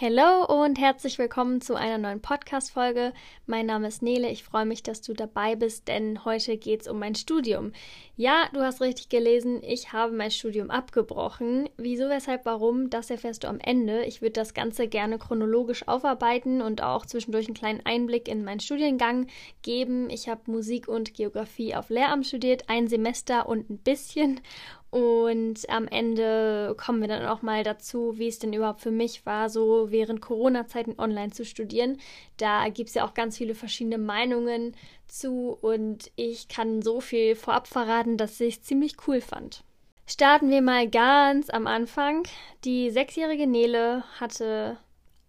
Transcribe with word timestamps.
Hallo 0.00 0.44
und 0.62 0.78
herzlich 0.78 1.18
willkommen 1.18 1.60
zu 1.60 1.74
einer 1.74 1.98
neuen 1.98 2.20
Podcast-Folge. 2.20 3.12
Mein 3.46 3.66
Name 3.66 3.88
ist 3.88 4.00
Nele. 4.00 4.30
Ich 4.30 4.44
freue 4.44 4.64
mich, 4.64 4.84
dass 4.84 5.00
du 5.00 5.12
dabei 5.12 5.56
bist, 5.56 5.88
denn 5.88 6.24
heute 6.24 6.56
geht 6.56 6.82
es 6.82 6.86
um 6.86 7.00
mein 7.00 7.16
Studium. 7.16 7.72
Ja, 8.14 8.48
du 8.52 8.60
hast 8.60 8.80
richtig 8.80 9.08
gelesen. 9.08 9.60
Ich 9.60 9.92
habe 9.92 10.12
mein 10.12 10.30
Studium 10.30 10.70
abgebrochen. 10.70 11.68
Wieso, 11.78 12.08
weshalb, 12.08 12.46
warum? 12.46 12.90
Das 12.90 13.10
erfährst 13.10 13.42
du 13.42 13.48
am 13.48 13.58
Ende. 13.58 14.04
Ich 14.04 14.22
würde 14.22 14.34
das 14.34 14.54
Ganze 14.54 14.86
gerne 14.86 15.18
chronologisch 15.18 15.88
aufarbeiten 15.88 16.62
und 16.62 16.80
auch 16.80 17.04
zwischendurch 17.04 17.48
einen 17.48 17.56
kleinen 17.56 17.84
Einblick 17.84 18.28
in 18.28 18.44
meinen 18.44 18.60
Studiengang 18.60 19.26
geben. 19.62 20.10
Ich 20.10 20.28
habe 20.28 20.48
Musik 20.48 20.86
und 20.86 21.12
Geografie 21.14 21.74
auf 21.74 21.90
Lehramt 21.90 22.28
studiert, 22.28 22.68
ein 22.68 22.86
Semester 22.86 23.48
und 23.48 23.68
ein 23.68 23.78
bisschen 23.78 24.42
und 24.90 25.68
am 25.68 25.86
Ende 25.86 26.74
kommen 26.78 27.00
wir 27.02 27.08
dann 27.08 27.26
auch 27.26 27.42
mal 27.42 27.62
dazu, 27.62 28.18
wie 28.18 28.28
es 28.28 28.38
denn 28.38 28.54
überhaupt 28.54 28.80
für 28.80 28.90
mich 28.90 29.26
war, 29.26 29.50
so 29.50 29.90
während 29.90 30.22
Corona-Zeiten 30.22 30.98
online 30.98 31.30
zu 31.30 31.44
studieren. 31.44 31.98
Da 32.38 32.68
gibt 32.70 32.88
es 32.88 32.94
ja 32.94 33.04
auch 33.04 33.12
ganz 33.12 33.36
viele 33.36 33.54
verschiedene 33.54 33.98
Meinungen 33.98 34.74
zu 35.06 35.58
und 35.60 36.10
ich 36.16 36.48
kann 36.48 36.80
so 36.80 37.00
viel 37.00 37.34
vorab 37.34 37.66
verraten, 37.66 38.16
dass 38.16 38.40
ich 38.40 38.56
es 38.56 38.62
ziemlich 38.62 38.96
cool 39.06 39.20
fand. 39.20 39.62
Starten 40.06 40.50
wir 40.50 40.62
mal 40.62 40.88
ganz 40.88 41.50
am 41.50 41.66
Anfang. 41.66 42.22
Die 42.64 42.90
sechsjährige 42.90 43.46
Nele 43.46 44.04
hatte 44.18 44.78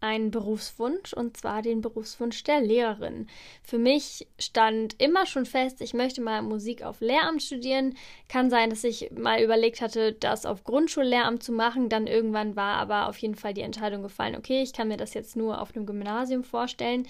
einen 0.01 0.31
Berufswunsch 0.31 1.13
und 1.13 1.37
zwar 1.37 1.61
den 1.61 1.81
Berufswunsch 1.81 2.43
der 2.43 2.61
Lehrerin. 2.61 3.27
Für 3.63 3.77
mich 3.77 4.27
stand 4.37 4.95
immer 5.01 5.25
schon 5.25 5.45
fest, 5.45 5.81
ich 5.81 5.93
möchte 5.93 6.21
mal 6.21 6.41
Musik 6.41 6.83
auf 6.83 7.01
Lehramt 7.01 7.43
studieren. 7.43 7.95
Kann 8.27 8.49
sein, 8.49 8.69
dass 8.69 8.83
ich 8.83 9.11
mal 9.11 9.41
überlegt 9.41 9.81
hatte, 9.81 10.13
das 10.13 10.45
auf 10.45 10.63
Grundschullehramt 10.63 11.43
zu 11.43 11.51
machen. 11.51 11.89
Dann 11.89 12.07
irgendwann 12.07 12.55
war 12.55 12.77
aber 12.77 13.09
auf 13.09 13.17
jeden 13.17 13.35
Fall 13.35 13.53
die 13.53 13.61
Entscheidung 13.61 14.01
gefallen, 14.01 14.35
okay, 14.35 14.61
ich 14.61 14.73
kann 14.73 14.87
mir 14.87 14.97
das 14.97 15.13
jetzt 15.13 15.35
nur 15.35 15.61
auf 15.61 15.75
einem 15.75 15.85
Gymnasium 15.85 16.43
vorstellen. 16.43 17.07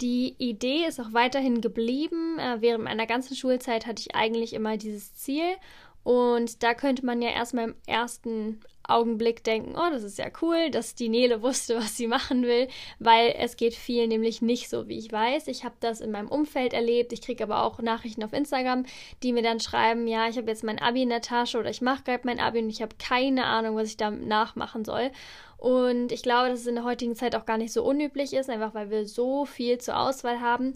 Die 0.00 0.34
Idee 0.38 0.86
ist 0.86 0.98
auch 0.98 1.12
weiterhin 1.12 1.60
geblieben. 1.60 2.38
Äh, 2.38 2.60
während 2.60 2.84
meiner 2.84 3.06
ganzen 3.06 3.36
Schulzeit 3.36 3.86
hatte 3.86 4.00
ich 4.00 4.14
eigentlich 4.14 4.54
immer 4.54 4.78
dieses 4.78 5.14
Ziel 5.14 5.56
und 6.02 6.62
da 6.62 6.74
könnte 6.74 7.04
man 7.04 7.20
ja 7.20 7.30
erstmal 7.30 7.68
im 7.68 7.74
ersten 7.86 8.60
Augenblick 8.90 9.44
denken, 9.44 9.74
oh, 9.76 9.90
das 9.90 10.02
ist 10.02 10.18
ja 10.18 10.26
cool, 10.42 10.70
dass 10.70 10.94
die 10.94 11.08
Nele 11.08 11.42
wusste, 11.42 11.76
was 11.76 11.96
sie 11.96 12.06
machen 12.06 12.42
will, 12.42 12.68
weil 12.98 13.34
es 13.38 13.56
geht 13.56 13.74
viel 13.74 14.06
nämlich 14.08 14.42
nicht 14.42 14.68
so, 14.68 14.88
wie 14.88 14.98
ich 14.98 15.10
weiß. 15.10 15.48
Ich 15.48 15.64
habe 15.64 15.74
das 15.80 16.00
in 16.00 16.10
meinem 16.10 16.28
Umfeld 16.28 16.72
erlebt. 16.72 17.12
Ich 17.12 17.22
kriege 17.22 17.44
aber 17.44 17.64
auch 17.64 17.80
Nachrichten 17.80 18.24
auf 18.24 18.32
Instagram, 18.32 18.84
die 19.22 19.32
mir 19.32 19.42
dann 19.42 19.60
schreiben, 19.60 20.06
ja, 20.06 20.28
ich 20.28 20.36
habe 20.36 20.48
jetzt 20.48 20.64
mein 20.64 20.78
Abi 20.78 21.02
in 21.02 21.08
der 21.08 21.22
Tasche 21.22 21.58
oder 21.58 21.70
ich 21.70 21.80
mache 21.80 22.04
gerade 22.04 22.22
mein 22.24 22.40
Abi 22.40 22.60
und 22.60 22.70
ich 22.70 22.82
habe 22.82 22.96
keine 22.98 23.44
Ahnung, 23.44 23.76
was 23.76 23.88
ich 23.88 23.96
da 23.96 24.10
nachmachen 24.10 24.84
soll. 24.84 25.10
Und 25.56 26.10
ich 26.10 26.22
glaube, 26.22 26.48
dass 26.48 26.60
es 26.60 26.66
in 26.66 26.76
der 26.76 26.84
heutigen 26.84 27.14
Zeit 27.14 27.36
auch 27.36 27.44
gar 27.44 27.58
nicht 27.58 27.72
so 27.72 27.84
unüblich 27.84 28.32
ist, 28.32 28.48
einfach 28.48 28.74
weil 28.74 28.90
wir 28.90 29.06
so 29.06 29.44
viel 29.44 29.78
zur 29.78 29.98
Auswahl 29.98 30.40
haben. 30.40 30.72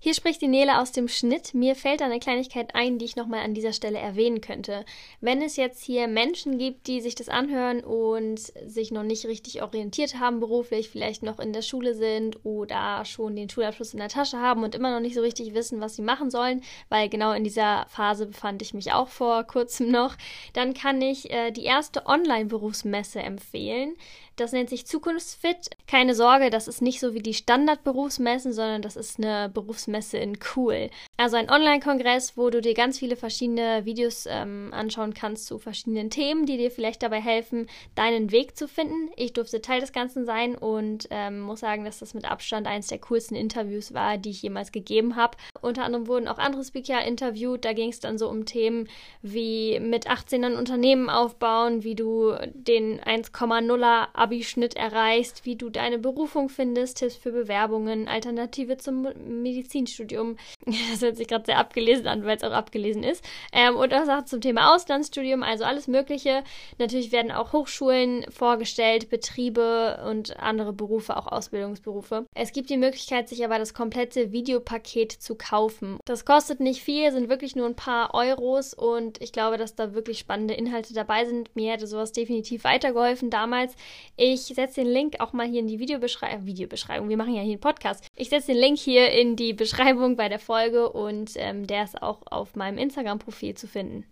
Hier 0.00 0.14
spricht 0.14 0.40
die 0.40 0.48
Nele 0.48 0.80
aus 0.80 0.92
dem 0.92 1.08
Schnitt. 1.08 1.54
Mir 1.54 1.74
fällt 1.74 2.02
eine 2.02 2.20
Kleinigkeit 2.20 2.76
ein, 2.76 2.98
die 2.98 3.04
ich 3.04 3.16
nochmal 3.16 3.40
an 3.40 3.52
dieser 3.52 3.72
Stelle 3.72 3.98
erwähnen 3.98 4.40
könnte. 4.40 4.84
Wenn 5.20 5.42
es 5.42 5.56
jetzt 5.56 5.82
hier 5.82 6.06
Menschen 6.06 6.56
gibt, 6.56 6.86
die 6.86 7.00
sich 7.00 7.16
das 7.16 7.28
anhören 7.28 7.80
und 7.80 8.38
sich 8.38 8.92
noch 8.92 9.02
nicht 9.02 9.26
richtig 9.26 9.60
orientiert 9.60 10.20
haben 10.20 10.38
beruflich, 10.38 10.88
vielleicht 10.88 11.24
noch 11.24 11.40
in 11.40 11.52
der 11.52 11.62
Schule 11.62 11.94
sind 11.94 12.44
oder 12.44 13.04
schon 13.04 13.34
den 13.34 13.50
Schulabschluss 13.50 13.92
in 13.92 13.98
der 13.98 14.08
Tasche 14.08 14.38
haben 14.38 14.62
und 14.62 14.76
immer 14.76 14.92
noch 14.92 15.00
nicht 15.00 15.16
so 15.16 15.20
richtig 15.20 15.52
wissen, 15.54 15.80
was 15.80 15.96
sie 15.96 16.02
machen 16.02 16.30
sollen, 16.30 16.62
weil 16.88 17.08
genau 17.08 17.32
in 17.32 17.42
dieser 17.42 17.86
Phase 17.88 18.26
befand 18.26 18.62
ich 18.62 18.74
mich 18.74 18.92
auch 18.92 19.08
vor 19.08 19.42
kurzem 19.42 19.90
noch, 19.90 20.16
dann 20.52 20.74
kann 20.74 21.02
ich 21.02 21.28
äh, 21.30 21.50
die 21.50 21.64
erste 21.64 22.06
Online-Berufsmesse 22.06 23.18
empfehlen. 23.18 23.96
Das 24.38 24.52
nennt 24.52 24.70
sich 24.70 24.86
Zukunftsfit. 24.86 25.70
Keine 25.88 26.14
Sorge, 26.14 26.48
das 26.48 26.68
ist 26.68 26.80
nicht 26.80 27.00
so 27.00 27.12
wie 27.12 27.22
die 27.22 27.34
Standardberufsmessen, 27.34 28.52
sondern 28.52 28.82
das 28.82 28.94
ist 28.94 29.18
eine 29.18 29.50
Berufsmesse 29.52 30.16
in 30.18 30.38
cool. 30.54 30.90
Also 31.16 31.36
ein 31.36 31.50
Online-Kongress, 31.50 32.36
wo 32.36 32.48
du 32.48 32.60
dir 32.60 32.74
ganz 32.74 33.00
viele 33.00 33.16
verschiedene 33.16 33.84
Videos 33.84 34.26
ähm, 34.30 34.70
anschauen 34.72 35.12
kannst 35.12 35.46
zu 35.46 35.58
verschiedenen 35.58 36.10
Themen, 36.10 36.46
die 36.46 36.56
dir 36.56 36.70
vielleicht 36.70 37.02
dabei 37.02 37.20
helfen, 37.20 37.66
deinen 37.96 38.30
Weg 38.30 38.56
zu 38.56 38.68
finden. 38.68 39.10
Ich 39.16 39.32
durfte 39.32 39.60
Teil 39.60 39.80
des 39.80 39.92
Ganzen 39.92 40.24
sein 40.24 40.54
und 40.54 41.08
ähm, 41.10 41.40
muss 41.40 41.58
sagen, 41.58 41.84
dass 41.84 41.98
das 41.98 42.14
mit 42.14 42.30
Abstand 42.30 42.68
eines 42.68 42.86
der 42.86 42.98
coolsten 42.98 43.34
Interviews 43.34 43.92
war, 43.92 44.18
die 44.18 44.30
ich 44.30 44.42
jemals 44.42 44.70
gegeben 44.70 45.16
habe. 45.16 45.36
Unter 45.60 45.84
anderem 45.84 46.06
wurden 46.06 46.28
auch 46.28 46.38
andere 46.38 46.62
Speaker 46.62 47.04
interviewt. 47.04 47.64
Da 47.64 47.72
ging 47.72 47.90
es 47.90 47.98
dann 47.98 48.18
so 48.18 48.28
um 48.28 48.44
Themen 48.44 48.88
wie 49.20 49.80
mit 49.80 50.08
18 50.08 50.44
ein 50.44 50.56
Unternehmen 50.56 51.10
aufbauen, 51.10 51.82
wie 51.82 51.96
du 51.96 52.36
den 52.54 53.00
1,0er 53.00 54.06
Abischnitt 54.28 54.76
erreichst, 54.76 55.46
wie 55.46 55.56
du 55.56 55.70
deine 55.70 55.98
Berufung 55.98 56.50
findest, 56.50 56.98
Tipps 56.98 57.16
für 57.16 57.32
Bewerbungen, 57.32 58.08
Alternative 58.08 58.76
zum 58.76 59.08
Medizinstudium. 59.26 60.36
Das 60.90 61.02
hört 61.02 61.16
sich 61.16 61.28
gerade 61.28 61.44
sehr 61.46 61.58
abgelesen 61.58 62.06
an, 62.06 62.24
weil 62.24 62.36
es 62.36 62.42
auch 62.42 62.52
abgelesen 62.52 63.02
ist. 63.02 63.24
Ähm, 63.52 63.76
und 63.76 63.92
auch 63.94 64.04
Sachen 64.04 64.26
zum 64.26 64.40
Thema 64.40 64.74
Auslandsstudium, 64.74 65.42
also 65.42 65.64
alles 65.64 65.86
Mögliche. 65.86 66.44
Natürlich 66.78 67.12
werden 67.12 67.30
auch 67.30 67.52
Hochschulen 67.52 68.24
vorgestellt, 68.30 69.08
Betriebe 69.08 70.04
und 70.08 70.38
andere 70.38 70.72
Berufe, 70.72 71.16
auch 71.16 71.26
Ausbildungsberufe. 71.26 72.26
Es 72.34 72.52
gibt 72.52 72.70
die 72.70 72.76
Möglichkeit, 72.76 73.28
sich 73.28 73.44
aber 73.44 73.58
das 73.58 73.74
komplette 73.74 74.32
Videopaket 74.32 75.12
zu 75.12 75.36
kaufen. 75.36 75.98
Das 76.04 76.24
kostet 76.24 76.60
nicht 76.60 76.82
viel, 76.82 77.10
sind 77.12 77.28
wirklich 77.28 77.56
nur 77.56 77.66
ein 77.66 77.76
paar 77.76 78.14
Euros 78.14 78.74
und 78.74 79.20
ich 79.22 79.32
glaube, 79.32 79.56
dass 79.56 79.74
da 79.74 79.94
wirklich 79.94 80.18
spannende 80.18 80.54
Inhalte 80.54 80.94
dabei 80.94 81.24
sind. 81.24 81.54
Mir 81.54 81.72
hätte 81.72 81.86
sowas 81.86 82.12
definitiv 82.12 82.64
weitergeholfen 82.64 83.30
damals. 83.30 83.74
Ich 84.20 84.40
setze 84.46 84.82
den 84.82 84.92
Link 84.92 85.20
auch 85.20 85.32
mal 85.32 85.46
hier 85.46 85.60
in 85.60 85.68
die 85.68 85.78
Videobeschreibung. 85.78 86.44
Videobeschreibung, 86.44 87.08
wir 87.08 87.16
machen 87.16 87.36
ja 87.36 87.40
hier 87.40 87.52
einen 87.52 87.60
Podcast. 87.60 88.04
Ich 88.16 88.30
setze 88.30 88.48
den 88.48 88.60
Link 88.60 88.76
hier 88.76 89.12
in 89.12 89.36
die 89.36 89.52
Beschreibung 89.52 90.16
bei 90.16 90.28
der 90.28 90.40
Folge 90.40 90.90
und 90.90 91.34
ähm, 91.36 91.68
der 91.68 91.84
ist 91.84 92.02
auch 92.02 92.22
auf 92.28 92.56
meinem 92.56 92.78
Instagram-Profil 92.78 93.54
zu 93.54 93.68
finden. 93.68 94.06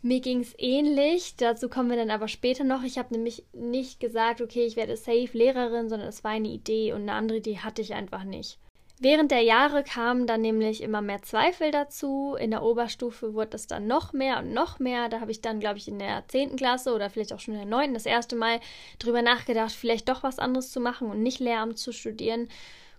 Mir 0.00 0.20
ging 0.20 0.38
es 0.38 0.54
ähnlich, 0.58 1.34
dazu 1.34 1.68
kommen 1.68 1.90
wir 1.90 1.96
dann 1.96 2.10
aber 2.10 2.28
später 2.28 2.62
noch. 2.62 2.84
Ich 2.84 2.98
habe 2.98 3.12
nämlich 3.14 3.44
nicht 3.52 3.98
gesagt, 3.98 4.40
okay, 4.40 4.64
ich 4.64 4.76
werde 4.76 4.96
safe 4.96 5.30
Lehrerin, 5.32 5.88
sondern 5.88 6.08
es 6.08 6.22
war 6.22 6.30
eine 6.30 6.50
Idee 6.50 6.92
und 6.92 7.02
eine 7.02 7.14
andere 7.14 7.38
Idee 7.38 7.58
hatte 7.58 7.82
ich 7.82 7.94
einfach 7.94 8.22
nicht. 8.22 8.60
Während 9.00 9.30
der 9.30 9.42
Jahre 9.42 9.84
kamen 9.84 10.26
dann 10.26 10.40
nämlich 10.40 10.82
immer 10.82 11.00
mehr 11.00 11.22
Zweifel 11.22 11.70
dazu. 11.70 12.36
In 12.38 12.50
der 12.50 12.64
Oberstufe 12.64 13.32
wurde 13.32 13.56
es 13.56 13.68
dann 13.68 13.86
noch 13.86 14.12
mehr 14.12 14.38
und 14.38 14.52
noch 14.52 14.80
mehr. 14.80 15.08
Da 15.08 15.20
habe 15.20 15.30
ich 15.30 15.40
dann, 15.40 15.60
glaube 15.60 15.78
ich, 15.78 15.86
in 15.86 16.00
der 16.00 16.24
10. 16.26 16.56
Klasse 16.56 16.92
oder 16.92 17.08
vielleicht 17.08 17.32
auch 17.32 17.38
schon 17.38 17.54
in 17.54 17.60
der 17.60 17.68
9. 17.68 17.94
das 17.94 18.06
erste 18.06 18.34
Mal 18.34 18.58
drüber 18.98 19.22
nachgedacht, 19.22 19.72
vielleicht 19.72 20.08
doch 20.08 20.24
was 20.24 20.40
anderes 20.40 20.72
zu 20.72 20.80
machen 20.80 21.08
und 21.10 21.22
nicht 21.22 21.38
Lehramt 21.38 21.78
zu 21.78 21.92
studieren. 21.92 22.48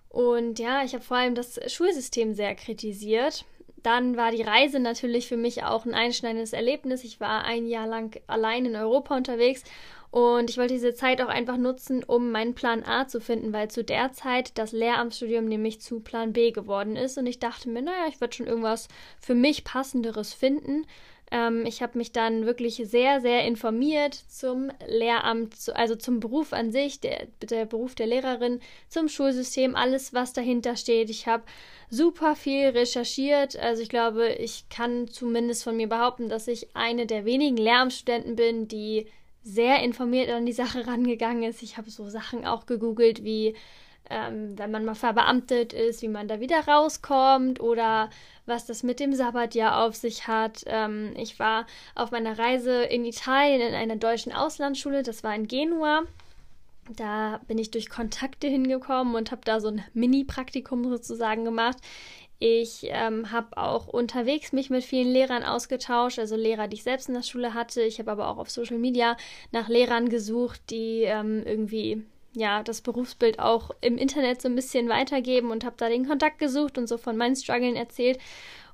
Und 0.08 0.58
ja, 0.58 0.84
ich 0.84 0.94
habe 0.94 1.04
vor 1.04 1.18
allem 1.18 1.36
das 1.36 1.60
Schulsystem 1.72 2.34
sehr 2.34 2.56
kritisiert. 2.56 3.44
Dann 3.84 4.18
war 4.18 4.32
die 4.32 4.42
Reise 4.42 4.80
natürlich 4.80 5.28
für 5.28 5.38
mich 5.38 5.64
auch 5.64 5.86
ein 5.86 5.94
einschneidendes 5.94 6.54
Erlebnis. 6.54 7.04
Ich 7.04 7.20
war 7.20 7.44
ein 7.44 7.66
Jahr 7.66 7.88
lang 7.88 8.20
allein 8.28 8.66
in 8.66 8.76
Europa 8.76 9.16
unterwegs 9.16 9.64
und 10.12 10.50
ich 10.50 10.58
wollte 10.58 10.74
diese 10.74 10.96
Zeit 10.96 11.22
auch 11.22 11.28
einfach 11.28 11.58
nutzen, 11.58 12.04
um 12.04 12.32
meinen 12.32 12.56
Plan 12.56 12.84
A 12.84 13.08
zu 13.08 13.22
finden, 13.22 13.54
weil 13.54 13.70
zu 13.70 13.84
der 13.84 14.12
Zeit 14.12 14.58
das 14.58 14.72
Lehramtsstudium 14.72 15.46
nämlich 15.46 15.82
zu 15.82 16.00
Plan 16.00 16.34
B 16.34 16.52
geworden 16.52 16.96
ist. 16.96 17.18
Und 17.20 17.28
ich 17.28 17.38
dachte 17.38 17.70
mir, 17.70 17.84
naja, 17.84 18.08
ich 18.08 18.20
werde 18.20 18.36
schon 18.36 18.48
irgendwas 18.48 18.88
für 19.22 19.36
mich 19.36 19.64
passenderes 19.64 20.34
finden. 20.34 20.88
Ähm, 21.32 21.64
ich 21.68 21.84
habe 21.84 21.96
mich 22.00 22.12
dann 22.12 22.48
wirklich 22.48 22.82
sehr, 22.86 23.22
sehr 23.22 23.46
informiert 23.46 24.16
zum 24.16 24.72
Lehramt, 24.88 25.54
also 25.76 25.96
zum 25.96 26.20
Beruf 26.20 26.54
an 26.54 26.72
sich, 26.72 27.00
der, 27.02 27.28
der 27.44 27.66
Beruf 27.66 27.94
der 27.94 28.08
Lehrerin, 28.08 28.62
zum 28.88 29.10
Schulsystem, 29.10 29.76
alles, 29.76 30.12
was 30.12 30.34
dahinter 30.34 30.76
steht. 30.76 31.12
Ich 31.12 31.28
habe 31.28 31.44
super 31.92 32.36
viel 32.36 32.70
recherchiert. 32.70 33.58
Also 33.58 33.84
ich 33.84 33.90
glaube, 33.90 34.30
ich 34.30 34.70
kann 34.70 35.08
zumindest 35.08 35.64
von 35.64 35.78
mir 35.78 35.88
behaupten, 35.88 36.30
dass 36.30 36.48
ich 36.48 36.76
eine 36.76 37.06
der 37.06 37.26
wenigen 37.26 37.58
Lehramtsstudenten 37.58 38.36
bin, 38.36 38.68
die 38.68 39.06
sehr 39.44 39.82
informiert 39.84 40.30
an 40.30 40.46
die 40.46 40.54
Sache 40.54 40.88
rangegangen 40.88 41.44
ist. 41.44 41.64
Ich 41.64 41.78
habe 41.78 41.90
so 41.90 42.10
Sachen 42.10 42.46
auch 42.46 42.66
gegoogelt, 42.66 43.24
wie 43.24 43.56
ähm, 44.10 44.58
wenn 44.58 44.72
man 44.72 44.86
mal 44.86 44.96
verbeamtet 44.96 45.74
ist, 45.74 46.02
wie 46.02 46.08
man 46.08 46.28
da 46.28 46.40
wieder 46.40 46.68
rauskommt 46.68 47.60
oder 47.60 48.10
was 48.46 48.66
das 48.66 48.82
mit 48.84 49.00
dem 49.00 49.14
Sabbatjahr 49.14 49.84
auf 49.86 49.96
sich 49.96 50.28
hat. 50.28 50.64
Ähm, 50.66 51.14
ich 51.16 51.38
war 51.40 51.68
auf 51.96 52.12
meiner 52.12 52.38
Reise 52.38 52.84
in 52.84 53.06
Italien 53.06 53.62
in 53.62 53.76
einer 53.76 53.98
deutschen 53.98 54.32
Auslandsschule, 54.32 55.04
das 55.04 55.24
war 55.24 55.36
in 55.36 55.48
Genua. 55.48 56.04
Da 56.96 57.40
bin 57.48 57.60
ich 57.60 57.70
durch 57.70 57.88
Kontakte 57.88 58.48
hingekommen 58.48 59.14
und 59.14 59.32
habe 59.32 59.42
da 59.46 59.60
so 59.60 59.68
ein 59.68 59.84
Mini-Praktikum 59.94 60.90
sozusagen 60.90 61.46
gemacht. 61.46 61.78
Ich 62.40 62.84
ähm, 62.84 63.32
habe 63.34 63.58
auch 63.58 63.88
unterwegs 63.88 64.54
mich 64.54 64.70
mit 64.70 64.86
vielen 64.86 65.12
Lehrern 65.12 65.44
ausgetauscht, 65.44 66.20
also 66.20 66.38
Lehrer, 66.38 66.70
die 66.70 66.76
ich 66.76 66.84
selbst 66.84 67.10
in 67.10 67.16
der 67.16 67.22
Schule 67.22 67.54
hatte. 67.54 67.82
Ich 67.82 68.00
habe 68.00 68.12
aber 68.12 68.30
auch 68.30 68.38
auf 68.38 68.50
Social 68.50 68.78
Media 68.78 69.18
nach 69.52 69.68
Lehrern 69.68 70.08
gesucht, 70.08 70.62
die 70.70 71.04
ähm, 71.04 71.44
irgendwie 71.46 72.04
ja 72.34 72.64
das 72.64 72.80
Berufsbild 72.80 73.40
auch 73.40 73.72
im 73.82 73.98
Internet 73.98 74.42
so 74.42 74.48
ein 74.48 74.56
bisschen 74.56 74.88
weitergeben 74.88 75.52
und 75.52 75.66
habe 75.66 75.76
da 75.78 75.90
den 75.90 76.08
Kontakt 76.08 76.40
gesucht 76.40 76.78
und 76.78 76.88
so 76.88 76.98
von 76.98 77.18
meinen 77.18 77.36
Struggeln 77.36 77.76
erzählt. 77.76 78.20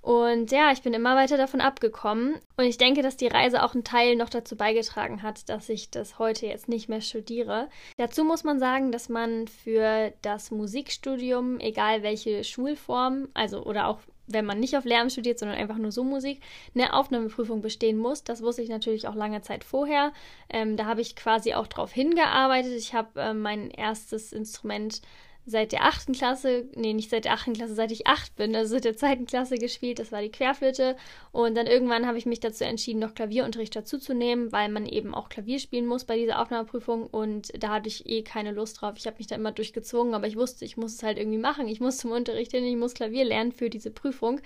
Und 0.06 0.52
ja, 0.52 0.72
ich 0.72 0.84
bin 0.84 0.94
immer 0.94 1.16
weiter 1.16 1.36
davon 1.36 1.62
abgekommen. 1.62 2.36
Und 2.58 2.66
ich 2.66 2.78
denke, 2.78 3.02
dass 3.02 3.18
die 3.18 3.26
Reise 3.26 3.64
auch 3.64 3.74
einen 3.74 3.84
Teil 3.84 4.16
noch 4.16 4.30
dazu 4.30 4.56
beigetragen 4.56 5.24
hat, 5.24 5.50
dass 5.50 5.68
ich 5.68 5.90
das 5.90 6.20
heute 6.20 6.46
jetzt 6.46 6.70
nicht 6.70 6.88
mehr 6.88 7.02
studiere. 7.02 7.70
Dazu 7.98 8.24
muss 8.24 8.44
man 8.44 8.60
sagen, 8.60 8.92
dass 8.92 9.10
man 9.10 9.48
für 9.48 10.14
das 10.22 10.52
Musikstudium, 10.52 11.60
egal 11.60 12.04
welche 12.04 12.44
Schulform, 12.44 13.30
also 13.34 13.64
oder 13.64 13.88
auch 13.88 13.98
wenn 14.28 14.46
man 14.46 14.60
nicht 14.60 14.78
auf 14.78 14.86
Lehramt 14.86 15.12
studiert, 15.12 15.40
sondern 15.40 15.58
einfach 15.58 15.78
nur 15.80 15.92
so 15.92 16.04
Musik, 16.04 16.40
eine 16.76 16.94
Aufnahmeprüfung 16.94 17.64
bestehen 17.64 17.98
muss. 17.98 18.24
Das 18.24 18.44
wusste 18.44 18.62
ich 18.62 18.70
natürlich 18.70 19.08
auch 19.08 19.16
lange 19.16 19.42
Zeit 19.42 19.64
vorher. 19.64 20.14
Ähm, 20.50 20.78
da 20.78 20.86
habe 20.86 21.02
ich 21.02 21.16
quasi 21.16 21.56
auch 21.56 21.66
drauf 21.66 21.92
hingearbeitet. 21.92 22.74
Ich 22.74 22.94
habe 22.94 23.20
äh, 23.20 23.34
mein 23.34 23.72
erstes 23.72 24.34
Instrument 24.34 25.02
seit 25.46 25.72
der 25.72 25.86
achten 25.86 26.14
Klasse, 26.14 26.68
nee, 26.76 26.94
nicht 26.94 27.12
seit 27.12 27.26
der 27.26 27.34
achten 27.34 27.54
Klasse, 27.54 27.76
seit 27.76 27.92
ich 27.92 28.08
acht 28.08 28.36
bin, 28.36 28.56
also 28.56 28.72
seit 28.72 28.86
der 28.86 28.98
zweiten 28.98 29.28
Klasse 29.28 29.58
gespielt. 29.58 30.00
Das 30.00 30.12
war 30.12 30.22
die 30.22 30.32
Querflöte. 30.32 30.96
Und 31.32 31.56
dann 31.56 31.68
irgendwann 31.68 32.08
habe 32.08 32.18
ich 32.18 32.26
mich 32.26 32.40
dazu 32.40 32.64
entschieden, 32.64 33.00
noch 33.00 33.14
Klavierunterricht 33.14 33.76
dazuzunehmen, 33.76 34.52
weil 34.52 34.70
man 34.70 34.88
eben 34.88 35.14
auch 35.14 35.30
Klavier 35.30 35.60
spielen 35.60 35.86
muss 35.86 36.06
bei 36.06 36.18
dieser 36.18 36.42
Aufnahmeprüfung. 36.42 37.06
Und 37.08 37.52
da 37.62 37.70
hatte 37.70 37.90
ich 37.90 38.08
eh 38.08 38.24
keine 38.24 38.52
Lust 38.52 38.82
drauf. 38.82 38.96
Ich 38.98 39.06
habe 39.06 39.18
mich 39.18 39.28
da 39.28 39.36
immer 39.36 39.52
durchgezwungen, 39.52 40.16
aber 40.16 40.28
ich 40.28 40.36
wusste, 40.36 40.66
ich 40.66 40.78
muss 40.78 40.96
es 40.96 41.04
halt 41.04 41.20
irgendwie 41.20 41.38
machen. 41.38 41.68
Ich 41.68 41.80
muss 41.80 41.98
zum 41.98 42.12
Unterricht 42.12 42.52
hin, 42.52 42.64
ich 42.64 42.76
muss 42.76 42.96
Klavier 42.96 43.26
lernen 43.26 43.52
für 43.52 43.70
diese 43.70 43.92
Prüfung. 43.92 44.42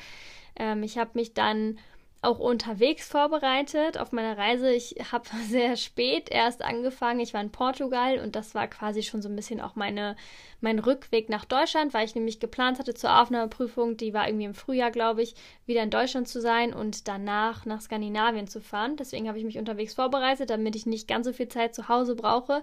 Ähm, 0.57 0.83
ich 0.83 0.97
habe 0.97 1.11
mich 1.13 1.33
dann 1.33 1.79
auch 2.21 2.39
unterwegs 2.39 3.07
vorbereitet 3.07 3.97
auf 3.97 4.11
meiner 4.11 4.37
Reise. 4.37 4.71
Ich 4.71 4.95
habe 5.11 5.29
sehr 5.47 5.77
spät 5.77 6.29
erst 6.29 6.61
angefangen. 6.61 7.21
Ich 7.21 7.33
war 7.33 7.41
in 7.41 7.51
Portugal 7.51 8.19
und 8.19 8.35
das 8.35 8.55
war 8.55 8.67
quasi 8.67 9.03
schon 9.03 9.21
so 9.21 9.29
ein 9.29 9.35
bisschen 9.35 9.61
auch 9.61 9.75
meine, 9.75 10.17
mein 10.59 10.79
Rückweg 10.79 11.29
nach 11.29 11.45
Deutschland, 11.45 11.93
weil 11.93 12.05
ich 12.05 12.15
nämlich 12.15 12.41
geplant 12.41 12.79
hatte 12.79 12.93
zur 12.93 13.21
Aufnahmeprüfung, 13.21 13.95
die 13.95 14.13
war 14.13 14.27
irgendwie 14.27 14.45
im 14.45 14.53
Frühjahr, 14.53 14.91
glaube 14.91 15.21
ich, 15.21 15.35
wieder 15.65 15.81
in 15.81 15.89
Deutschland 15.89 16.27
zu 16.27 16.41
sein 16.41 16.73
und 16.73 17.07
danach 17.07 17.65
nach 17.65 17.79
Skandinavien 17.79 18.47
zu 18.47 18.59
fahren. 18.59 18.97
Deswegen 18.97 19.29
habe 19.29 19.37
ich 19.37 19.45
mich 19.45 19.57
unterwegs 19.57 19.93
vorbereitet, 19.93 20.49
damit 20.49 20.75
ich 20.75 20.85
nicht 20.85 21.07
ganz 21.07 21.25
so 21.25 21.31
viel 21.31 21.47
Zeit 21.47 21.73
zu 21.73 21.87
Hause 21.87 22.15
brauche. 22.15 22.61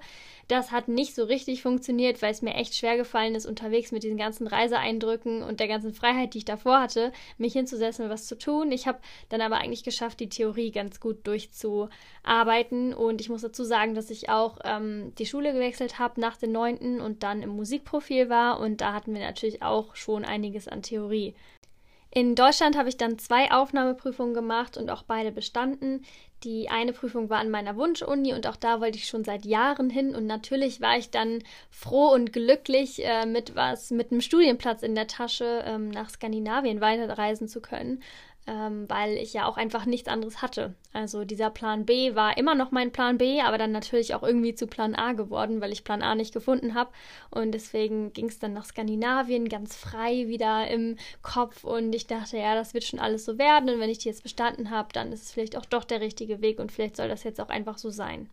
Das 0.49 0.71
hat 0.71 0.89
nicht 0.89 1.15
so 1.15 1.25
richtig 1.25 1.63
funktioniert, 1.63 2.21
weil 2.21 2.33
es 2.33 2.43
mir 2.43 2.55
echt 2.55 2.75
schwer 2.75 2.99
gefallen 2.99 3.35
ist, 3.35 3.47
unterwegs 3.47 3.91
mit 3.91 4.03
diesen 4.03 4.19
ganzen 4.19 4.47
Reiseeindrücken 4.47 5.43
und 5.43 5.61
der 5.61 5.69
ganzen 5.69 5.95
Freiheit, 5.95 6.35
die 6.35 6.39
ich 6.39 6.45
davor 6.45 6.81
hatte, 6.81 7.13
mich 7.39 7.55
hinzusetzen 7.55 8.05
und 8.05 8.11
was 8.11 8.27
zu 8.27 8.37
tun. 8.37 8.71
Ich 8.71 8.87
habe 8.87 8.99
dann 9.31 9.41
aber 9.47 9.59
eigentlich 9.59 9.85
geschafft, 9.85 10.21
die 10.21 10.29
Theorie 10.29 10.71
ganz 10.71 11.01
gut 11.01 11.27
durchzuarbeiten. 11.27 12.93
Und 12.93 13.21
ich 13.21 13.29
muss 13.29 13.43
dazu 13.43 13.65
sagen, 13.65 13.95
dass 13.95 14.11
ich 14.11 14.29
auch 14.29 14.59
ähm, 14.65 15.13
die 15.19 15.27
Schule 15.27 15.53
gewechselt 15.53 15.99
habe 15.99 16.21
nach 16.21 16.37
den 16.37 16.53
neunten 16.53 17.01
und 17.01 17.23
dann 17.23 17.43
im 17.43 17.51
Musikprofil 17.51 18.29
war. 18.29 18.61
Und 18.61 18.81
da 18.81 18.93
hatten 18.93 19.15
wir 19.15 19.23
natürlich 19.23 19.63
auch 19.63 19.97
schon 19.97 20.25
einiges 20.25 20.69
an 20.69 20.83
Theorie. 20.83 21.35
In 22.17 22.35
Deutschland 22.35 22.79
habe 22.79 22.89
ich 22.89 22.97
dann 22.97 23.19
zwei 23.19 23.51
Aufnahmeprüfungen 23.51 24.33
gemacht 24.33 24.79
und 24.79 24.89
auch 24.89 25.03
beide 25.03 25.31
bestanden. 25.33 26.03
Die 26.45 26.71
eine 26.71 26.95
Prüfung 26.95 27.29
war 27.29 27.41
an 27.41 27.51
meiner 27.51 27.77
Wunschuni 27.77 28.33
und 28.33 28.47
auch 28.47 28.57
da 28.57 28.81
wollte 28.81 28.97
ich 28.97 29.07
schon 29.07 29.23
seit 29.23 29.45
Jahren 29.45 29.91
hin 29.91 30.15
und 30.15 30.25
natürlich 30.25 30.81
war 30.81 30.97
ich 30.97 31.11
dann 31.11 31.43
froh 31.69 32.09
und 32.15 32.33
glücklich, 32.33 33.05
äh, 33.05 33.27
mit 33.27 33.55
was, 33.55 33.91
mit 33.91 34.13
einem 34.13 34.23
Studienplatz 34.23 34.83
in 34.83 34.95
der 34.95 35.09
Tasche 35.09 35.63
ähm, 35.67 35.91
nach 35.91 36.09
Skandinavien 36.09 36.81
weiterreisen 36.81 37.49
zu 37.49 37.61
können 37.61 38.03
ähm, 38.47 38.89
weil 38.89 39.17
ich 39.17 39.33
ja 39.33 39.47
auch 39.47 39.57
einfach 39.57 39.87
nichts 39.87 40.09
anderes 40.09 40.43
hatte. 40.43 40.75
Also 40.93 41.25
dieser 41.25 41.51
Plan 41.51 41.85
B 41.85 42.15
war 42.15 42.39
immer 42.39 42.55
noch 42.55 42.71
mein 42.71 42.93
Plan 42.93 43.19
B, 43.19 43.41
aber 43.41 43.59
dann 43.59 43.73
natürlich 43.73 44.15
auch 44.15 44.23
irgendwie 44.23 44.55
zu 44.55 44.67
Plan 44.67 44.95
A 44.95 45.13
geworden, 45.13 45.61
weil 45.61 45.73
ich 45.73 45.85
Plan 45.85 46.03
A 46.03 46.15
nicht 46.15 46.33
gefunden 46.33 46.75
habe. 46.75 46.91
Und 47.31 47.53
deswegen 47.53 48.13
ging 48.13 48.27
es 48.27 48.39
dann 48.39 48.53
nach 48.53 48.65
Skandinavien 48.65 49.49
ganz 49.49 49.77
frei 49.77 50.29
wieder 50.29 50.69
im 50.69 50.97
Kopf 51.23 51.65
und 51.65 51.95
ich 51.95 52.07
dachte, 52.07 52.39
ja, 52.39 52.55
das 52.55 52.75
wird 52.75 52.85
schon 52.85 53.01
alles 53.01 53.25
so 53.25 53.39
werden 53.39 53.69
und 53.69 53.81
wenn 53.81 53.91
ich 53.91 53.99
die 53.99 54.09
jetzt 54.09 54.23
bestanden 54.23 54.71
habe, 54.71 54.89
dann 54.93 55.13
ist 55.13 55.23
es 55.25 55.33
vielleicht 55.33 55.57
auch 55.57 55.67
doch 55.67 55.85
der 55.85 56.01
richtige 56.01 56.41
Weg 56.41 56.59
und 56.59 56.73
vielleicht 56.73 56.97
soll 56.97 57.09
das 57.09 57.25
jetzt 57.25 57.41
auch 57.41 57.49
einfach 57.49 57.79
so 57.79 57.91
sein. 57.91 58.31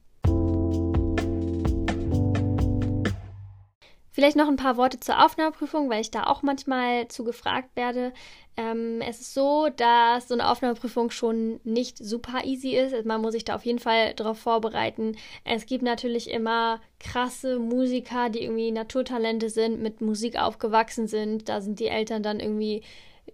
Vielleicht 4.13 4.37
noch 4.37 4.47
ein 4.47 4.57
paar 4.57 4.77
Worte 4.77 4.99
zur 4.99 5.25
Aufnahmeprüfung, 5.25 5.89
weil 5.89 6.01
ich 6.01 6.11
da 6.11 6.25
auch 6.25 6.43
manchmal 6.43 7.07
zu 7.07 7.23
gefragt 7.23 7.69
werde. 7.75 8.13
Ähm, 8.55 9.01
es 9.01 9.19
ist 9.19 9.33
so, 9.33 9.69
dass 9.75 10.27
so 10.27 10.35
eine 10.35 10.51
Aufnahmeprüfung 10.51 11.09
schon 11.09 11.59
nicht 11.63 11.97
super 11.97 12.45
easy 12.45 12.75
ist. 12.75 13.05
Man 13.07 13.21
muss 13.21 13.33
sich 13.33 13.43
da 13.43 13.55
auf 13.55 13.65
jeden 13.65 13.79
Fall 13.79 14.13
darauf 14.13 14.37
vorbereiten. 14.37 15.17
Es 15.45 15.65
gibt 15.65 15.83
natürlich 15.83 16.29
immer 16.29 16.79
krasse 16.99 17.57
Musiker, 17.57 18.29
die 18.29 18.43
irgendwie 18.43 18.71
Naturtalente 18.71 19.49
sind, 19.49 19.81
mit 19.81 19.99
Musik 19.99 20.39
aufgewachsen 20.39 21.07
sind. 21.07 21.49
Da 21.49 21.59
sind 21.59 21.79
die 21.79 21.87
Eltern 21.87 22.21
dann 22.21 22.39
irgendwie 22.39 22.83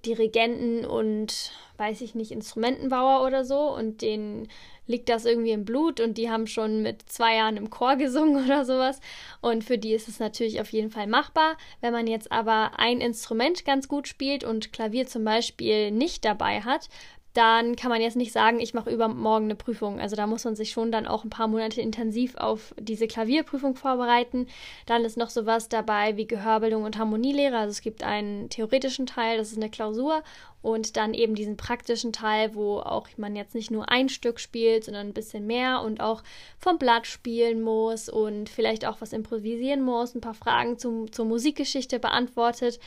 Dirigenten 0.05 0.85
und 0.85 1.51
weiß 1.77 2.01
ich 2.01 2.15
nicht, 2.15 2.31
Instrumentenbauer 2.31 3.25
oder 3.25 3.45
so 3.45 3.73
und 3.73 4.01
denen 4.01 4.47
liegt 4.85 5.07
das 5.07 5.25
irgendwie 5.25 5.51
im 5.51 5.65
Blut 5.65 5.99
und 5.99 6.17
die 6.17 6.29
haben 6.29 6.47
schon 6.47 6.81
mit 6.81 7.03
zwei 7.03 7.35
Jahren 7.35 7.57
im 7.57 7.69
Chor 7.69 7.95
gesungen 7.97 8.43
oder 8.43 8.65
sowas. 8.65 8.99
Und 9.39 9.63
für 9.63 9.77
die 9.77 9.93
ist 9.93 10.07
es 10.07 10.19
natürlich 10.19 10.59
auf 10.59 10.71
jeden 10.71 10.89
Fall 10.89 11.07
machbar. 11.07 11.57
Wenn 11.79 11.93
man 11.93 12.07
jetzt 12.07 12.31
aber 12.31 12.71
ein 12.77 12.99
Instrument 12.99 13.65
ganz 13.65 13.87
gut 13.87 14.07
spielt 14.07 14.43
und 14.43 14.73
Klavier 14.73 15.05
zum 15.05 15.23
Beispiel 15.23 15.91
nicht 15.91 16.25
dabei 16.25 16.61
hat, 16.61 16.89
dann 17.33 17.75
kann 17.75 17.89
man 17.89 18.01
jetzt 18.01 18.15
nicht 18.15 18.31
sagen, 18.31 18.59
ich 18.59 18.73
mache 18.73 18.89
übermorgen 18.89 19.45
eine 19.45 19.55
Prüfung. 19.55 19.99
Also 19.99 20.15
da 20.15 20.25
muss 20.25 20.45
man 20.45 20.55
sich 20.55 20.71
schon 20.71 20.91
dann 20.91 21.05
auch 21.05 21.23
ein 21.23 21.29
paar 21.29 21.47
Monate 21.47 21.79
intensiv 21.81 22.35
auf 22.35 22.73
diese 22.79 23.07
Klavierprüfung 23.07 23.75
vorbereiten. 23.75 24.47
Dann 24.87 25.05
ist 25.05 25.17
noch 25.17 25.29
sowas 25.29 25.69
dabei 25.69 26.17
wie 26.17 26.27
Gehörbildung 26.27 26.83
und 26.83 26.97
Harmonielehre. 26.97 27.57
Also 27.57 27.71
es 27.71 27.81
gibt 27.81 28.03
einen 28.03 28.49
theoretischen 28.49 29.05
Teil, 29.05 29.37
das 29.37 29.51
ist 29.51 29.57
eine 29.57 29.69
Klausur 29.69 30.23
und 30.61 30.97
dann 30.97 31.13
eben 31.13 31.35
diesen 31.35 31.57
praktischen 31.57 32.11
Teil, 32.11 32.55
wo 32.55 32.79
auch 32.79 33.07
man 33.17 33.35
jetzt 33.35 33.55
nicht 33.55 33.71
nur 33.71 33.89
ein 33.89 34.09
Stück 34.09 34.39
spielt, 34.39 34.83
sondern 34.83 35.07
ein 35.07 35.13
bisschen 35.13 35.47
mehr 35.47 35.81
und 35.81 36.01
auch 36.01 36.21
vom 36.57 36.77
Blatt 36.77 37.07
spielen 37.07 37.61
muss 37.61 38.09
und 38.09 38.49
vielleicht 38.49 38.85
auch 38.85 39.01
was 39.01 39.13
improvisieren 39.13 39.81
muss, 39.81 40.15
ein 40.15 40.21
paar 40.21 40.33
Fragen 40.33 40.77
zum, 40.77 41.11
zur 41.11 41.25
Musikgeschichte 41.25 41.99
beantwortet. 41.99 42.79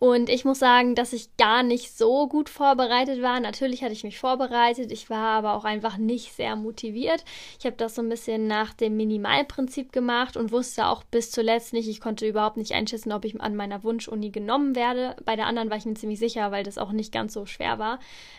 Und 0.00 0.30
ich 0.30 0.46
muss 0.46 0.58
sagen, 0.58 0.94
dass 0.94 1.12
ich 1.12 1.36
gar 1.36 1.62
nicht 1.62 1.94
so 1.94 2.26
gut 2.26 2.48
vorbereitet 2.48 3.20
war. 3.20 3.38
Natürlich 3.38 3.82
hatte 3.82 3.92
ich 3.92 4.02
mich 4.02 4.18
vorbereitet, 4.18 4.90
ich 4.92 5.10
war 5.10 5.36
aber 5.36 5.52
auch 5.52 5.64
einfach 5.64 5.98
nicht 5.98 6.32
sehr 6.32 6.56
motiviert. 6.56 7.22
Ich 7.58 7.66
habe 7.66 7.76
das 7.76 7.96
so 7.96 8.02
ein 8.02 8.08
bisschen 8.08 8.46
nach 8.46 8.72
dem 8.72 8.96
Minimalprinzip 8.96 9.92
gemacht 9.92 10.38
und 10.38 10.52
wusste 10.52 10.86
auch 10.86 11.04
bis 11.04 11.30
zuletzt 11.30 11.74
nicht, 11.74 11.86
ich 11.86 12.00
konnte 12.00 12.26
überhaupt 12.26 12.56
nicht 12.56 12.72
einschätzen, 12.72 13.12
ob 13.12 13.26
ich 13.26 13.38
an 13.42 13.54
meiner 13.54 13.84
Wunschuni 13.84 14.30
genommen 14.30 14.74
werde. 14.74 15.16
Bei 15.26 15.36
der 15.36 15.46
anderen 15.46 15.68
war 15.68 15.76
ich 15.76 15.84
mir 15.84 15.92
ziemlich 15.92 16.18
sicher, 16.18 16.50
weil 16.50 16.64
das 16.64 16.78
auch 16.78 16.92
nicht 16.92 17.12
ganz 17.12 17.19
so 17.28 17.46
schwer 17.46 17.78
war. 17.78 17.98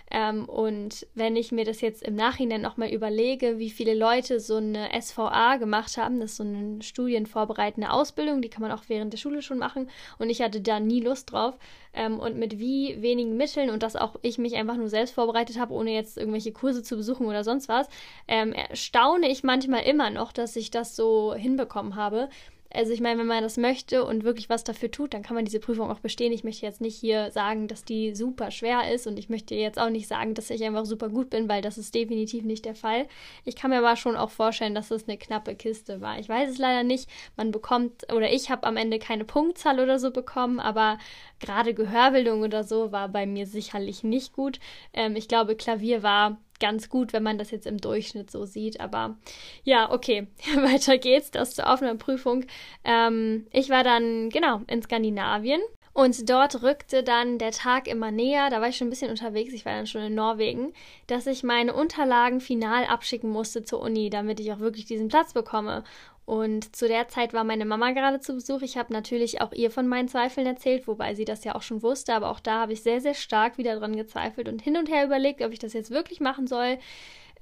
Ähm, 0.10 0.46
und 0.46 1.08
wenn 1.16 1.36
ich 1.36 1.52
mir 1.52 1.64
das 1.64 1.82
jetzt 1.82 2.04
im 2.04 2.16
Nachhinein 2.16 2.62
nochmal 2.62 2.90
überlege, 2.90 3.60
wie 3.60 3.70
viele 3.70 3.94
Leute 3.94 4.40
so 4.40 4.58
eine 4.58 4.90
SVA 5.00 5.58
gemacht 5.58 5.98
haben, 5.98 6.20
das 6.20 6.32
ist 6.32 6.38
so 6.38 6.44
eine 6.44 6.82
studienvorbereitende 6.82 7.92
Ausbildung, 7.92 8.42
die 8.42 8.50
kann 8.50 8.62
man 8.62 8.72
auch 8.72 8.84
während 8.88 9.14
der 9.14 9.18
Schule 9.18 9.42
schon 9.42 9.58
machen. 9.58 9.90
Und 10.20 10.30
ich 10.30 10.42
hatte 10.42 10.60
da 10.62 10.80
nie 10.80 11.02
Lust 11.02 11.32
drauf. 11.32 11.58
Ähm, 11.94 12.20
und 12.20 12.38
mit 12.38 12.60
wie 12.60 13.02
wenigen 13.02 13.36
Mitteln 13.36 13.70
und 13.70 13.84
dass 13.84 13.98
auch 13.98 14.16
ich 14.22 14.38
mich 14.38 14.56
einfach 14.56 14.78
nur 14.78 14.88
selbst 14.88 15.14
vorbereitet 15.14 15.60
habe, 15.60 15.74
ohne 15.74 15.92
jetzt 15.92 16.18
irgendwelche 16.18 16.54
Kurse 16.54 16.84
zu 16.84 16.96
besuchen 16.96 17.26
oder 17.26 17.44
sonst 17.44 17.68
was, 17.68 17.90
ähm, 18.30 18.54
staune 18.74 19.30
ich 19.30 19.44
manchmal 19.44 19.84
immer 19.84 20.10
noch, 20.10 20.32
dass 20.32 20.56
ich 20.56 20.72
das 20.72 20.96
so 20.96 21.34
hinbekommen 21.34 21.96
habe. 21.96 22.30
Also 22.74 22.94
ich 22.94 23.02
meine, 23.02 23.20
wenn 23.20 23.28
man 23.28 23.44
das 23.44 23.58
möchte 23.58 24.06
und 24.06 24.24
wirklich 24.24 24.50
was 24.50 24.64
dafür 24.64 24.90
tut, 24.90 25.14
dann 25.14 25.24
kann 25.24 25.36
man 25.36 25.46
diese 25.46 25.60
Prüfung 25.60 25.92
auch 25.92 26.00
bestehen. 26.00 26.32
Ich 26.32 26.44
möchte 26.44 26.66
jetzt 26.66 26.80
nicht 26.80 26.96
hier 26.96 27.30
sagen, 27.32 27.68
dass 27.68 27.84
die 27.84 28.16
super 28.16 28.50
schwer 28.52 28.94
ist 28.94 29.08
und 29.08 29.18
ich 29.18 29.30
möchte 29.30 29.56
jetzt 29.56 29.80
auch 29.80 29.90
nicht 29.90 30.08
sagen, 30.08 30.34
dass 30.34 30.50
ich 30.50 30.64
einfach 30.64 30.86
super 30.86 31.10
gut 31.10 31.30
bin, 31.30 31.50
weil 31.50 31.62
das 31.62 31.78
ist 31.78 31.94
definitiv 31.94 32.44
nicht 32.44 32.66
der 32.66 32.76
Fall. 32.76 33.08
Ich 33.44 33.56
kann 33.56 33.72
mir 33.72 33.80
aber 33.80 33.96
schon 33.96 34.16
auch 34.16 34.30
vorstellen, 34.30 34.76
dass 34.76 34.92
es 34.92 35.08
eine 35.08 35.18
knappe 35.18 35.56
Kiste 35.56 36.02
war. 36.02 36.20
Ich 36.20 36.30
weiß 36.30 36.50
es 36.50 36.58
leider 36.58 36.84
nicht. 36.84 37.10
Man 37.36 37.52
bekommt 37.52 38.12
oder 38.14 38.32
ich 38.32 38.50
habe 38.50 38.66
am 38.66 38.78
Ende 38.78 39.00
keine 39.00 39.26
Punktzahl 39.26 39.80
oder 39.80 40.00
so 40.00 40.12
bekommen, 40.12 40.60
aber 40.60 40.98
gerade 41.40 41.74
Gehörbildung 41.74 42.42
oder 42.42 42.64
so 42.64 42.92
war 42.92 43.10
bei 43.10 43.26
mir 43.26 43.48
sicherlich 43.48 44.04
nicht 44.04 44.34
gut. 44.34 44.60
Ähm, 44.94 45.16
ich 45.16 45.28
glaube, 45.28 45.56
Klavier 45.56 46.04
war 46.04 46.38
ganz 46.62 46.88
gut, 46.88 47.12
wenn 47.12 47.24
man 47.24 47.38
das 47.38 47.52
jetzt 47.52 47.68
im 47.68 47.78
Durchschnitt 47.78 48.32
so 48.32 48.46
sieht. 48.46 48.80
Aber 48.80 49.18
ja, 49.64 49.92
okay, 49.92 50.28
weiter 50.56 50.98
geht's. 50.98 51.32
Das 51.32 51.56
zur 51.56 51.70
Aufnahmeprüfung. 51.70 52.46
Ähm, 52.86 53.48
ich 53.52 53.70
war 53.70 53.84
dann 53.84 54.30
genau 54.30 54.62
in 54.68 54.82
Skandinavien 54.82 55.60
Und 55.94 56.30
dort 56.30 56.64
rückte 56.64 57.04
dann 57.04 57.38
der 57.38 57.52
Tag 57.52 57.88
immer 57.88 58.12
näher, 58.12 58.50
da 58.50 58.62
war 58.62 58.70
ich 58.70 58.78
schon 58.78 58.88
ein 58.88 58.92
bisschen 58.92 59.12
unterwegs, 59.12 59.54
ich 59.54 59.66
war 59.66 59.74
dann 59.74 59.88
schon 59.88 60.04
in 60.04 60.16
Norwegen, 60.16 60.72
dass 61.08 61.28
ich 61.28 61.44
meine 61.44 61.74
Unterlagen 61.74 62.40
final 62.40 62.86
abschicken 62.86 63.30
musste 63.30 63.64
zur 63.64 63.82
Uni, 63.82 64.10
damit 64.10 64.40
ich 64.40 64.54
auch 64.54 64.60
wirklich 64.60 64.86
diesen 64.86 65.10
Platz 65.10 65.34
bekomme. 65.34 65.84
Und 66.32 66.74
zu 66.78 66.88
der 66.88 67.10
Zeit 67.10 67.34
war 67.34 67.44
meine 67.44 67.66
Mama 67.66 67.92
gerade 67.92 68.22
zu 68.22 68.34
Besuch. 68.36 68.62
Ich 68.62 68.78
habe 68.78 68.94
natürlich 68.94 69.42
auch 69.42 69.52
ihr 69.52 69.70
von 69.70 69.86
meinen 69.86 70.08
Zweifeln 70.08 70.48
erzählt, 70.48 70.88
wobei 70.88 71.14
sie 71.14 71.26
das 71.26 71.44
ja 71.44 71.56
auch 71.56 71.62
schon 71.62 71.84
wusste, 71.84 72.14
aber 72.14 72.30
auch 72.32 72.40
da 72.40 72.62
habe 72.62 72.72
ich 72.72 72.84
sehr, 72.84 73.02
sehr 73.02 73.16
stark 73.16 73.58
wieder 73.58 73.78
dran 73.78 73.98
gezweifelt 73.98 74.48
und 74.48 74.62
hin 74.62 74.78
und 74.78 74.90
her 74.90 75.04
überlegt, 75.04 75.42
ob 75.42 75.52
ich 75.52 75.60
das 75.60 75.74
jetzt 75.74 75.92
wirklich 75.92 76.22
machen 76.22 76.48
soll 76.48 76.78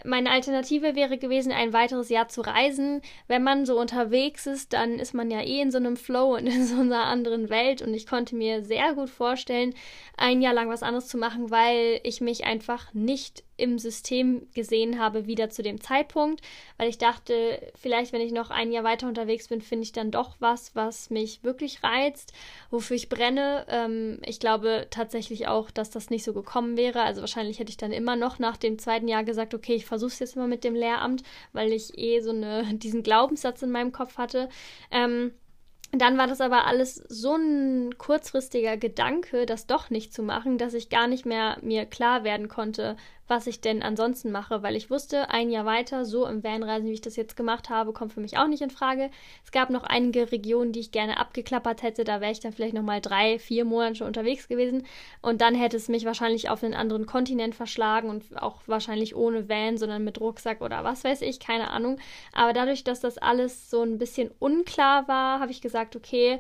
meine 0.06 0.32
Alternative 0.32 0.96
wäre 0.96 1.18
gewesen, 1.18 1.52
ein 1.52 1.74
weiteres 1.74 2.08
Jahr 2.08 2.30
zu 2.30 2.40
reisen. 2.40 3.02
Wenn 3.28 3.44
man 3.44 3.66
so 3.66 3.78
unterwegs 3.78 4.48
ist, 4.48 4.72
dann 4.72 4.98
ist 4.98 5.14
man 5.14 5.30
ja 5.30 5.42
eh 5.42 5.60
in 5.60 5.72
so 5.72 5.78
einem 5.78 5.98
Flow 5.98 6.38
und 6.38 6.48
in 6.48 6.66
so 6.66 6.80
einer 6.80 7.04
anderen 7.04 7.50
Welt. 7.50 7.82
Und 7.82 7.94
ich 7.94 8.08
konnte 8.08 8.36
mir 8.36 8.64
sehr 8.64 8.94
gut 8.94 9.10
vorstellen, 9.10 9.74
ein 10.16 10.42
Jahr 10.42 10.54
lang 10.54 10.70
was 10.70 10.84
anderes 10.84 11.08
zu 11.08 11.18
machen, 11.18 11.52
weil 11.52 12.00
ich 12.04 12.22
mich 12.22 12.46
einfach 12.46 12.94
nicht 12.94 13.44
im 13.60 13.80
System 13.80 14.48
gesehen 14.54 15.00
habe, 15.00 15.28
wieder 15.28 15.50
zu 15.50 15.62
dem 15.62 15.82
Zeitpunkt, 15.82 16.42
weil 16.78 16.90
ich 16.90 16.98
dachte, 16.98 17.72
vielleicht, 17.76 18.14
wenn 18.14 18.22
ich 18.22 18.32
noch 18.32 18.50
ein 18.50 18.72
Jahr 18.72 18.84
weiter 18.84 19.08
unterwegs 19.08 19.48
bin, 19.48 19.62
finde 19.62 19.84
ich 19.84 19.92
dann 19.92 20.12
doch 20.12 20.36
was, 20.40 20.76
was 20.76 21.10
mich 21.10 21.44
wirklich 21.44 21.84
reizt, 21.84 22.34
wofür 22.72 22.96
ich 22.96 23.10
brenne. 23.10 23.66
Ähm, 23.70 24.20
ich 24.26 24.40
glaube 24.40 24.88
tatsächlich 24.90 25.48
auch, 25.48 25.72
dass 25.72 25.90
das 25.90 26.10
nicht 26.10 26.24
so 26.24 26.34
gekommen 26.34 26.78
wäre. 26.78 27.02
Also 27.02 27.22
wahrscheinlich 27.22 27.60
hätte 27.60 27.72
ich 27.72 27.78
dann 27.78 27.92
immer 27.92 28.16
noch 28.16 28.40
nach 28.40 28.58
dem 28.58 28.80
zweiten 28.80 29.08
Jahr 29.08 29.24
gesagt, 29.24 29.54
okay, 29.54 29.76
ich 29.76 29.86
versuche 29.86 30.12
es 30.12 30.20
jetzt 30.20 30.36
mal 30.36 30.48
mit 30.48 30.64
dem 30.64 30.76
Lehramt, 30.76 31.24
weil 31.54 31.72
ich 31.72 31.98
eh 31.98 32.22
so 32.22 32.32
eine, 32.32 32.64
diesen 32.74 33.04
Glaubenssatz 33.04 33.62
in 33.62 33.72
meinem 33.72 33.92
Kopf 33.92 34.18
hatte. 34.18 34.50
Ähm, 34.92 35.32
dann 35.92 36.18
war 36.20 36.28
das 36.28 36.40
aber 36.40 36.68
alles 36.68 36.96
so 36.96 37.36
ein 37.36 37.98
kurzfristiger 37.98 38.78
Gedanke, 38.78 39.48
das 39.48 39.66
doch 39.66 39.90
nicht 39.90 40.14
zu 40.14 40.22
machen, 40.22 40.60
dass 40.60 40.76
ich 40.76 40.90
gar 40.90 41.08
nicht 41.08 41.26
mehr 41.26 41.58
mir 41.62 41.86
klar 41.86 42.24
werden 42.24 42.48
konnte, 42.48 42.96
was 43.30 43.48
ich 43.48 43.62
denn 43.62 43.84
ansonsten 43.84 44.32
mache, 44.32 44.64
weil 44.64 44.76
ich 44.76 44.90
wusste, 44.90 45.30
ein 45.30 45.50
Jahr 45.50 45.66
weiter, 45.66 46.04
so 46.06 46.26
im 46.26 46.44
Vanreisen, 46.44 46.88
wie 46.88 46.94
ich 46.94 47.02
das 47.02 47.16
jetzt 47.16 47.38
gemacht 47.38 47.70
habe, 47.70 47.94
kommt 47.94 48.14
für 48.14 48.20
mich 48.20 48.38
auch 48.38 48.48
nicht 48.48 48.62
in 48.62 48.70
Frage. 48.70 49.10
Es 49.46 49.52
gab 49.52 49.70
noch 49.70 49.84
einige 49.84 50.32
Regionen, 50.32 50.72
die 50.72 50.80
ich 50.80 50.92
gerne 50.92 51.18
abgeklappert 51.18 51.84
hätte, 51.84 52.04
da 52.04 52.22
wäre 52.22 52.32
ich 52.32 52.40
dann 52.40 52.54
vielleicht 52.54 52.74
nochmal 52.74 53.02
drei, 53.02 53.40
vier 53.40 53.66
Monate 53.66 53.96
schon 53.96 54.08
unterwegs 54.08 54.48
gewesen 54.48 54.86
und 55.22 55.42
dann 55.42 55.56
hätte 55.56 55.78
es 55.78 55.90
mich 55.90 56.06
wahrscheinlich 56.06 56.50
auf 56.50 56.64
einen 56.64 56.74
anderen 56.74 57.06
Kontinent 57.06 57.56
verschlagen 57.56 58.10
und 58.10 58.42
auch 58.42 58.62
wahrscheinlich 58.66 59.16
ohne 59.16 59.48
Van, 59.48 59.78
sondern 59.78 60.04
mit 60.04 60.20
Rucksack 60.20 60.62
oder 60.62 60.84
was 60.84 61.04
weiß 61.04 61.22
ich, 61.22 61.40
keine 61.40 61.72
Ahnung. 61.72 62.00
Aber 62.34 62.54
dadurch, 62.54 62.84
dass 62.84 63.00
das 63.00 63.18
alles 63.18 63.70
so 63.70 63.84
ein 63.84 63.98
bisschen 63.98 64.32
unklar 64.40 65.08
war, 65.08 65.40
habe 65.40 65.52
ich 65.52 65.62
gesagt, 65.62 65.96
okay, 65.96 66.40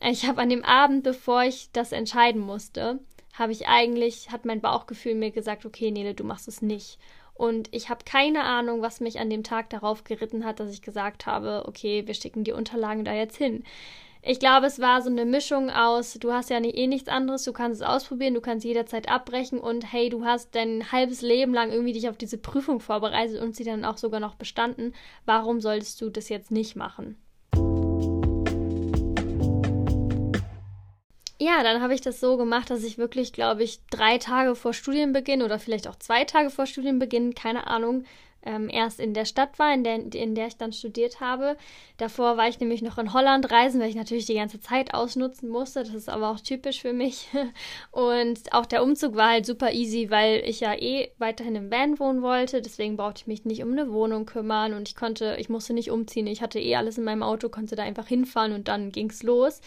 ich 0.00 0.26
habe 0.26 0.40
an 0.40 0.48
dem 0.48 0.64
Abend, 0.64 1.04
bevor 1.04 1.44
ich 1.44 1.70
das 1.72 1.92
entscheiden 1.92 2.40
musste, 2.40 2.98
habe 3.32 3.52
ich 3.52 3.66
eigentlich, 3.66 4.30
hat 4.30 4.44
mein 4.44 4.60
Bauchgefühl 4.60 5.14
mir 5.14 5.30
gesagt, 5.30 5.64
okay, 5.64 5.90
Nele, 5.90 6.14
du 6.14 6.24
machst 6.24 6.48
es 6.48 6.62
nicht. 6.62 6.98
Und 7.34 7.68
ich 7.74 7.88
habe 7.88 8.04
keine 8.04 8.44
Ahnung, 8.44 8.82
was 8.82 9.00
mich 9.00 9.18
an 9.18 9.30
dem 9.30 9.42
Tag 9.42 9.70
darauf 9.70 10.04
geritten 10.04 10.44
hat, 10.44 10.60
dass 10.60 10.72
ich 10.72 10.82
gesagt 10.82 11.26
habe, 11.26 11.64
okay, 11.66 12.06
wir 12.06 12.14
schicken 12.14 12.44
die 12.44 12.52
Unterlagen 12.52 13.04
da 13.04 13.14
jetzt 13.14 13.36
hin. 13.36 13.64
Ich 14.24 14.38
glaube, 14.38 14.66
es 14.66 14.78
war 14.78 15.02
so 15.02 15.10
eine 15.10 15.24
Mischung 15.24 15.68
aus, 15.68 16.14
du 16.14 16.32
hast 16.32 16.48
ja 16.50 16.60
nicht, 16.60 16.76
eh 16.76 16.86
nichts 16.86 17.08
anderes, 17.08 17.42
du 17.42 17.52
kannst 17.52 17.80
es 17.80 17.86
ausprobieren, 17.86 18.34
du 18.34 18.40
kannst 18.40 18.64
jederzeit 18.64 19.08
abbrechen 19.08 19.58
und 19.58 19.92
hey, 19.92 20.10
du 20.10 20.24
hast 20.24 20.54
dein 20.54 20.92
halbes 20.92 21.22
Leben 21.22 21.52
lang 21.52 21.72
irgendwie 21.72 21.92
dich 21.92 22.08
auf 22.08 22.16
diese 22.16 22.38
Prüfung 22.38 22.78
vorbereitet 22.78 23.42
und 23.42 23.56
sie 23.56 23.64
dann 23.64 23.84
auch 23.84 23.96
sogar 23.96 24.20
noch 24.20 24.36
bestanden. 24.36 24.94
Warum 25.24 25.60
solltest 25.60 26.00
du 26.00 26.08
das 26.08 26.28
jetzt 26.28 26.52
nicht 26.52 26.76
machen? 26.76 27.16
Ja, 31.42 31.62
dann 31.62 31.82
habe 31.82 31.94
ich 31.94 32.00
das 32.00 32.20
so 32.20 32.36
gemacht, 32.36 32.70
dass 32.70 32.84
ich 32.84 32.98
wirklich, 32.98 33.32
glaube 33.32 33.64
ich, 33.64 33.80
drei 33.90 34.18
Tage 34.18 34.54
vor 34.54 34.72
Studienbeginn 34.72 35.42
oder 35.42 35.58
vielleicht 35.58 35.88
auch 35.88 35.96
zwei 35.96 36.24
Tage 36.24 36.50
vor 36.50 36.66
Studienbeginn, 36.66 37.34
keine 37.34 37.66
Ahnung, 37.66 38.04
ähm, 38.44 38.68
erst 38.68 39.00
in 39.00 39.14
der 39.14 39.24
Stadt 39.24 39.58
war, 39.58 39.72
in 39.72 39.84
der, 39.84 40.14
in 40.14 40.34
der 40.34 40.48
ich 40.48 40.56
dann 40.56 40.72
studiert 40.72 41.20
habe. 41.20 41.56
Davor 41.96 42.36
war 42.36 42.48
ich 42.48 42.60
nämlich 42.60 42.82
noch 42.82 42.98
in 42.98 43.12
Holland 43.12 43.50
reisen, 43.50 43.80
weil 43.80 43.88
ich 43.88 43.94
natürlich 43.94 44.26
die 44.26 44.34
ganze 44.34 44.60
Zeit 44.60 44.94
ausnutzen 44.94 45.48
musste. 45.48 45.80
Das 45.80 45.94
ist 45.94 46.08
aber 46.08 46.30
auch 46.30 46.40
typisch 46.40 46.80
für 46.80 46.92
mich. 46.92 47.28
Und 47.90 48.52
auch 48.52 48.66
der 48.66 48.82
Umzug 48.82 49.14
war 49.14 49.30
halt 49.30 49.46
super 49.46 49.72
easy, 49.72 50.10
weil 50.10 50.42
ich 50.44 50.60
ja 50.60 50.74
eh 50.74 51.10
weiterhin 51.18 51.56
im 51.56 51.70
Van 51.70 51.98
wohnen 51.98 52.22
wollte. 52.22 52.62
Deswegen 52.62 52.96
brauchte 52.96 53.22
ich 53.22 53.26
mich 53.26 53.44
nicht 53.44 53.62
um 53.62 53.72
eine 53.72 53.92
Wohnung 53.92 54.26
kümmern 54.26 54.74
und 54.74 54.88
ich 54.88 54.96
konnte, 54.96 55.36
ich 55.38 55.48
musste 55.48 55.72
nicht 55.72 55.90
umziehen. 55.90 56.26
Ich 56.26 56.42
hatte 56.42 56.58
eh 56.58 56.76
alles 56.76 56.98
in 56.98 57.04
meinem 57.04 57.22
Auto, 57.22 57.48
konnte 57.48 57.76
da 57.76 57.82
einfach 57.82 58.08
hinfahren 58.08 58.52
und 58.52 58.68
dann 58.68 58.90
ging's 58.90 59.22
los. 59.22 59.60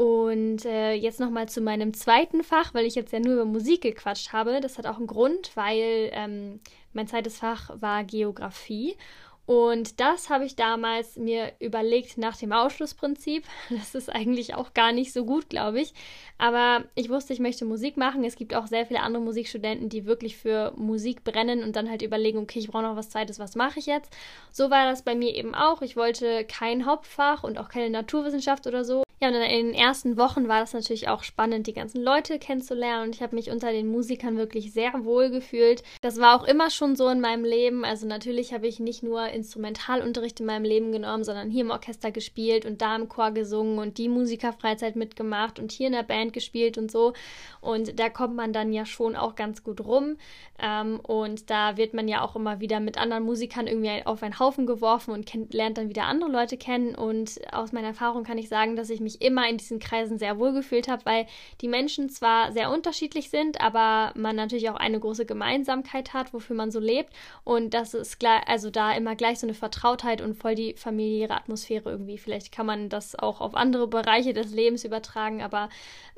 Und 0.00 0.64
äh, 0.64 0.94
jetzt 0.94 1.20
nochmal 1.20 1.46
zu 1.50 1.60
meinem 1.60 1.92
zweiten 1.92 2.42
Fach, 2.42 2.72
weil 2.72 2.86
ich 2.86 2.94
jetzt 2.94 3.12
ja 3.12 3.20
nur 3.20 3.34
über 3.34 3.44
Musik 3.44 3.82
gequatscht 3.82 4.32
habe. 4.32 4.62
Das 4.62 4.78
hat 4.78 4.86
auch 4.86 4.96
einen 4.96 5.06
Grund, 5.06 5.50
weil 5.56 6.08
ähm, 6.14 6.60
mein 6.94 7.06
zweites 7.06 7.36
Fach 7.36 7.70
war 7.82 8.02
Geografie. 8.04 8.96
Und 9.44 10.00
das 10.00 10.30
habe 10.30 10.46
ich 10.46 10.56
damals 10.56 11.16
mir 11.16 11.52
überlegt 11.58 12.16
nach 12.16 12.34
dem 12.38 12.52
Ausschlussprinzip. 12.52 13.44
Das 13.68 13.94
ist 13.94 14.08
eigentlich 14.08 14.54
auch 14.54 14.72
gar 14.72 14.92
nicht 14.92 15.12
so 15.12 15.26
gut, 15.26 15.50
glaube 15.50 15.82
ich. 15.82 15.92
Aber 16.38 16.86
ich 16.94 17.10
wusste, 17.10 17.34
ich 17.34 17.38
möchte 17.38 17.66
Musik 17.66 17.98
machen. 17.98 18.24
Es 18.24 18.36
gibt 18.36 18.54
auch 18.54 18.68
sehr 18.68 18.86
viele 18.86 19.00
andere 19.00 19.22
Musikstudenten, 19.22 19.90
die 19.90 20.06
wirklich 20.06 20.38
für 20.38 20.72
Musik 20.78 21.24
brennen 21.24 21.62
und 21.62 21.76
dann 21.76 21.90
halt 21.90 22.00
überlegen, 22.00 22.38
okay, 22.38 22.60
ich 22.60 22.68
brauche 22.68 22.84
noch 22.84 22.96
was 22.96 23.10
Zweites, 23.10 23.38
was 23.38 23.54
mache 23.54 23.80
ich 23.80 23.84
jetzt? 23.84 24.16
So 24.50 24.70
war 24.70 24.86
das 24.86 25.02
bei 25.02 25.14
mir 25.14 25.34
eben 25.34 25.54
auch. 25.54 25.82
Ich 25.82 25.94
wollte 25.94 26.46
kein 26.46 26.86
Hauptfach 26.86 27.44
und 27.44 27.58
auch 27.58 27.68
keine 27.68 27.90
Naturwissenschaft 27.90 28.66
oder 28.66 28.82
so. 28.82 29.02
Ja, 29.22 29.28
und 29.28 29.34
in 29.34 29.66
den 29.66 29.74
ersten 29.74 30.16
Wochen 30.16 30.48
war 30.48 30.60
das 30.60 30.72
natürlich 30.72 31.08
auch 31.08 31.22
spannend, 31.24 31.66
die 31.66 31.74
ganzen 31.74 32.02
Leute 32.02 32.38
kennenzulernen 32.38 33.08
und 33.08 33.14
ich 33.14 33.20
habe 33.20 33.36
mich 33.36 33.50
unter 33.50 33.70
den 33.70 33.86
Musikern 33.90 34.38
wirklich 34.38 34.72
sehr 34.72 35.04
wohl 35.04 35.28
gefühlt. 35.28 35.82
Das 36.00 36.18
war 36.18 36.40
auch 36.40 36.44
immer 36.44 36.70
schon 36.70 36.96
so 36.96 37.06
in 37.10 37.20
meinem 37.20 37.44
Leben. 37.44 37.84
Also 37.84 38.06
natürlich 38.06 38.54
habe 38.54 38.66
ich 38.66 38.80
nicht 38.80 39.02
nur 39.02 39.28
Instrumentalunterricht 39.28 40.40
in 40.40 40.46
meinem 40.46 40.64
Leben 40.64 40.90
genommen, 40.90 41.22
sondern 41.22 41.50
hier 41.50 41.64
im 41.64 41.70
Orchester 41.70 42.10
gespielt 42.10 42.64
und 42.64 42.80
da 42.80 42.96
im 42.96 43.10
Chor 43.10 43.32
gesungen 43.32 43.78
und 43.78 43.98
die 43.98 44.08
Musikerfreizeit 44.08 44.96
mitgemacht 44.96 45.58
und 45.58 45.70
hier 45.70 45.88
in 45.88 45.92
der 45.92 46.02
Band 46.02 46.32
gespielt 46.32 46.78
und 46.78 46.90
so. 46.90 47.12
Und 47.60 48.00
da 48.00 48.08
kommt 48.08 48.36
man 48.36 48.54
dann 48.54 48.72
ja 48.72 48.86
schon 48.86 49.16
auch 49.16 49.34
ganz 49.34 49.62
gut 49.62 49.84
rum. 49.84 50.16
Ähm, 50.58 50.98
und 51.00 51.50
da 51.50 51.76
wird 51.76 51.92
man 51.92 52.08
ja 52.08 52.22
auch 52.22 52.36
immer 52.36 52.60
wieder 52.60 52.80
mit 52.80 52.96
anderen 52.96 53.24
Musikern 53.24 53.66
irgendwie 53.66 54.06
auf 54.06 54.22
einen 54.22 54.38
Haufen 54.38 54.64
geworfen 54.64 55.12
und 55.12 55.30
lernt 55.52 55.76
dann 55.76 55.90
wieder 55.90 56.04
andere 56.04 56.30
Leute 56.30 56.56
kennen. 56.56 56.94
Und 56.94 57.38
aus 57.52 57.72
meiner 57.72 57.88
Erfahrung 57.88 58.24
kann 58.24 58.38
ich 58.38 58.48
sagen, 58.48 58.76
dass 58.76 58.88
ich 58.88 59.00
mich 59.00 59.09
mich 59.10 59.20
immer 59.22 59.48
in 59.48 59.56
diesen 59.56 59.78
Kreisen 59.78 60.18
sehr 60.18 60.38
wohl 60.38 60.52
gefühlt 60.52 60.88
habe, 60.88 61.04
weil 61.04 61.26
die 61.60 61.68
Menschen 61.68 62.08
zwar 62.10 62.52
sehr 62.52 62.70
unterschiedlich 62.70 63.30
sind, 63.30 63.60
aber 63.60 64.12
man 64.16 64.36
natürlich 64.36 64.70
auch 64.70 64.76
eine 64.76 65.00
große 65.00 65.26
Gemeinsamkeit 65.26 66.12
hat, 66.12 66.32
wofür 66.32 66.56
man 66.56 66.70
so 66.70 66.80
lebt. 66.80 67.12
Und 67.44 67.74
das 67.74 67.94
ist 67.94 68.18
gleich, 68.18 68.46
also 68.46 68.70
da 68.70 68.92
immer 68.92 69.16
gleich 69.16 69.40
so 69.40 69.46
eine 69.46 69.54
Vertrautheit 69.54 70.20
und 70.20 70.34
voll 70.34 70.54
die 70.54 70.74
familiäre 70.74 71.34
Atmosphäre 71.34 71.90
irgendwie. 71.90 72.18
Vielleicht 72.18 72.52
kann 72.52 72.66
man 72.66 72.88
das 72.88 73.18
auch 73.18 73.40
auf 73.40 73.54
andere 73.54 73.86
Bereiche 73.88 74.32
des 74.32 74.52
Lebens 74.52 74.84
übertragen, 74.84 75.42
aber 75.42 75.68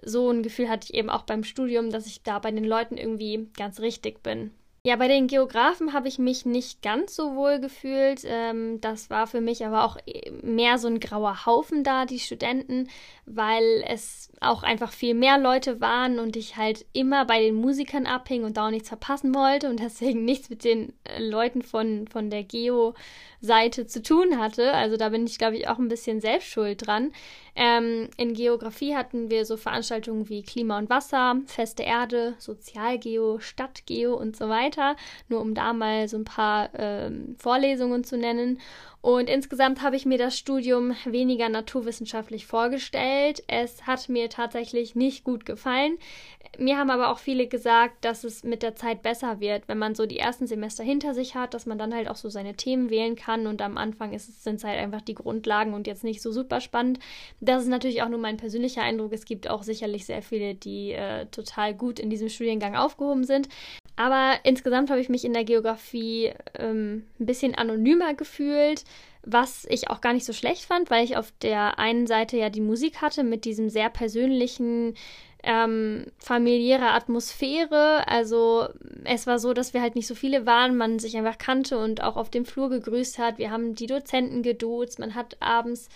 so 0.03 0.31
ein 0.31 0.43
Gefühl 0.43 0.69
hatte 0.69 0.89
ich 0.91 0.95
eben 0.95 1.11
auch 1.11 1.23
beim 1.23 1.45
Studium, 1.45 1.91
dass 1.91 2.07
ich 2.07 2.23
da 2.23 2.39
bei 2.39 2.51
den 2.51 2.65
Leuten 2.65 2.97
irgendwie 2.97 3.49
ganz 3.57 3.81
richtig 3.81 4.23
bin. 4.23 4.53
Ja, 4.85 4.97
bei 4.97 5.07
den 5.07 5.29
Geografen 5.29 5.93
habe 5.93 6.09
ich 6.09 6.19
mich 6.19 6.45
nicht 6.45 6.83
ganz 6.83 7.15
so 7.15 7.37
wohl 7.37 7.61
gefühlt. 7.61 8.23
Ähm, 8.25 8.81
das 8.81 9.11
war 9.11 9.29
für 9.29 9.41
mich 9.41 9.65
aber 9.65 9.85
auch 9.85 9.97
äh, 10.07 10.33
mehr 10.43 10.77
so 10.77 10.89
ein 10.89 10.99
grauer 10.99 11.47
Haufen 11.47 11.85
da, 11.85 12.05
die 12.05 12.19
Studenten, 12.19 12.89
weil 13.25 13.85
es 13.87 14.33
auch 14.41 14.65
einfach 14.65 14.91
viel 14.91 15.15
mehr 15.15 15.39
Leute 15.39 15.81
waren 15.81 16.19
und 16.19 16.35
ich 16.35 16.57
halt 16.57 16.85
immer 16.93 17.25
bei 17.27 17.41
den 17.41 17.55
Musikern 17.55 18.07
abhing 18.07 18.43
und 18.43 18.57
da 18.57 18.67
auch 18.67 18.71
nichts 18.71 18.89
verpassen 18.89 19.33
wollte 19.37 19.71
und 19.71 19.79
deswegen 19.81 20.25
nichts 20.25 20.51
mit 20.51 20.65
den 20.65 20.93
äh, 21.05 21.23
Leuten 21.23 21.63
von, 21.63 22.09
von 22.09 22.29
der 22.29 22.43
Geo-Seite 22.43 23.87
zu 23.87 24.03
tun 24.03 24.41
hatte. 24.41 24.73
Also 24.73 24.97
da 24.97 25.11
bin 25.11 25.25
ich, 25.27 25.39
glaube 25.39 25.59
ich, 25.59 25.69
auch 25.69 25.79
ein 25.79 25.89
bisschen 25.89 26.21
selbst 26.21 26.49
schuld 26.49 26.85
dran. 26.85 27.13
Ähm, 27.55 28.09
in 28.17 28.33
Geografie 28.33 28.97
hatten 28.97 29.31
wir 29.31 29.45
so 29.45 29.57
Veranstaltungen 29.59 30.29
wie 30.29 30.43
Klima 30.43 30.79
und 30.79 30.89
Wasser, 30.89 31.37
feste 31.47 31.83
Erde, 31.83 32.35
Sozialgeo, 32.39 33.41
Stadtgeo 33.41 34.15
und 34.15 34.37
so 34.37 34.49
weiter, 34.49 34.72
nur 35.29 35.41
um 35.41 35.55
da 35.55 35.73
mal 35.73 36.09
so 36.09 36.17
ein 36.17 36.25
paar 36.25 36.71
ähm, 36.75 37.37
Vorlesungen 37.39 38.05
zu 38.05 38.17
nennen. 38.17 38.59
Und 39.03 39.29
insgesamt 39.29 39.83
habe 39.83 39.97
ich 39.97 40.07
mir 40.07 40.17
das 40.17 40.39
Studium 40.39 40.95
weniger 41.05 41.49
naturwissenschaftlich 41.49 42.47
vorgestellt. 42.47 43.43
Es 43.49 43.85
hat 43.85 44.09
mir 44.09 44.31
tatsächlich 44.31 44.95
nicht 44.95 45.25
gut 45.25 45.45
gefallen. 45.45 45.99
Mir 46.57 46.77
haben 46.77 46.91
aber 46.91 47.11
auch 47.11 47.19
viele 47.19 47.49
gesagt, 47.49 48.05
dass 48.05 48.23
es 48.23 48.45
mit 48.45 48.63
der 48.63 48.77
Zeit 48.77 49.03
besser 49.03 49.41
wird, 49.41 49.67
wenn 49.67 49.79
man 49.79 49.97
so 49.97 50.07
die 50.07 50.19
ersten 50.19 50.47
Semester 50.47 50.85
hinter 50.85 51.15
sich 51.15 51.35
hat, 51.35 51.53
dass 51.53 51.67
man 51.67 51.79
dann 51.79 51.93
halt 51.93 52.09
auch 52.09 52.17
so 52.17 52.29
seine 52.29 52.55
Themen 52.55 52.91
wählen 52.91 53.17
kann 53.17 53.49
und 53.49 53.61
am 53.61 53.77
Anfang 53.77 54.13
ist 54.13 54.29
es, 54.29 54.45
sind 54.45 54.57
es 54.57 54.65
halt 54.65 54.79
einfach 54.79 55.01
die 55.01 55.15
Grundlagen 55.15 55.75
und 55.75 55.89
jetzt 55.89 56.05
nicht 56.05 56.23
so 56.23 56.31
super 56.31 56.61
spannend. 56.61 57.01
Das 57.41 57.63
ist 57.63 57.69
natürlich 57.69 58.03
auch 58.03 58.09
nur 58.09 58.21
mein 58.21 58.37
persönlicher 58.37 58.83
Eindruck. 58.83 59.13
Es 59.13 59.25
gibt 59.25 59.49
auch 59.49 59.65
sicherlich 59.65 60.07
sehr 60.07 60.23
viele, 60.23 60.55
die 60.55 60.93
äh, 60.93 61.27
total 61.27 61.75
gut 61.75 61.99
in 61.99 62.11
diesem 62.11 62.29
Studiengang 62.29 62.77
aufgehoben 62.77 63.25
sind. 63.25 63.49
Aber 64.03 64.41
insgesamt 64.43 64.91
habe 64.91 65.01
ich 65.01 65.09
mich 65.09 65.25
in 65.25 65.33
der 65.33 65.45
Geografie 65.45 66.33
ähm, 66.59 67.05
ein 67.21 67.27
bisschen 67.27 67.55
anonymer 67.55 68.15
gefühlt, 68.15 68.83
was 69.25 69.65
ich 69.71 69.91
auch 69.91 70.01
gar 70.01 70.13
nicht 70.13 70.25
so 70.25 70.33
schlecht 70.33 70.65
fand, 70.65 70.91
weil 70.91 71.05
ich 71.05 71.17
auf 71.17 71.33
der 71.41 71.79
einen 71.79 72.09
Seite 72.09 72.37
ja 72.37 72.51
die 72.51 72.61
Musik 72.61 73.01
hatte 73.01 73.23
mit 73.23 73.45
diesem 73.45 73.71
sehr 73.71 73.91
persönlichen, 73.91 74.95
ähm, 75.45 76.07
familiäre 76.19 76.91
Atmosphäre. 76.91 78.09
Also 78.09 78.67
es 79.05 79.29
war 79.29 79.39
so, 79.39 79.53
dass 79.53 79.73
wir 79.73 79.81
halt 79.81 79.95
nicht 79.95 80.09
so 80.09 80.17
viele 80.17 80.47
waren, 80.47 80.77
man 80.77 80.99
sich 80.99 81.17
einfach 81.17 81.39
kannte 81.39 81.79
und 81.79 82.03
auch 82.03 82.17
auf 82.17 82.29
dem 82.29 82.45
Flur 82.45 82.71
gegrüßt 82.71 83.21
hat. 83.21 83.39
Wir 83.39 83.53
haben 83.53 83.77
die 83.77 83.87
Dozenten 83.87 84.43
geduzt, 84.43 84.99
man 84.99 85.15
hat 85.15 85.37
abends 85.39 85.89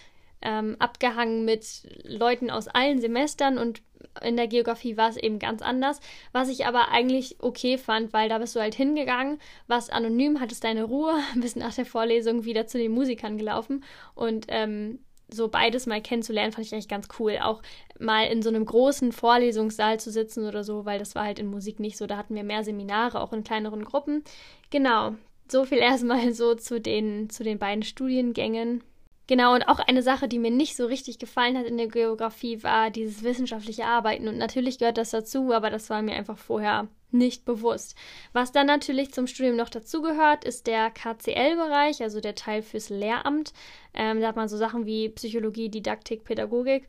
ähm, 0.42 0.76
abgehangen 0.78 1.44
mit 1.44 1.88
Leuten 2.04 2.52
aus 2.52 2.68
allen 2.68 3.00
Semestern 3.00 3.58
und 3.58 3.82
in 4.22 4.36
der 4.36 4.46
Geografie 4.46 4.96
war 4.96 5.08
es 5.08 5.16
eben 5.16 5.38
ganz 5.38 5.62
anders, 5.62 6.00
was 6.32 6.48
ich 6.48 6.66
aber 6.66 6.88
eigentlich 6.90 7.36
okay 7.40 7.78
fand, 7.78 8.12
weil 8.12 8.28
da 8.28 8.38
bist 8.38 8.56
du 8.56 8.60
halt 8.60 8.74
hingegangen, 8.74 9.38
warst 9.66 9.92
anonym, 9.92 10.40
hattest 10.40 10.64
deine 10.64 10.84
Ruhe, 10.84 11.14
bist 11.36 11.56
nach 11.56 11.74
der 11.74 11.86
Vorlesung 11.86 12.44
wieder 12.44 12.66
zu 12.66 12.78
den 12.78 12.92
Musikern 12.92 13.38
gelaufen 13.38 13.84
und 14.14 14.46
ähm, 14.48 15.00
so 15.28 15.48
beides 15.48 15.86
mal 15.86 16.00
kennenzulernen, 16.00 16.52
fand 16.52 16.66
ich 16.66 16.72
eigentlich 16.72 16.88
ganz 16.88 17.08
cool. 17.18 17.38
Auch 17.42 17.60
mal 17.98 18.26
in 18.26 18.42
so 18.42 18.48
einem 18.48 18.64
großen 18.64 19.12
Vorlesungssaal 19.12 19.98
zu 19.98 20.10
sitzen 20.10 20.46
oder 20.46 20.62
so, 20.62 20.84
weil 20.84 20.98
das 20.98 21.14
war 21.14 21.24
halt 21.24 21.38
in 21.38 21.48
Musik 21.48 21.80
nicht 21.80 21.96
so. 21.96 22.06
Da 22.06 22.16
hatten 22.16 22.34
wir 22.34 22.44
mehr 22.44 22.62
Seminare, 22.62 23.20
auch 23.20 23.32
in 23.32 23.42
kleineren 23.42 23.84
Gruppen. 23.84 24.22
Genau, 24.70 25.16
so 25.48 25.64
viel 25.64 25.78
erstmal 25.78 26.32
so 26.32 26.54
zu 26.54 26.80
den, 26.80 27.30
zu 27.30 27.42
den 27.42 27.58
beiden 27.58 27.82
Studiengängen. 27.82 28.82
Genau, 29.28 29.54
und 29.54 29.64
auch 29.64 29.80
eine 29.80 30.02
Sache, 30.02 30.28
die 30.28 30.38
mir 30.38 30.52
nicht 30.52 30.76
so 30.76 30.87
richtig 30.87 31.18
gefallen 31.18 31.59
hat 31.59 31.66
in 31.66 31.76
der 31.76 31.88
Geografie, 31.88 32.62
war 32.62 32.90
dieses 32.90 33.25
wissenschaftliche 33.25 33.85
Arbeiten. 33.85 34.28
Und 34.28 34.38
natürlich 34.38 34.78
gehört 34.78 34.99
das 34.99 35.11
dazu, 35.11 35.52
aber 35.52 35.68
das 35.68 35.90
war 35.90 36.00
mir 36.00 36.14
einfach 36.14 36.38
vorher 36.38 36.87
nicht 37.11 37.45
bewusst. 37.45 37.97
Was 38.33 38.52
dann 38.52 38.66
natürlich 38.68 39.12
zum 39.12 39.26
Studium 39.26 39.56
noch 39.56 39.68
dazugehört, 39.68 40.45
ist 40.45 40.68
der 40.68 40.90
KCL-Bereich, 40.90 42.02
also 42.02 42.21
der 42.21 42.37
Teil 42.37 42.62
fürs 42.62 42.88
Lehramt. 42.88 43.52
Ähm, 43.95 44.21
da 44.21 44.28
hat 44.28 44.37
man 44.37 44.49
so 44.49 44.56
Sachen 44.56 44.87
wie 44.87 45.09
Psychologie, 45.09 45.71
Didaktik, 45.71 46.23
Pädagogik. 46.25 46.87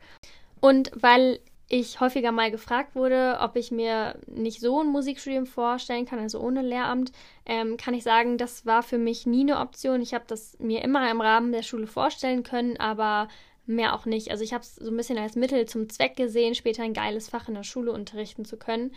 Und 0.60 0.92
weil 0.94 1.40
ich 1.68 2.00
häufiger 2.00 2.32
mal 2.32 2.50
gefragt 2.50 2.94
wurde, 2.94 3.38
ob 3.40 3.56
ich 3.56 3.70
mir 3.70 4.18
nicht 4.26 4.60
so 4.60 4.80
ein 4.80 4.86
Musikstudium 4.86 5.46
vorstellen 5.46 6.06
kann, 6.06 6.18
also 6.18 6.40
ohne 6.40 6.62
Lehramt, 6.62 7.12
ähm, 7.44 7.76
kann 7.76 7.92
ich 7.92 8.02
sagen, 8.02 8.38
das 8.38 8.64
war 8.64 8.82
für 8.82 8.96
mich 8.96 9.26
nie 9.26 9.42
eine 9.42 9.58
Option. 9.58 10.00
Ich 10.00 10.14
habe 10.14 10.24
das 10.26 10.58
mir 10.58 10.82
immer 10.82 11.10
im 11.10 11.20
Rahmen 11.20 11.52
der 11.52 11.62
Schule 11.62 11.86
vorstellen 11.86 12.42
können, 12.42 12.78
aber 12.78 13.28
mehr 13.66 13.94
auch 13.94 14.06
nicht. 14.06 14.30
Also 14.30 14.44
ich 14.44 14.54
habe 14.54 14.62
es 14.62 14.76
so 14.76 14.90
ein 14.90 14.96
bisschen 14.96 15.18
als 15.18 15.36
Mittel 15.36 15.66
zum 15.66 15.90
Zweck 15.90 16.16
gesehen, 16.16 16.54
später 16.54 16.82
ein 16.82 16.94
geiles 16.94 17.28
Fach 17.28 17.48
in 17.48 17.54
der 17.54 17.64
Schule 17.64 17.92
unterrichten 17.92 18.46
zu 18.46 18.56
können. 18.56 18.92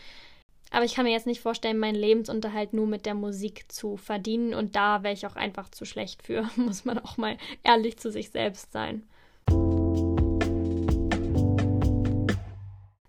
Aber 0.71 0.85
ich 0.85 0.95
kann 0.95 1.03
mir 1.03 1.11
jetzt 1.11 1.27
nicht 1.27 1.41
vorstellen, 1.41 1.77
meinen 1.77 1.95
Lebensunterhalt 1.95 2.71
nur 2.71 2.87
mit 2.87 3.05
der 3.05 3.15
Musik 3.15 3.69
zu 3.69 3.97
verdienen 3.97 4.53
und 4.53 4.77
da 4.77 5.03
wäre 5.03 5.13
ich 5.13 5.27
auch 5.27 5.35
einfach 5.35 5.69
zu 5.69 5.83
schlecht 5.83 6.23
für, 6.23 6.49
muss 6.55 6.85
man 6.85 6.99
auch 6.99 7.17
mal 7.17 7.37
ehrlich 7.63 7.97
zu 7.97 8.09
sich 8.09 8.29
selbst 8.29 8.71
sein. 8.71 9.03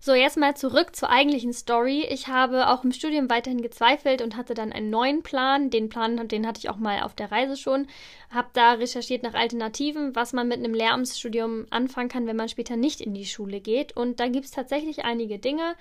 So, 0.05 0.13
jetzt 0.13 0.35
mal 0.35 0.53
zurück 0.53 0.97
zur 0.97 1.09
eigentlichen 1.09 1.53
Story. 1.53 2.05
Ich 2.09 2.27
habe 2.27 2.67
auch 2.67 2.83
im 2.83 2.91
Studium 2.91 3.29
weiterhin 3.29 3.61
gezweifelt 3.61 4.21
und 4.21 4.35
hatte 4.35 4.53
dann 4.53 4.73
einen 4.73 4.89
neuen 4.89 5.23
Plan. 5.23 5.69
Den 5.69 5.87
Plan, 5.87 6.27
den 6.27 6.45
hatte 6.45 6.59
ich 6.59 6.69
auch 6.69 6.75
mal 6.75 7.03
auf 7.03 7.15
der 7.15 7.31
Reise 7.31 7.55
schon. 7.55 7.87
Habe 8.29 8.49
da 8.51 8.73
recherchiert 8.73 9.23
nach 9.23 9.33
Alternativen, 9.33 10.13
was 10.13 10.33
man 10.33 10.49
mit 10.49 10.57
einem 10.57 10.73
Lehramtsstudium 10.73 11.67
anfangen 11.69 12.09
kann, 12.09 12.27
wenn 12.27 12.35
man 12.35 12.49
später 12.49 12.75
nicht 12.75 12.99
in 12.99 13.13
die 13.13 13.25
Schule 13.25 13.61
geht. 13.61 13.95
Und 13.95 14.19
da 14.19 14.27
gibt 14.27 14.43
es 14.43 14.51
tatsächlich 14.51 15.05
einige 15.05 15.39
Dinge. 15.39 15.73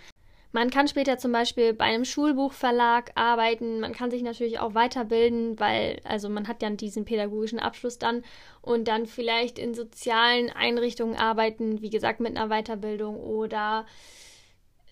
Man 0.52 0.68
kann 0.68 0.86
später 0.86 1.16
zum 1.16 1.32
Beispiel 1.32 1.72
bei 1.72 1.86
einem 1.86 2.04
Schulbuchverlag 2.04 3.12
arbeiten. 3.14 3.80
Man 3.80 3.92
kann 3.92 4.10
sich 4.10 4.22
natürlich 4.22 4.58
auch 4.58 4.74
weiterbilden, 4.74 5.58
weil, 5.58 6.00
also 6.04 6.28
man 6.28 6.46
hat 6.46 6.62
ja 6.62 6.68
diesen 6.68 7.06
pädagogischen 7.06 7.58
Abschluss 7.58 7.98
dann 7.98 8.22
und 8.60 8.86
dann 8.86 9.06
vielleicht 9.06 9.58
in 9.58 9.72
sozialen 9.72 10.50
Einrichtungen 10.50 11.16
arbeiten, 11.16 11.80
wie 11.80 11.88
gesagt, 11.88 12.20
mit 12.20 12.36
einer 12.36 12.48
Weiterbildung 12.48 13.16
oder 13.18 13.86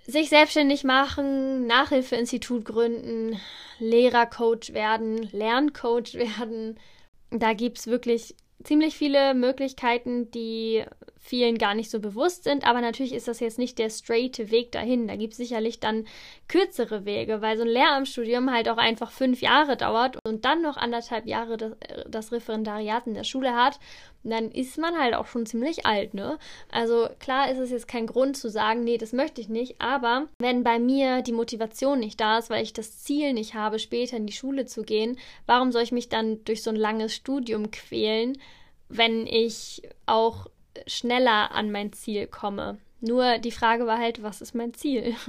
sich 0.06 0.30
selbstständig 0.30 0.82
machen, 0.82 1.66
Nachhilfeinstitut 1.66 2.64
gründen, 2.64 3.38
Lehrercoach 3.78 4.72
werden, 4.72 5.28
Lerncoach 5.30 6.14
werden. 6.14 6.80
Da 7.30 7.52
gibt 7.52 7.78
es 7.78 7.86
wirklich 7.86 8.34
ziemlich 8.64 8.96
viele 8.96 9.34
Möglichkeiten, 9.34 10.30
die 10.30 10.84
vielen 11.22 11.58
gar 11.58 11.74
nicht 11.74 11.90
so 11.90 12.00
bewusst 12.00 12.44
sind. 12.44 12.66
Aber 12.66 12.80
natürlich 12.80 13.12
ist 13.12 13.28
das 13.28 13.40
jetzt 13.40 13.58
nicht 13.58 13.78
der 13.78 13.90
straight 13.90 14.50
Weg 14.50 14.72
dahin. 14.72 15.06
Da 15.06 15.16
gibt 15.16 15.32
es 15.32 15.36
sicherlich 15.36 15.78
dann 15.78 16.06
kürzere 16.48 17.04
Wege, 17.04 17.42
weil 17.42 17.56
so 17.56 17.62
ein 17.62 17.68
Lehramtsstudium 17.68 18.50
halt 18.50 18.68
auch 18.68 18.78
einfach 18.78 19.10
fünf 19.12 19.42
Jahre 19.42 19.76
dauert 19.76 20.16
und 20.26 20.44
dann 20.44 20.62
noch 20.62 20.78
anderthalb 20.78 21.26
Jahre 21.26 21.56
das, 21.58 21.72
das 22.08 22.32
Referendariat 22.32 23.06
in 23.06 23.14
der 23.14 23.24
Schule 23.24 23.54
hat. 23.54 23.78
Dann 24.22 24.50
ist 24.50 24.76
man 24.76 24.98
halt 24.98 25.14
auch 25.14 25.26
schon 25.26 25.46
ziemlich 25.46 25.86
alt, 25.86 26.14
ne? 26.14 26.38
Also 26.70 27.08
klar 27.20 27.50
ist 27.50 27.58
es 27.58 27.70
jetzt 27.70 27.88
kein 27.88 28.06
Grund 28.06 28.36
zu 28.36 28.50
sagen, 28.50 28.82
nee, 28.84 28.98
das 28.98 29.12
möchte 29.12 29.40
ich 29.40 29.48
nicht. 29.48 29.80
Aber 29.80 30.26
wenn 30.38 30.64
bei 30.64 30.78
mir 30.78 31.22
die 31.22 31.32
Motivation 31.32 32.00
nicht 32.00 32.20
da 32.20 32.38
ist, 32.38 32.50
weil 32.50 32.62
ich 32.62 32.72
das 32.72 33.02
Ziel 33.02 33.32
nicht 33.34 33.54
habe, 33.54 33.78
später 33.78 34.16
in 34.16 34.26
die 34.26 34.32
Schule 34.32 34.66
zu 34.66 34.82
gehen, 34.82 35.18
warum 35.46 35.70
soll 35.70 35.82
ich 35.82 35.92
mich 35.92 36.08
dann 36.08 36.44
durch 36.44 36.62
so 36.62 36.70
ein 36.70 36.76
langes 36.76 37.14
Studium 37.14 37.70
quälen, 37.70 38.38
wenn 38.88 39.26
ich 39.26 39.82
auch 40.06 40.48
schneller 40.86 41.52
an 41.52 41.70
mein 41.70 41.92
Ziel 41.92 42.26
komme. 42.26 42.78
Nur 43.00 43.38
die 43.38 43.50
Frage 43.50 43.86
war 43.86 43.98
halt, 43.98 44.22
was 44.22 44.40
ist 44.40 44.54
mein 44.54 44.74
Ziel? 44.74 45.14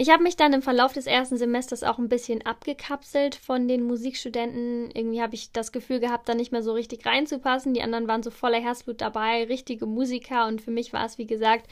Ich 0.00 0.10
habe 0.10 0.22
mich 0.22 0.36
dann 0.36 0.52
im 0.52 0.62
Verlauf 0.62 0.92
des 0.92 1.08
ersten 1.08 1.38
Semesters 1.38 1.82
auch 1.82 1.98
ein 1.98 2.08
bisschen 2.08 2.46
abgekapselt 2.46 3.34
von 3.34 3.66
den 3.66 3.82
Musikstudenten. 3.82 4.92
Irgendwie 4.94 5.20
habe 5.20 5.34
ich 5.34 5.50
das 5.50 5.72
Gefühl 5.72 5.98
gehabt, 5.98 6.28
da 6.28 6.36
nicht 6.36 6.52
mehr 6.52 6.62
so 6.62 6.72
richtig 6.72 7.04
reinzupassen. 7.04 7.74
Die 7.74 7.82
anderen 7.82 8.06
waren 8.06 8.22
so 8.22 8.30
voller 8.30 8.60
Herzblut 8.60 9.00
dabei, 9.00 9.42
richtige 9.42 9.86
Musiker 9.86 10.46
und 10.46 10.62
für 10.62 10.70
mich 10.70 10.92
war 10.92 11.04
es, 11.04 11.18
wie 11.18 11.26
gesagt, 11.26 11.66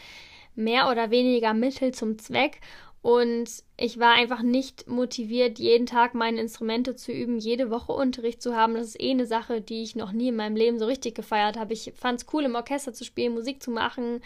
mehr 0.57 0.90
oder 0.90 1.12
weniger 1.12 1.55
Mittel 1.55 1.92
zum 1.95 2.19
Zweck. 2.19 2.61
Und 3.07 3.49
ich 3.77 4.01
war 4.01 4.14
einfach 4.14 4.42
nicht 4.42 4.88
motiviert, 4.88 5.61
jeden 5.61 5.87
Tag 5.87 6.14
meine 6.14 6.40
Instrumente 6.40 6.97
zu 6.97 7.12
üben, 7.12 7.38
jede 7.38 7.71
Woche 7.71 7.92
Unterricht 7.92 8.42
zu 8.42 8.57
haben. 8.57 8.75
Das 8.75 8.88
ist 8.88 9.01
eh 9.01 9.12
eine 9.12 9.27
Sache, 9.27 9.61
die 9.61 9.85
ich 9.85 9.95
noch 9.95 10.11
nie 10.11 10.31
in 10.31 10.35
meinem 10.35 10.57
Leben 10.57 10.81
so 10.81 10.87
richtig 10.87 11.14
gefeiert 11.14 11.57
habe. 11.57 11.73
Ich 11.73 11.92
fand 11.95 12.21
es 12.21 12.27
cool, 12.33 12.42
im 12.42 12.57
Orchester 12.57 12.92
zu 12.92 13.05
spielen, 13.05 13.35
Musik 13.35 13.62
zu 13.62 13.71
machen, 13.71 14.23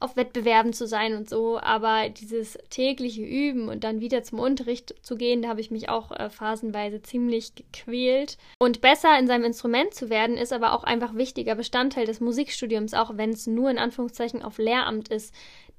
auf 0.00 0.16
Wettbewerben 0.16 0.72
zu 0.72 0.86
sein 0.86 1.14
und 1.14 1.28
so. 1.28 1.60
Aber 1.60 2.08
dieses 2.08 2.56
tägliche 2.70 3.22
Üben 3.22 3.68
und 3.68 3.84
dann 3.84 4.00
wieder 4.00 4.22
zum 4.22 4.38
Unterricht 4.38 4.94
zu 5.02 5.16
gehen, 5.16 5.42
da 5.42 5.48
habe 5.48 5.60
ich 5.60 5.70
mich 5.70 5.90
auch 5.90 6.10
äh, 6.10 6.30
phasenweise 6.30 7.02
ziemlich 7.02 7.54
gequält. 7.54 8.38
Und 8.58 8.80
besser 8.80 9.18
in 9.18 9.26
seinem 9.26 9.44
Instrument 9.44 9.92
zu 9.92 10.08
werden, 10.08 10.38
ist 10.38 10.54
aber 10.54 10.72
auch 10.72 10.84
einfach 10.84 11.14
wichtiger 11.14 11.56
Bestandteil 11.56 12.06
des 12.06 12.20
Musikstudiums, 12.20 12.94
auch 12.94 13.18
wenn 13.18 13.30
es 13.30 13.46
nur 13.46 13.70
in 13.70 13.76
Anführungszeichen 13.76 14.42
auf 14.42 14.56
Lehramt 14.56 15.08
ist 15.08 15.34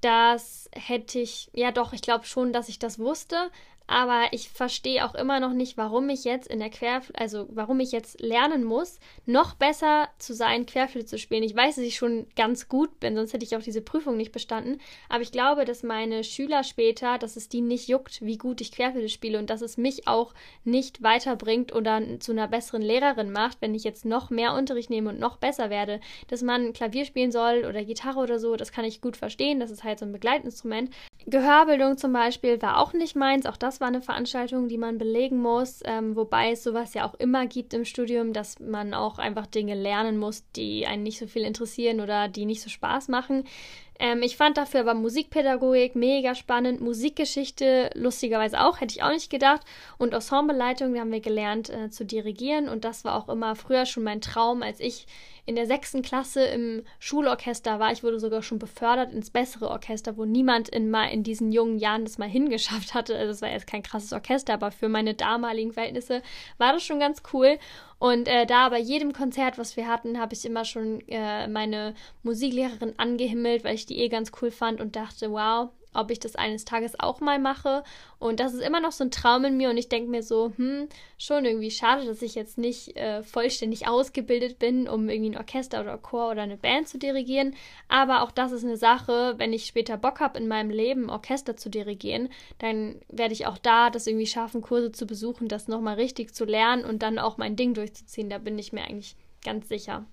das 0.05 0.69
hätte 0.71 1.17
ich, 1.19 1.49
ja 1.53 1.71
doch, 1.71 1.91
ich 1.91 2.03
glaube 2.03 2.25
schon, 2.25 2.53
dass 2.53 2.69
ich 2.69 2.77
das 2.77 2.99
wusste, 2.99 3.49
aber 3.87 4.27
ich 4.31 4.49
verstehe 4.49 5.05
auch 5.05 5.13
immer 5.13 5.39
noch 5.39 5.53
nicht, 5.53 5.77
warum 5.77 6.09
ich 6.09 6.23
jetzt 6.23 6.47
in 6.47 6.59
der 6.59 6.69
Querflöte, 6.69 7.19
also 7.19 7.47
warum 7.49 7.79
ich 7.79 7.91
jetzt 7.91 8.19
lernen 8.19 8.63
muss, 8.63 8.99
noch 9.25 9.53
besser 9.53 10.09
zu 10.17 10.33
sein, 10.33 10.65
Querflöte 10.65 11.05
zu 11.05 11.17
spielen. 11.19 11.43
Ich 11.43 11.55
weiß, 11.55 11.75
dass 11.75 11.83
ich 11.83 11.95
schon 11.95 12.25
ganz 12.35 12.67
gut 12.67 12.99
bin, 12.99 13.15
sonst 13.15 13.33
hätte 13.33 13.45
ich 13.45 13.55
auch 13.55 13.61
diese 13.61 13.81
Prüfung 13.81 14.17
nicht 14.17 14.31
bestanden. 14.31 14.79
Aber 15.07 15.21
ich 15.21 15.31
glaube, 15.31 15.65
dass 15.65 15.83
meine 15.83 16.23
Schüler 16.23 16.63
später, 16.63 17.19
dass 17.19 17.35
es 17.35 17.47
die 17.47 17.61
nicht 17.61 17.87
juckt, 17.87 18.21
wie 18.25 18.37
gut 18.37 18.59
ich 18.61 18.71
Querflöte 18.71 19.09
spiele 19.09 19.37
und 19.37 19.49
dass 19.49 19.61
es 19.61 19.77
mich 19.77 20.07
auch 20.07 20.33
nicht 20.63 21.03
weiterbringt 21.03 21.73
oder 21.73 22.01
zu 22.19 22.31
einer 22.31 22.47
besseren 22.47 22.81
Lehrerin 22.81 23.31
macht, 23.31 23.61
wenn 23.61 23.75
ich 23.75 23.83
jetzt 23.83 24.05
noch 24.05 24.29
mehr 24.31 24.53
Unterricht 24.53 24.89
nehme 24.89 25.09
und 25.09 25.19
noch 25.19 25.37
besser 25.37 25.69
werde. 25.69 25.99
Dass 26.27 26.41
man 26.41 26.73
Klavier 26.73 27.05
spielen 27.05 27.31
soll 27.31 27.65
oder 27.65 27.83
Gitarre 27.83 28.19
oder 28.19 28.39
so, 28.39 28.55
das 28.55 28.71
kann 28.71 28.85
ich 28.85 29.01
gut 29.01 29.17
verstehen. 29.17 29.59
Das 29.59 29.69
ist 29.69 29.83
halt 29.83 29.99
so 29.99 30.05
ein 30.05 30.11
Begleitinstrument. 30.11 30.89
Gehörbildung 31.27 31.97
zum 31.97 32.13
Beispiel 32.13 32.61
war 32.61 32.79
auch 32.79 32.93
nicht 32.93 33.15
meins. 33.15 33.47
Auch 33.47 33.57
das 33.57 33.81
war 33.81 33.87
eine 33.87 34.01
Veranstaltung, 34.01 34.67
die 34.67 34.77
man 34.77 34.99
belegen 34.99 35.39
muss. 35.39 35.81
Ähm, 35.83 36.15
wobei 36.15 36.51
es 36.51 36.63
sowas 36.63 36.93
ja 36.93 37.07
auch 37.07 37.15
immer 37.15 37.47
gibt 37.47 37.73
im 37.73 37.83
Studium, 37.83 38.31
dass 38.31 38.59
man 38.59 38.93
auch 38.93 39.17
einfach 39.17 39.47
Dinge 39.47 39.73
lernen 39.73 40.17
muss, 40.17 40.43
die 40.55 40.85
einen 40.85 41.01
nicht 41.01 41.17
so 41.17 41.25
viel 41.25 41.41
interessieren 41.41 41.99
oder 41.99 42.27
die 42.27 42.45
nicht 42.45 42.61
so 42.61 42.69
Spaß 42.69 43.07
machen. 43.07 43.45
Ähm, 43.97 44.21
ich 44.21 44.37
fand 44.37 44.57
dafür 44.57 44.81
aber 44.81 44.93
Musikpädagogik 44.93 45.95
mega 45.95 46.35
spannend, 46.35 46.81
Musikgeschichte 46.81 47.89
lustigerweise 47.95 48.61
auch, 48.61 48.81
hätte 48.81 48.93
ich 48.93 49.03
auch 49.03 49.11
nicht 49.11 49.29
gedacht. 49.29 49.61
Und 49.97 50.13
Ensembleleitung, 50.13 50.93
da 50.93 50.99
haben 50.99 51.11
wir 51.11 51.21
gelernt 51.21 51.69
äh, 51.69 51.89
zu 51.89 52.05
dirigieren 52.05 52.69
und 52.69 52.83
das 52.83 53.05
war 53.05 53.15
auch 53.15 53.29
immer 53.29 53.55
früher 53.55 53.85
schon 53.85 54.03
mein 54.03 54.21
Traum, 54.21 54.61
als 54.61 54.79
ich 54.79 55.07
in 55.45 55.55
der 55.55 55.67
sechsten 55.67 56.01
Klasse 56.01 56.43
im 56.45 56.83
Schulorchester 56.99 57.79
war. 57.79 57.91
Ich 57.91 58.03
wurde 58.03 58.19
sogar 58.19 58.41
schon 58.41 58.59
befördert 58.59 59.13
ins 59.13 59.29
bessere 59.29 59.69
Orchester, 59.69 60.17
wo 60.17 60.25
niemand 60.25 60.69
in, 60.69 60.89
mal 60.89 61.07
in 61.07 61.23
diesen 61.23 61.51
jungen 61.51 61.77
Jahren 61.77 62.03
das 62.03 62.17
mal 62.17 62.29
hingeschafft 62.29 62.93
hatte. 62.93 63.15
Also 63.15 63.31
es 63.31 63.41
war 63.41 63.49
jetzt 63.49 63.67
kein 63.67 63.83
krasses 63.83 64.13
Orchester, 64.13 64.53
aber 64.53 64.71
für 64.71 64.89
meine 64.89 65.13
damaligen 65.13 65.71
Verhältnisse 65.71 66.21
war 66.57 66.73
das 66.73 66.83
schon 66.83 66.99
ganz 66.99 67.21
cool. 67.33 67.59
Und 67.99 68.27
äh, 68.27 68.45
da 68.45 68.69
bei 68.69 68.79
jedem 68.79 69.13
Konzert, 69.13 69.57
was 69.57 69.77
wir 69.77 69.87
hatten, 69.87 70.19
habe 70.19 70.33
ich 70.33 70.45
immer 70.45 70.65
schon 70.65 71.01
äh, 71.07 71.47
meine 71.47 71.93
Musiklehrerin 72.23 72.95
angehimmelt, 72.97 73.63
weil 73.63 73.75
ich 73.75 73.85
die 73.85 73.99
eh 73.99 74.09
ganz 74.09 74.31
cool 74.41 74.51
fand 74.51 74.81
und 74.81 74.95
dachte, 74.95 75.31
wow, 75.31 75.69
ob 75.95 76.11
ich 76.11 76.19
das 76.19 76.35
eines 76.35 76.65
Tages 76.65 76.99
auch 76.99 77.19
mal 77.19 77.39
mache. 77.39 77.83
Und 78.19 78.39
das 78.39 78.53
ist 78.53 78.61
immer 78.61 78.79
noch 78.79 78.91
so 78.91 79.03
ein 79.03 79.11
Traum 79.11 79.45
in 79.45 79.57
mir 79.57 79.69
und 79.69 79.77
ich 79.77 79.89
denke 79.89 80.09
mir 80.09 80.23
so, 80.23 80.53
hm, 80.55 80.87
schon 81.17 81.45
irgendwie 81.45 81.71
schade, 81.71 82.05
dass 82.05 82.21
ich 82.21 82.35
jetzt 82.35 82.57
nicht 82.57 82.95
äh, 82.95 83.23
vollständig 83.23 83.87
ausgebildet 83.87 84.59
bin, 84.59 84.87
um 84.87 85.09
irgendwie 85.09 85.31
ein 85.31 85.37
Orchester 85.37 85.81
oder 85.81 85.97
Chor 85.97 86.31
oder 86.31 86.43
eine 86.43 86.57
Band 86.57 86.87
zu 86.87 86.97
dirigieren. 86.97 87.55
Aber 87.87 88.21
auch 88.21 88.31
das 88.31 88.51
ist 88.51 88.63
eine 88.63 88.77
Sache, 88.77 89.35
wenn 89.37 89.53
ich 89.53 89.65
später 89.65 89.97
Bock 89.97 90.19
habe, 90.19 90.39
in 90.39 90.47
meinem 90.47 90.69
Leben 90.69 91.09
Orchester 91.09 91.57
zu 91.57 91.69
dirigieren, 91.69 92.29
dann 92.59 92.99
werde 93.09 93.33
ich 93.33 93.47
auch 93.47 93.57
da 93.57 93.89
das 93.89 94.07
irgendwie 94.07 94.27
schaffen, 94.27 94.61
Kurse 94.61 94.91
zu 94.91 95.05
besuchen, 95.05 95.47
das 95.47 95.67
nochmal 95.67 95.95
richtig 95.95 96.33
zu 96.33 96.45
lernen 96.45 96.85
und 96.85 97.01
dann 97.01 97.19
auch 97.19 97.37
mein 97.37 97.55
Ding 97.55 97.73
durchzuziehen. 97.73 98.29
Da 98.29 98.37
bin 98.37 98.57
ich 98.57 98.73
mir 98.73 98.83
eigentlich 98.83 99.15
ganz 99.43 99.69
sicher. 99.69 100.05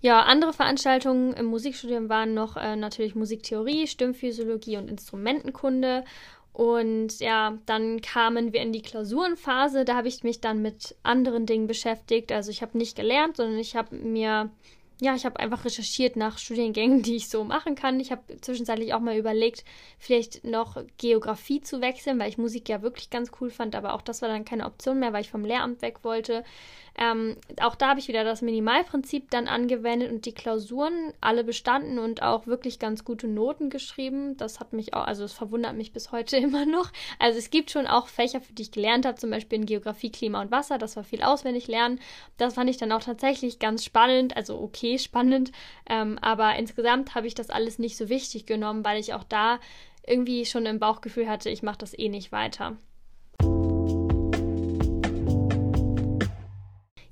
Ja, 0.00 0.22
andere 0.22 0.52
Veranstaltungen 0.52 1.32
im 1.32 1.46
Musikstudium 1.46 2.08
waren 2.08 2.34
noch 2.34 2.56
äh, 2.56 2.76
natürlich 2.76 3.14
Musiktheorie, 3.14 3.86
Stimmphysiologie 3.86 4.76
und 4.76 4.88
Instrumentenkunde. 4.88 6.04
Und 6.52 7.18
ja, 7.18 7.58
dann 7.66 8.00
kamen 8.00 8.52
wir 8.52 8.60
in 8.60 8.72
die 8.72 8.82
Klausurenphase. 8.82 9.84
Da 9.84 9.96
habe 9.96 10.06
ich 10.08 10.22
mich 10.22 10.40
dann 10.40 10.62
mit 10.62 10.94
anderen 11.02 11.46
Dingen 11.46 11.66
beschäftigt. 11.66 12.30
Also 12.30 12.50
ich 12.50 12.62
habe 12.62 12.78
nicht 12.78 12.96
gelernt, 12.96 13.36
sondern 13.36 13.58
ich 13.58 13.74
habe 13.74 13.96
mir 13.96 14.50
ja, 15.00 15.14
ich 15.14 15.24
habe 15.24 15.40
einfach 15.40 15.64
recherchiert 15.64 16.16
nach 16.16 16.38
Studiengängen, 16.38 17.02
die 17.02 17.16
ich 17.16 17.28
so 17.28 17.44
machen 17.44 17.74
kann. 17.74 18.00
Ich 18.00 18.12
habe 18.12 18.22
zwischenzeitlich 18.40 18.94
auch 18.94 19.00
mal 19.00 19.16
überlegt, 19.16 19.64
vielleicht 19.98 20.44
noch 20.44 20.82
Geografie 20.98 21.60
zu 21.60 21.80
wechseln, 21.80 22.18
weil 22.18 22.28
ich 22.28 22.38
Musik 22.38 22.68
ja 22.68 22.82
wirklich 22.82 23.10
ganz 23.10 23.32
cool 23.40 23.50
fand, 23.50 23.74
aber 23.74 23.94
auch 23.94 24.02
das 24.02 24.22
war 24.22 24.28
dann 24.28 24.44
keine 24.44 24.66
Option 24.66 25.00
mehr, 25.00 25.12
weil 25.12 25.22
ich 25.22 25.30
vom 25.30 25.44
Lehramt 25.44 25.82
weg 25.82 25.98
wollte. 26.02 26.44
Ähm, 26.96 27.36
auch 27.60 27.74
da 27.74 27.88
habe 27.88 27.98
ich 27.98 28.06
wieder 28.06 28.22
das 28.22 28.40
Minimalprinzip 28.40 29.28
dann 29.28 29.48
angewendet 29.48 30.12
und 30.12 30.26
die 30.26 30.32
Klausuren 30.32 31.12
alle 31.20 31.42
bestanden 31.42 31.98
und 31.98 32.22
auch 32.22 32.46
wirklich 32.46 32.78
ganz 32.78 33.04
gute 33.04 33.26
Noten 33.26 33.68
geschrieben. 33.68 34.36
Das 34.36 34.60
hat 34.60 34.72
mich 34.72 34.94
auch, 34.94 35.04
also 35.04 35.24
es 35.24 35.32
verwundert 35.32 35.74
mich 35.74 35.92
bis 35.92 36.12
heute 36.12 36.36
immer 36.44 36.66
noch. 36.66 36.92
Also 37.18 37.38
es 37.40 37.50
gibt 37.50 37.72
schon 37.72 37.88
auch 37.88 38.06
Fächer, 38.06 38.40
für 38.40 38.52
die 38.52 38.62
ich 38.62 38.70
gelernt 38.70 39.06
habe, 39.06 39.18
zum 39.18 39.30
Beispiel 39.30 39.58
in 39.58 39.66
Geografie, 39.66 40.10
Klima 40.10 40.40
und 40.40 40.52
Wasser. 40.52 40.78
Das 40.78 40.94
war 40.94 41.02
viel 41.02 41.22
auswendig 41.22 41.66
lernen. 41.66 41.98
Das 42.36 42.54
fand 42.54 42.70
ich 42.70 42.76
dann 42.76 42.92
auch 42.92 43.02
tatsächlich 43.02 43.58
ganz 43.58 43.84
spannend, 43.84 44.36
also 44.36 44.60
okay 44.60 44.83
spannend. 44.98 45.52
Ähm, 45.88 46.18
aber 46.20 46.56
insgesamt 46.56 47.14
habe 47.14 47.26
ich 47.26 47.34
das 47.34 47.50
alles 47.50 47.78
nicht 47.78 47.96
so 47.96 48.08
wichtig 48.08 48.46
genommen, 48.46 48.84
weil 48.84 49.00
ich 49.00 49.14
auch 49.14 49.24
da 49.24 49.58
irgendwie 50.06 50.44
schon 50.46 50.66
im 50.66 50.78
Bauchgefühl 50.78 51.28
hatte, 51.28 51.50
ich 51.50 51.62
mache 51.62 51.78
das 51.78 51.98
eh 51.98 52.08
nicht 52.08 52.32
weiter. 52.32 52.76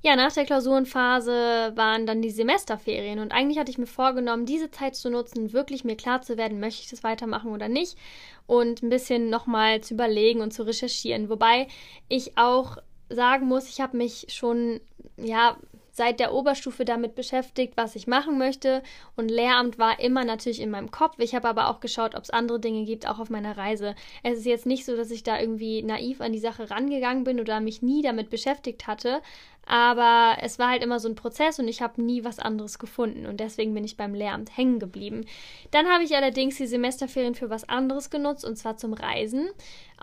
Ja, 0.05 0.17
nach 0.17 0.33
der 0.33 0.43
Klausurenphase 0.43 1.71
waren 1.75 2.05
dann 2.05 2.21
die 2.21 2.29
Semesterferien 2.29 3.19
und 3.19 3.31
eigentlich 3.31 3.57
hatte 3.57 3.71
ich 3.71 3.77
mir 3.77 3.87
vorgenommen, 3.87 4.45
diese 4.45 4.69
Zeit 4.69 4.97
zu 4.97 5.09
nutzen, 5.09 5.53
wirklich 5.53 5.85
mir 5.85 5.95
klar 5.95 6.21
zu 6.21 6.35
werden, 6.37 6.59
möchte 6.59 6.81
ich 6.83 6.89
das 6.89 7.03
weitermachen 7.03 7.51
oder 7.51 7.69
nicht 7.69 7.97
und 8.45 8.83
ein 8.83 8.89
bisschen 8.89 9.29
nochmal 9.29 9.79
zu 9.79 9.93
überlegen 9.93 10.41
und 10.41 10.51
zu 10.51 10.63
recherchieren. 10.63 11.29
Wobei 11.29 11.67
ich 12.09 12.37
auch 12.37 12.77
sagen 13.07 13.47
muss, 13.47 13.69
ich 13.69 13.79
habe 13.79 13.95
mich 13.95 14.25
schon, 14.27 14.81
ja, 15.15 15.55
seit 15.93 16.19
der 16.19 16.33
Oberstufe 16.33 16.83
damit 16.83 17.15
beschäftigt, 17.15 17.77
was 17.77 17.95
ich 17.95 18.07
machen 18.07 18.37
möchte. 18.37 18.83
Und 19.15 19.29
Lehramt 19.29 19.77
war 19.77 19.99
immer 19.99 20.25
natürlich 20.25 20.59
in 20.59 20.71
meinem 20.71 20.91
Kopf. 20.91 21.15
Ich 21.19 21.35
habe 21.35 21.47
aber 21.47 21.69
auch 21.69 21.79
geschaut, 21.79 22.15
ob 22.15 22.23
es 22.23 22.31
andere 22.31 22.59
Dinge 22.59 22.83
gibt, 22.83 23.07
auch 23.07 23.19
auf 23.19 23.29
meiner 23.29 23.55
Reise. 23.55 23.95
Es 24.23 24.39
ist 24.39 24.45
jetzt 24.45 24.65
nicht 24.65 24.85
so, 24.85 24.97
dass 24.97 25.11
ich 25.11 25.23
da 25.23 25.39
irgendwie 25.39 25.83
naiv 25.83 26.19
an 26.19 26.33
die 26.33 26.39
Sache 26.39 26.69
rangegangen 26.69 27.23
bin 27.23 27.39
oder 27.39 27.61
mich 27.61 27.81
nie 27.81 28.01
damit 28.01 28.29
beschäftigt 28.29 28.87
hatte. 28.87 29.21
Aber 29.65 30.37
es 30.41 30.59
war 30.59 30.69
halt 30.69 30.83
immer 30.83 30.99
so 30.99 31.07
ein 31.07 31.15
Prozess 31.15 31.57
und 31.59 31.67
ich 31.67 31.81
habe 31.81 32.01
nie 32.01 32.23
was 32.23 32.39
anderes 32.39 32.79
gefunden 32.79 33.25
und 33.25 33.39
deswegen 33.39 33.73
bin 33.73 33.85
ich 33.85 33.97
beim 33.97 34.13
Lehramt 34.13 34.55
hängen 34.57 34.79
geblieben. 34.79 35.25
Dann 35.71 35.87
habe 35.87 36.03
ich 36.03 36.15
allerdings 36.15 36.57
die 36.57 36.67
Semesterferien 36.67 37.35
für 37.35 37.49
was 37.49 37.67
anderes 37.69 38.09
genutzt 38.09 38.43
und 38.43 38.57
zwar 38.57 38.77
zum 38.77 38.93
Reisen. 38.93 39.47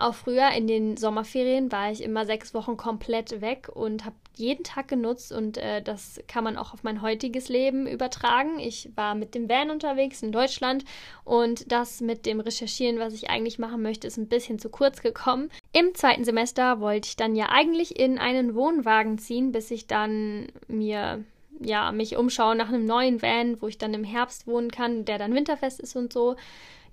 Auch 0.01 0.15
früher 0.15 0.49
in 0.51 0.65
den 0.65 0.97
Sommerferien 0.97 1.71
war 1.71 1.91
ich 1.91 2.01
immer 2.01 2.25
sechs 2.25 2.55
Wochen 2.55 2.75
komplett 2.75 3.41
weg 3.41 3.69
und 3.71 4.03
habe 4.03 4.15
jeden 4.33 4.63
Tag 4.63 4.87
genutzt 4.87 5.31
und 5.31 5.57
äh, 5.57 5.81
das 5.81 6.19
kann 6.27 6.43
man 6.43 6.57
auch 6.57 6.73
auf 6.73 6.83
mein 6.83 7.03
heutiges 7.03 7.49
Leben 7.49 7.85
übertragen. 7.85 8.57
Ich 8.57 8.89
war 8.95 9.13
mit 9.13 9.35
dem 9.35 9.47
Van 9.47 9.69
unterwegs 9.69 10.23
in 10.23 10.31
Deutschland 10.31 10.85
und 11.23 11.71
das 11.71 12.01
mit 12.01 12.25
dem 12.25 12.39
Recherchieren, 12.39 12.97
was 12.97 13.13
ich 13.13 13.29
eigentlich 13.29 13.59
machen 13.59 13.83
möchte, 13.83 14.07
ist 14.07 14.17
ein 14.17 14.29
bisschen 14.29 14.57
zu 14.57 14.69
kurz 14.69 15.01
gekommen. 15.01 15.49
Im 15.73 15.93
zweiten 15.93 16.23
Semester 16.23 16.79
wollte 16.79 17.09
ich 17.09 17.15
dann 17.15 17.35
ja 17.35 17.49
eigentlich 17.49 17.99
in 17.99 18.17
einen 18.17 18.55
Wohnwagen 18.55 19.19
ziehen, 19.19 19.50
bis 19.51 19.71
ich 19.71 19.87
dann 19.87 20.47
mir 20.67 21.23
ja 21.59 21.91
mich 21.91 22.17
umschaue 22.17 22.55
nach 22.55 22.69
einem 22.69 22.85
neuen 22.85 23.21
Van, 23.21 23.61
wo 23.61 23.67
ich 23.67 23.77
dann 23.77 23.93
im 23.93 24.03
Herbst 24.03 24.47
wohnen 24.47 24.71
kann, 24.71 25.05
der 25.05 25.17
dann 25.17 25.35
winterfest 25.35 25.79
ist 25.79 25.95
und 25.95 26.11
so. 26.11 26.35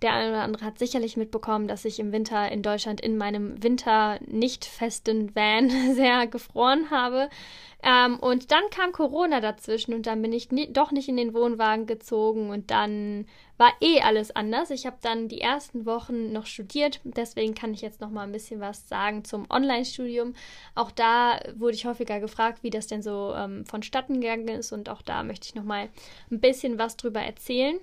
Der 0.03 0.13
eine 0.13 0.31
oder 0.31 0.43
andere 0.43 0.65
hat 0.65 0.79
sicherlich 0.79 1.17
mitbekommen, 1.17 1.67
dass 1.67 1.85
ich 1.85 1.99
im 1.99 2.13
Winter 2.13 2.51
in 2.53 2.63
Deutschland 2.63 3.01
in 3.01 3.17
meinem 3.17 3.61
Winter 3.63 4.21
nicht 4.27 4.65
festen 4.65 5.35
Van 5.35 5.71
sehr 5.95 6.27
gefroren 6.29 6.91
habe. 6.91 7.29
Ähm, 7.83 8.19
und 8.19 8.51
dann 8.51 8.63
kam 8.71 8.93
Corona 8.93 9.41
dazwischen 9.41 9.95
und 9.95 10.07
dann 10.07 10.21
bin 10.21 10.33
ich 10.33 10.51
nie, 10.51 10.73
doch 10.73 10.91
nicht 10.91 11.09
in 11.09 11.17
den 11.17 11.33
Wohnwagen 11.33 11.87
gezogen 11.87 12.51
und 12.51 12.71
dann 12.73 13.27
war 13.57 13.73
eh 13.81 14.01
alles 14.01 14.35
anders. 14.35 14.71
Ich 14.71 14.85
habe 14.87 14.97
dann 15.01 15.29
die 15.29 15.41
ersten 15.41 15.87
Wochen 15.87 16.33
noch 16.33 16.47
studiert, 16.47 17.01
deswegen 17.05 17.55
kann 17.55 17.73
ich 17.73 17.81
jetzt 17.81 18.01
noch 18.01 18.11
mal 18.11 18.23
ein 18.23 18.33
bisschen 18.33 18.61
was 18.61 18.89
sagen 18.89 19.25
zum 19.25 19.47
Online-Studium. 19.49 20.35
Auch 20.75 20.91
da 20.91 21.41
wurde 21.57 21.75
ich 21.75 21.87
häufiger 21.87 22.19
gefragt, 22.19 22.63
wie 22.63 22.71
das 22.71 22.89
denn 22.89 23.03
so 23.03 23.33
ähm, 23.37 23.65
vonstatten 23.65 24.21
gegangen 24.21 24.49
ist 24.49 24.73
und 24.73 24.89
auch 24.89 25.03
da 25.03 25.23
möchte 25.23 25.47
ich 25.47 25.55
noch 25.55 25.65
mal 25.65 25.89
ein 26.31 26.41
bisschen 26.41 26.79
was 26.79 26.97
drüber 26.97 27.21
erzählen. 27.21 27.79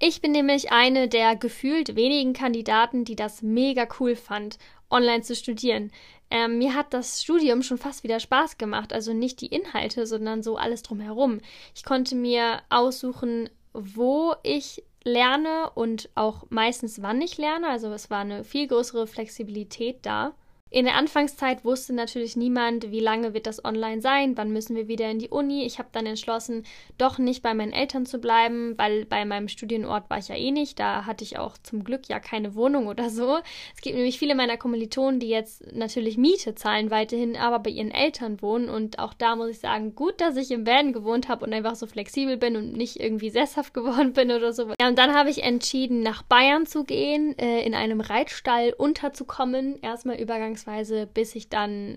Ich 0.00 0.20
bin 0.20 0.32
nämlich 0.32 0.70
eine 0.70 1.08
der 1.08 1.34
gefühlt 1.34 1.96
wenigen 1.96 2.32
Kandidaten, 2.32 3.04
die 3.04 3.16
das 3.16 3.42
mega 3.42 3.88
cool 3.98 4.14
fand, 4.14 4.58
online 4.90 5.22
zu 5.22 5.34
studieren. 5.34 5.90
Ähm, 6.30 6.58
mir 6.58 6.74
hat 6.74 6.94
das 6.94 7.22
Studium 7.22 7.62
schon 7.62 7.78
fast 7.78 8.04
wieder 8.04 8.20
Spaß 8.20 8.58
gemacht, 8.58 8.92
also 8.92 9.12
nicht 9.12 9.40
die 9.40 9.46
Inhalte, 9.46 10.06
sondern 10.06 10.42
so 10.42 10.56
alles 10.56 10.82
drumherum. 10.82 11.40
Ich 11.74 11.84
konnte 11.84 12.14
mir 12.14 12.60
aussuchen, 12.68 13.50
wo 13.72 14.34
ich 14.42 14.84
lerne 15.04 15.70
und 15.74 16.10
auch 16.14 16.44
meistens 16.50 17.02
wann 17.02 17.20
ich 17.20 17.38
lerne, 17.38 17.68
also 17.68 17.90
es 17.92 18.10
war 18.10 18.20
eine 18.20 18.44
viel 18.44 18.66
größere 18.68 19.06
Flexibilität 19.06 19.98
da. 20.02 20.34
In 20.70 20.84
der 20.84 20.96
Anfangszeit 20.96 21.64
wusste 21.64 21.94
natürlich 21.94 22.36
niemand, 22.36 22.90
wie 22.90 23.00
lange 23.00 23.32
wird 23.32 23.46
das 23.46 23.64
online 23.64 24.02
sein, 24.02 24.36
wann 24.36 24.52
müssen 24.52 24.76
wir 24.76 24.86
wieder 24.86 25.10
in 25.10 25.18
die 25.18 25.30
Uni. 25.30 25.64
Ich 25.64 25.78
habe 25.78 25.88
dann 25.92 26.04
entschlossen, 26.04 26.64
doch 26.98 27.16
nicht 27.16 27.42
bei 27.42 27.54
meinen 27.54 27.72
Eltern 27.72 28.04
zu 28.04 28.18
bleiben, 28.18 28.76
weil 28.76 29.06
bei 29.06 29.24
meinem 29.24 29.48
Studienort 29.48 30.10
war 30.10 30.18
ich 30.18 30.28
ja 30.28 30.34
eh 30.34 30.50
nicht. 30.50 30.78
Da 30.78 31.06
hatte 31.06 31.24
ich 31.24 31.38
auch 31.38 31.56
zum 31.56 31.84
Glück 31.84 32.08
ja 32.08 32.20
keine 32.20 32.54
Wohnung 32.54 32.86
oder 32.86 33.08
so. 33.08 33.38
Es 33.74 33.80
gibt 33.80 33.96
nämlich 33.96 34.18
viele 34.18 34.34
meiner 34.34 34.58
Kommilitonen, 34.58 35.20
die 35.20 35.28
jetzt 35.28 35.72
natürlich 35.72 36.18
Miete 36.18 36.54
zahlen 36.54 36.90
weiterhin, 36.90 37.36
aber 37.36 37.60
bei 37.60 37.70
ihren 37.70 37.90
Eltern 37.90 38.42
wohnen. 38.42 38.68
Und 38.68 38.98
auch 38.98 39.14
da 39.14 39.36
muss 39.36 39.48
ich 39.48 39.60
sagen, 39.60 39.94
gut, 39.94 40.20
dass 40.20 40.36
ich 40.36 40.50
im 40.50 40.66
Van 40.66 40.92
gewohnt 40.92 41.28
habe 41.28 41.46
und 41.46 41.54
einfach 41.54 41.76
so 41.76 41.86
flexibel 41.86 42.36
bin 42.36 42.56
und 42.56 42.74
nicht 42.74 43.00
irgendwie 43.00 43.30
sesshaft 43.30 43.72
geworden 43.78 44.12
bin 44.12 44.30
oder 44.30 44.52
so. 44.52 44.68
Ja, 44.78 44.88
und 44.88 44.98
dann 44.98 45.14
habe 45.14 45.30
ich 45.30 45.42
entschieden, 45.42 46.02
nach 46.02 46.22
Bayern 46.22 46.66
zu 46.66 46.84
gehen, 46.84 47.38
äh, 47.38 47.64
in 47.64 47.74
einem 47.74 48.02
Reitstall 48.02 48.74
unterzukommen. 48.76 49.80
Erstmal 49.80 50.20
übergangs 50.20 50.57
beziehungsweise 50.58 51.06
bis 51.06 51.34
ich 51.34 51.48
dann 51.48 51.96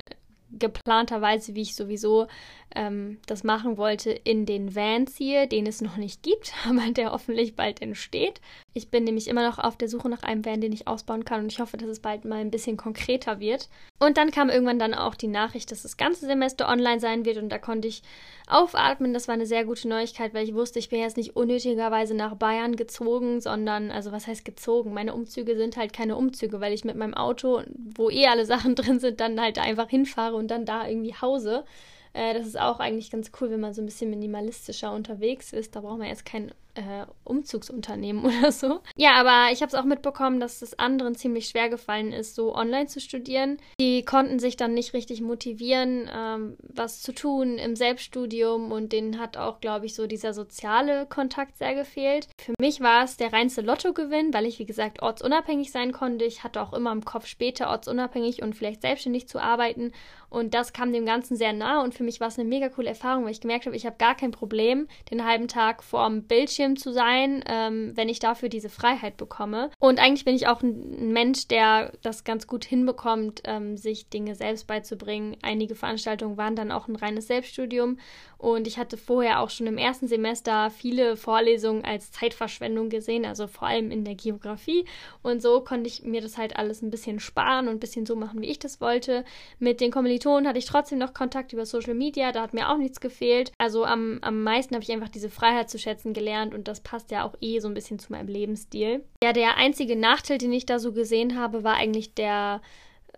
geplanterweise, 0.51 1.55
wie 1.55 1.61
ich 1.61 1.75
sowieso 1.75 2.27
ähm, 2.75 3.19
das 3.25 3.43
machen 3.43 3.77
wollte, 3.77 4.11
in 4.11 4.45
den 4.45 4.75
Van 4.75 5.07
ziehe, 5.07 5.47
den 5.47 5.65
es 5.65 5.81
noch 5.81 5.97
nicht 5.97 6.23
gibt, 6.23 6.53
aber 6.67 6.91
der 6.91 7.11
hoffentlich 7.11 7.55
bald 7.55 7.81
entsteht. 7.81 8.41
Ich 8.73 8.89
bin 8.89 9.03
nämlich 9.03 9.27
immer 9.27 9.47
noch 9.47 9.59
auf 9.59 9.77
der 9.77 9.89
Suche 9.89 10.09
nach 10.09 10.23
einem 10.23 10.45
Van, 10.45 10.61
den 10.61 10.71
ich 10.71 10.87
ausbauen 10.87 11.25
kann 11.25 11.41
und 11.41 11.51
ich 11.51 11.59
hoffe, 11.59 11.77
dass 11.77 11.89
es 11.89 11.99
bald 11.99 12.25
mal 12.25 12.39
ein 12.39 12.51
bisschen 12.51 12.77
konkreter 12.77 13.39
wird. 13.39 13.69
Und 13.99 14.17
dann 14.17 14.31
kam 14.31 14.49
irgendwann 14.49 14.79
dann 14.79 14.93
auch 14.93 15.15
die 15.15 15.27
Nachricht, 15.27 15.71
dass 15.71 15.83
das 15.83 15.97
ganze 15.97 16.25
Semester 16.25 16.69
online 16.69 16.99
sein 16.99 17.25
wird 17.25 17.37
und 17.37 17.49
da 17.49 17.57
konnte 17.57 17.87
ich 17.87 18.01
aufatmen. 18.47 19.13
Das 19.13 19.27
war 19.27 19.35
eine 19.35 19.45
sehr 19.45 19.65
gute 19.65 19.87
Neuigkeit, 19.87 20.33
weil 20.33 20.47
ich 20.47 20.53
wusste, 20.53 20.79
ich 20.79 20.89
bin 20.89 20.99
jetzt 20.99 21.17
nicht 21.17 21.35
unnötigerweise 21.35 22.15
nach 22.15 22.35
Bayern 22.35 22.75
gezogen, 22.75 23.41
sondern, 23.41 23.91
also 23.91 24.11
was 24.11 24.27
heißt 24.27 24.45
gezogen? 24.45 24.93
Meine 24.93 25.13
Umzüge 25.13 25.55
sind 25.55 25.77
halt 25.77 25.93
keine 25.93 26.15
Umzüge, 26.15 26.59
weil 26.59 26.73
ich 26.73 26.85
mit 26.85 26.95
meinem 26.95 27.13
Auto, 27.13 27.61
wo 27.95 28.09
eh 28.09 28.27
alle 28.27 28.45
Sachen 28.51 28.75
drin 28.75 28.99
sind, 28.99 29.19
dann 29.19 29.39
halt 29.39 29.59
einfach 29.59 29.89
hinfahre 29.89 30.35
und 30.35 30.49
dann 30.49 30.65
da 30.65 30.87
irgendwie 30.87 31.15
hause. 31.15 31.63
Äh, 32.13 32.33
das 32.33 32.45
ist 32.47 32.59
auch 32.59 32.79
eigentlich 32.79 33.11
ganz 33.11 33.31
cool, 33.39 33.51
wenn 33.51 33.59
man 33.59 33.73
so 33.73 33.81
ein 33.81 33.85
bisschen 33.85 34.09
minimalistischer 34.09 34.93
unterwegs 34.93 35.53
ist. 35.53 35.75
Da 35.75 35.81
braucht 35.81 35.99
man 35.99 36.07
jetzt 36.07 36.25
kein 36.25 36.51
äh, 36.75 37.05
Umzugsunternehmen 37.23 38.25
oder 38.39 38.51
so. 38.51 38.81
Ja, 38.95 39.13
aber 39.15 39.51
ich 39.51 39.61
habe 39.61 39.69
es 39.69 39.75
auch 39.75 39.83
mitbekommen, 39.83 40.39
dass 40.39 40.61
es 40.61 40.77
anderen 40.77 41.15
ziemlich 41.15 41.47
schwer 41.47 41.69
gefallen 41.69 42.13
ist, 42.13 42.35
so 42.35 42.55
online 42.55 42.87
zu 42.87 42.99
studieren. 42.99 43.57
Die 43.79 44.03
konnten 44.03 44.39
sich 44.39 44.57
dann 44.57 44.73
nicht 44.73 44.93
richtig 44.93 45.21
motivieren, 45.21 46.09
ähm, 46.13 46.57
was 46.61 47.01
zu 47.01 47.13
tun 47.13 47.57
im 47.57 47.75
Selbststudium 47.75 48.71
und 48.71 48.93
denen 48.93 49.19
hat 49.19 49.37
auch, 49.37 49.59
glaube 49.59 49.85
ich, 49.85 49.95
so 49.95 50.07
dieser 50.07 50.33
soziale 50.33 51.05
Kontakt 51.05 51.57
sehr 51.57 51.75
gefehlt. 51.75 52.27
Für 52.39 52.53
mich 52.59 52.81
war 52.81 53.03
es 53.03 53.17
der 53.17 53.33
reinste 53.33 53.61
Lottogewinn, 53.61 54.33
weil 54.33 54.45
ich, 54.45 54.59
wie 54.59 54.65
gesagt, 54.65 55.01
ortsunabhängig 55.01 55.71
sein 55.71 55.91
konnte. 55.91 56.25
Ich 56.25 56.43
hatte 56.43 56.61
auch 56.61 56.73
immer 56.73 56.91
im 56.91 57.05
Kopf, 57.05 57.25
später 57.25 57.69
ortsunabhängig 57.69 58.41
und 58.41 58.55
vielleicht 58.55 58.81
selbstständig 58.81 59.27
zu 59.27 59.39
arbeiten. 59.39 59.91
Und 60.29 60.53
das 60.53 60.71
kam 60.71 60.93
dem 60.93 61.05
Ganzen 61.05 61.35
sehr 61.35 61.51
nah 61.51 61.83
und 61.83 61.93
für 61.93 62.05
mich 62.05 62.21
war 62.21 62.29
es 62.29 62.39
eine 62.39 62.47
mega 62.47 62.69
coole 62.69 62.87
Erfahrung, 62.87 63.25
weil 63.25 63.31
ich 63.31 63.41
gemerkt 63.41 63.65
habe, 63.65 63.75
ich 63.75 63.85
habe 63.85 63.97
gar 63.97 64.15
kein 64.15 64.31
Problem, 64.31 64.87
den 65.11 65.25
halben 65.25 65.49
Tag 65.49 65.83
vorm 65.83 66.23
Bildschirm 66.23 66.60
Bildschirm 66.61 66.77
zu 66.77 66.93
sein, 66.93 67.43
ähm, 67.47 67.91
wenn 67.95 68.07
ich 68.09 68.19
dafür 68.19 68.47
diese 68.49 68.69
Freiheit 68.69 69.17
bekomme. 69.17 69.71
Und 69.79 69.99
eigentlich 69.99 70.25
bin 70.25 70.35
ich 70.35 70.47
auch 70.47 70.61
ein 70.61 71.11
Mensch, 71.11 71.47
der 71.47 71.91
das 72.03 72.23
ganz 72.23 72.45
gut 72.45 72.65
hinbekommt, 72.65 73.41
ähm, 73.45 73.77
sich 73.77 74.09
Dinge 74.09 74.35
selbst 74.35 74.67
beizubringen. 74.67 75.37
Einige 75.41 75.75
Veranstaltungen 75.75 76.37
waren 76.37 76.55
dann 76.55 76.71
auch 76.71 76.87
ein 76.87 76.95
reines 76.95 77.27
Selbststudium 77.27 77.97
und 78.41 78.65
ich 78.65 78.79
hatte 78.79 78.97
vorher 78.97 79.39
auch 79.39 79.51
schon 79.51 79.67
im 79.67 79.77
ersten 79.77 80.07
Semester 80.07 80.71
viele 80.71 81.15
Vorlesungen 81.15 81.85
als 81.85 82.11
Zeitverschwendung 82.11 82.89
gesehen, 82.89 83.23
also 83.23 83.45
vor 83.45 83.67
allem 83.67 83.91
in 83.91 84.03
der 84.03 84.15
Geografie. 84.15 84.85
Und 85.21 85.43
so 85.43 85.61
konnte 85.61 85.87
ich 85.87 86.01
mir 86.01 86.21
das 86.21 86.39
halt 86.39 86.55
alles 86.55 86.81
ein 86.81 86.89
bisschen 86.89 87.19
sparen 87.19 87.67
und 87.67 87.75
ein 87.75 87.79
bisschen 87.79 88.07
so 88.07 88.15
machen, 88.15 88.41
wie 88.41 88.47
ich 88.47 88.57
das 88.57 88.81
wollte. 88.81 89.25
Mit 89.59 89.79
den 89.79 89.91
Kommilitonen 89.91 90.47
hatte 90.47 90.57
ich 90.57 90.65
trotzdem 90.65 90.97
noch 90.97 91.13
Kontakt 91.13 91.53
über 91.53 91.67
Social 91.67 91.93
Media, 91.93 92.31
da 92.31 92.41
hat 92.41 92.55
mir 92.55 92.71
auch 92.71 92.77
nichts 92.77 92.99
gefehlt. 92.99 93.51
Also 93.59 93.85
am, 93.85 94.17
am 94.23 94.41
meisten 94.41 94.73
habe 94.73 94.83
ich 94.83 94.91
einfach 94.91 95.09
diese 95.09 95.29
Freiheit 95.29 95.69
zu 95.69 95.77
schätzen 95.77 96.13
gelernt 96.13 96.55
und 96.55 96.67
das 96.67 96.79
passt 96.79 97.11
ja 97.11 97.23
auch 97.23 97.35
eh 97.41 97.59
so 97.59 97.67
ein 97.67 97.75
bisschen 97.75 97.99
zu 97.99 98.11
meinem 98.11 98.27
Lebensstil. 98.27 99.03
Ja, 99.23 99.33
der 99.33 99.57
einzige 99.57 99.95
Nachteil, 99.95 100.39
den 100.39 100.51
ich 100.51 100.65
da 100.65 100.79
so 100.79 100.93
gesehen 100.93 101.39
habe, 101.39 101.63
war 101.63 101.75
eigentlich 101.75 102.15
der 102.15 102.61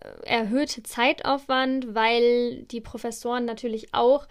äh, 0.02 0.26
erhöhte 0.26 0.82
Zeitaufwand, 0.82 1.94
weil 1.94 2.64
die 2.64 2.82
Professoren 2.82 3.46
natürlich 3.46 3.94
auch 3.94 4.26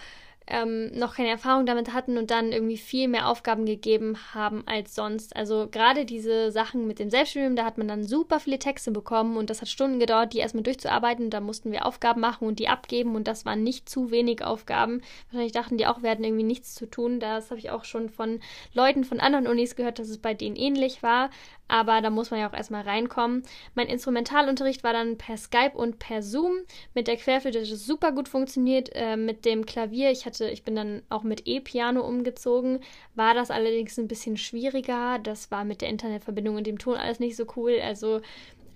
ähm, 0.48 0.92
noch 0.94 1.16
keine 1.16 1.30
Erfahrung 1.30 1.66
damit 1.66 1.94
hatten 1.94 2.18
und 2.18 2.32
dann 2.32 2.52
irgendwie 2.52 2.78
viel 2.78 3.08
mehr 3.08 3.28
Aufgaben 3.28 3.66
gegeben 3.66 4.18
haben 4.34 4.64
als 4.66 4.96
sonst. 4.96 5.36
Also 5.36 5.68
gerade 5.72 6.06
diese 6.06 6.52
Sachen 6.52 6.88
mit 6.88 7.00
dem 7.00 7.10
Selbststudium, 7.10 7.56
da 7.56 7.66
hat 7.66 7.78
man 7.78 7.88
dann 7.88 8.04
super 8.04 8.40
viele 8.40 8.60
Texte 8.60 8.92
bekommen 8.92 9.38
und 9.38 9.50
das 9.50 9.62
hat 9.62 9.70
Stunden 9.70 10.00
gedauert, 10.00 10.34
die 10.34 10.40
erstmal 10.40 10.64
durchzuarbeiten. 10.64 11.30
Da 11.30 11.40
mussten 11.40 11.72
wir 11.72 11.86
Aufgaben 11.86 12.22
machen 12.22 12.48
und 12.48 12.60
die 12.60 12.68
abgeben 12.68 13.16
und 13.16 13.28
das 13.28 13.46
waren 13.46 13.64
nicht 13.64 13.90
zu 13.90 14.12
wenig 14.12 14.44
Aufgaben. 14.44 15.02
Wahrscheinlich 15.28 15.54
dachten 15.54 15.78
die 15.78 15.88
auch, 15.88 16.04
wir 16.04 16.10
hatten 16.10 16.24
irgendwie 16.24 16.44
nichts 16.44 16.76
zu 16.76 16.86
tun. 16.86 17.20
Das 17.20 17.50
habe 17.50 17.60
ich 17.60 17.72
auch 17.72 17.86
schon 17.86 18.10
von 18.10 18.40
Leuten 18.74 19.04
von 19.04 19.20
anderen 19.20 19.48
Unis 19.48 19.76
gehört, 19.76 20.00
dass 20.00 20.10
es 20.10 20.18
bei 20.18 20.34
denen 20.34 20.56
ähnlich 20.56 21.04
war 21.04 21.30
aber 21.74 22.02
da 22.02 22.12
muss 22.12 22.30
man 22.30 22.40
ja 22.40 22.48
auch 22.48 22.54
erstmal 22.54 22.84
reinkommen. 22.84 23.42
Mein 23.74 23.88
Instrumentalunterricht 23.88 24.84
war 24.84 24.94
dann 24.94 25.18
per 25.18 25.38
Skype 25.38 25.72
und 25.74 25.98
per 25.98 26.22
Zoom. 26.22 26.52
Mit 26.94 27.08
der 27.08 27.18
Querflöte 27.18 27.62
hat 27.62 27.68
es 27.68 27.88
super 27.88 28.12
gut 28.12 28.30
funktioniert. 28.30 28.92
Äh, 28.94 29.18
mit 29.18 29.44
dem 29.44 29.66
Klavier, 29.66 30.12
ich 30.12 30.28
hatte, 30.28 30.48
ich 30.52 30.64
bin 30.64 30.76
dann 30.76 31.02
auch 31.10 31.24
mit 31.24 31.48
E-Piano 31.48 32.08
umgezogen, 32.08 32.82
war 33.16 33.34
das 33.34 33.50
allerdings 33.50 33.98
ein 33.98 34.08
bisschen 34.08 34.38
schwieriger. 34.38 35.18
Das 35.18 35.50
war 35.50 35.64
mit 35.66 35.82
der 35.82 35.90
Internetverbindung 35.90 36.58
und 36.58 36.68
dem 36.68 36.78
Ton 36.78 36.96
alles 36.96 37.20
nicht 37.20 37.36
so 37.36 37.46
cool. 37.56 37.80
Also 37.84 38.22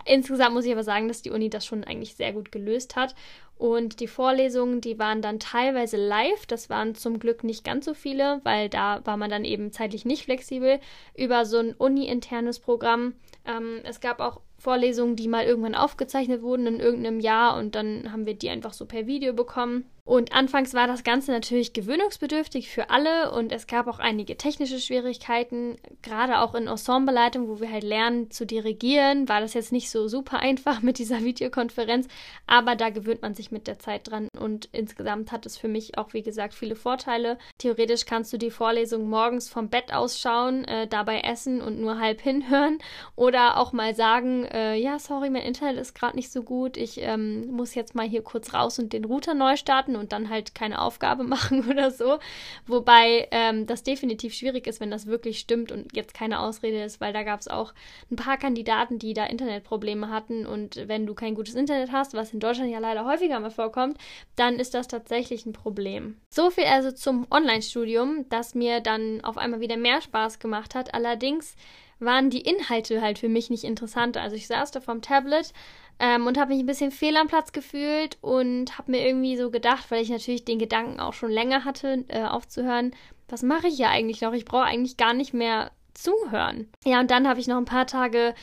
insgesamt 0.07 0.53
muss 0.53 0.65
ich 0.65 0.71
aber 0.71 0.83
sagen, 0.83 1.07
dass 1.07 1.21
die 1.21 1.31
Uni 1.31 1.49
das 1.49 1.65
schon 1.65 1.83
eigentlich 1.83 2.15
sehr 2.15 2.33
gut 2.33 2.51
gelöst 2.51 2.95
hat. 2.95 3.15
Und 3.57 3.99
die 4.01 4.07
Vorlesungen, 4.07 4.81
die 4.81 4.99
waren 4.99 5.21
dann 5.21 5.39
teilweise 5.39 5.97
live. 5.97 6.45
Das 6.45 6.69
waren 6.69 6.93
zum 6.93 7.17
Glück 7.17 7.43
nicht 7.43 7.63
ganz 7.63 7.85
so 7.85 7.93
viele, 7.95 8.39
weil 8.43 8.69
da 8.69 9.01
war 9.05 9.17
man 9.17 9.31
dann 9.31 9.45
eben 9.45 9.71
zeitlich 9.71 10.05
nicht 10.05 10.25
flexibel 10.25 10.79
über 11.15 11.45
so 11.45 11.57
ein 11.57 11.73
uni-internes 11.73 12.59
Programm. 12.59 13.15
Ähm, 13.45 13.79
es 13.83 13.99
gab 13.99 14.19
auch 14.19 14.41
Vorlesungen, 14.59 15.15
die 15.15 15.27
mal 15.27 15.45
irgendwann 15.45 15.75
aufgezeichnet 15.75 16.41
wurden 16.41 16.67
in 16.67 16.79
irgendeinem 16.79 17.19
Jahr 17.19 17.57
und 17.57 17.75
dann 17.75 18.11
haben 18.11 18.25
wir 18.25 18.35
die 18.35 18.49
einfach 18.49 18.73
so 18.73 18.85
per 18.85 19.07
Video 19.07 19.33
bekommen. 19.33 19.85
Und 20.07 20.31
anfangs 20.31 20.73
war 20.73 20.87
das 20.87 21.03
Ganze 21.03 21.33
natürlich 21.33 21.73
gewöhnungsbedürftig 21.73 22.69
für 22.69 22.89
alle 22.91 23.29
und 23.33 23.51
es 23.51 23.67
gab 23.67 23.87
auch 23.87 23.99
einige 23.99 24.37
technische 24.37 24.79
Schwierigkeiten, 24.79 25.75
gerade 26.01 26.39
auch 26.39 26.55
in 26.55 26.67
Ensembleleitung, 26.67 27.49
wo 27.49 27.59
wir 27.59 27.69
halt 27.69 27.83
lernen 27.83 28.31
zu 28.31 28.45
dirigieren, 28.45 29.27
war 29.27 29.41
das 29.41 29.53
jetzt 29.53 29.73
nicht 29.73 29.89
so 29.89 30.07
super 30.07 30.39
einfach 30.39 30.81
mit 30.81 30.97
dieser 30.97 31.25
Videokonferenz, 31.25 32.07
aber 32.45 32.77
da 32.77 32.89
gewöhnt 32.89 33.21
man 33.21 33.33
sich 33.33 33.51
mit 33.51 33.67
der 33.67 33.79
Zeit 33.79 34.09
dran 34.09 34.29
und 34.39 34.69
insgesamt 34.71 35.33
hat 35.33 35.45
es 35.45 35.57
für 35.57 35.67
mich 35.67 35.97
auch, 35.97 36.13
wie 36.13 36.23
gesagt, 36.23 36.53
viele 36.53 36.77
Vorteile. 36.77 37.37
Theoretisch 37.57 38.05
kannst 38.05 38.31
du 38.31 38.37
die 38.37 38.49
Vorlesung 38.49 39.09
morgens 39.09 39.49
vom 39.49 39.67
Bett 39.67 39.93
ausschauen, 39.93 40.63
äh, 40.63 40.87
dabei 40.87 41.19
essen 41.19 41.59
und 41.59 41.81
nur 41.81 41.99
halb 41.99 42.21
hinhören 42.21 42.77
oder 43.17 43.57
auch 43.57 43.73
mal 43.73 43.93
sagen, 43.93 44.45
äh, 44.45 44.75
ja, 44.75 44.99
sorry, 44.99 45.29
mein 45.29 45.43
Internet 45.43 45.75
ist 45.75 45.95
gerade 45.95 46.15
nicht 46.15 46.31
so 46.31 46.43
gut, 46.43 46.77
ich 46.77 47.01
ähm, 47.01 47.47
muss 47.51 47.75
jetzt 47.75 47.93
mal 47.93 48.07
hier 48.07 48.21
kurz 48.21 48.53
raus 48.53 48.79
und 48.79 48.93
den 48.93 49.03
Router 49.03 49.33
neu 49.33 49.57
starten 49.57 49.96
und 49.97 50.11
dann 50.11 50.29
halt 50.29 50.55
keine 50.55 50.81
Aufgabe 50.81 51.23
machen 51.25 51.69
oder 51.69 51.91
so. 51.91 52.19
Wobei 52.65 53.27
ähm, 53.31 53.65
das 53.65 53.83
definitiv 53.83 54.33
schwierig 54.33 54.67
ist, 54.67 54.79
wenn 54.79 54.91
das 54.91 55.07
wirklich 55.07 55.39
stimmt 55.39 55.71
und 55.71 55.95
jetzt 55.95 56.13
keine 56.13 56.39
Ausrede 56.39 56.83
ist, 56.83 57.01
weil 57.01 57.13
da 57.13 57.23
gab 57.23 57.39
es 57.39 57.47
auch 57.47 57.73
ein 58.11 58.15
paar 58.15 58.37
Kandidaten, 58.37 58.99
die 58.99 59.13
da 59.13 59.25
Internetprobleme 59.25 60.09
hatten 60.09 60.45
und 60.45 60.87
wenn 60.87 61.05
du 61.05 61.13
kein 61.13 61.35
gutes 61.35 61.55
Internet 61.55 61.91
hast, 61.91 62.13
was 62.13 62.33
in 62.33 62.39
Deutschland 62.39 62.71
ja 62.71 62.79
leider 62.79 63.05
häufiger 63.05 63.39
mal 63.39 63.51
vorkommt, 63.51 63.97
dann 64.35 64.59
ist 64.59 64.73
das 64.73 64.87
tatsächlich 64.87 65.45
ein 65.45 65.53
Problem. 65.53 66.17
So 66.29 66.49
viel 66.49 66.65
also 66.65 66.91
zum 66.91 67.27
Online-Studium, 67.31 68.25
das 68.29 68.55
mir 68.55 68.79
dann 68.81 69.21
auf 69.23 69.37
einmal 69.37 69.59
wieder 69.59 69.77
mehr 69.77 70.01
Spaß 70.01 70.39
gemacht 70.39 70.75
hat. 70.75 70.93
Allerdings 70.93 71.55
waren 71.99 72.29
die 72.29 72.41
Inhalte 72.41 73.01
halt 73.01 73.19
für 73.19 73.29
mich 73.29 73.49
nicht 73.49 73.63
interessant. 73.63 74.17
Also 74.17 74.35
ich 74.35 74.47
saß 74.47 74.71
da 74.71 74.81
vom 74.81 75.01
Tablet, 75.01 75.53
ähm, 75.99 76.27
und 76.27 76.37
habe 76.37 76.53
mich 76.53 76.61
ein 76.61 76.67
bisschen 76.67 76.91
fehl 76.91 77.17
am 77.17 77.27
Platz 77.27 77.51
gefühlt 77.51 78.17
und 78.21 78.77
habe 78.77 78.91
mir 78.91 79.05
irgendwie 79.05 79.35
so 79.37 79.49
gedacht, 79.49 79.89
weil 79.89 80.03
ich 80.03 80.09
natürlich 80.09 80.45
den 80.45 80.59
Gedanken 80.59 80.99
auch 80.99 81.13
schon 81.13 81.31
länger 81.31 81.65
hatte, 81.65 82.05
äh, 82.07 82.23
aufzuhören, 82.23 82.91
was 83.29 83.43
mache 83.43 83.67
ich 83.67 83.77
ja 83.77 83.89
eigentlich 83.89 84.21
noch? 84.21 84.33
Ich 84.33 84.45
brauche 84.45 84.63
eigentlich 84.63 84.97
gar 84.97 85.13
nicht 85.13 85.33
mehr 85.33 85.71
zuhören. 85.93 86.69
Ja, 86.85 86.99
und 86.99 87.11
dann 87.11 87.27
habe 87.27 87.39
ich 87.39 87.47
noch 87.47 87.57
ein 87.57 87.65
paar 87.65 87.87
Tage 87.87 88.35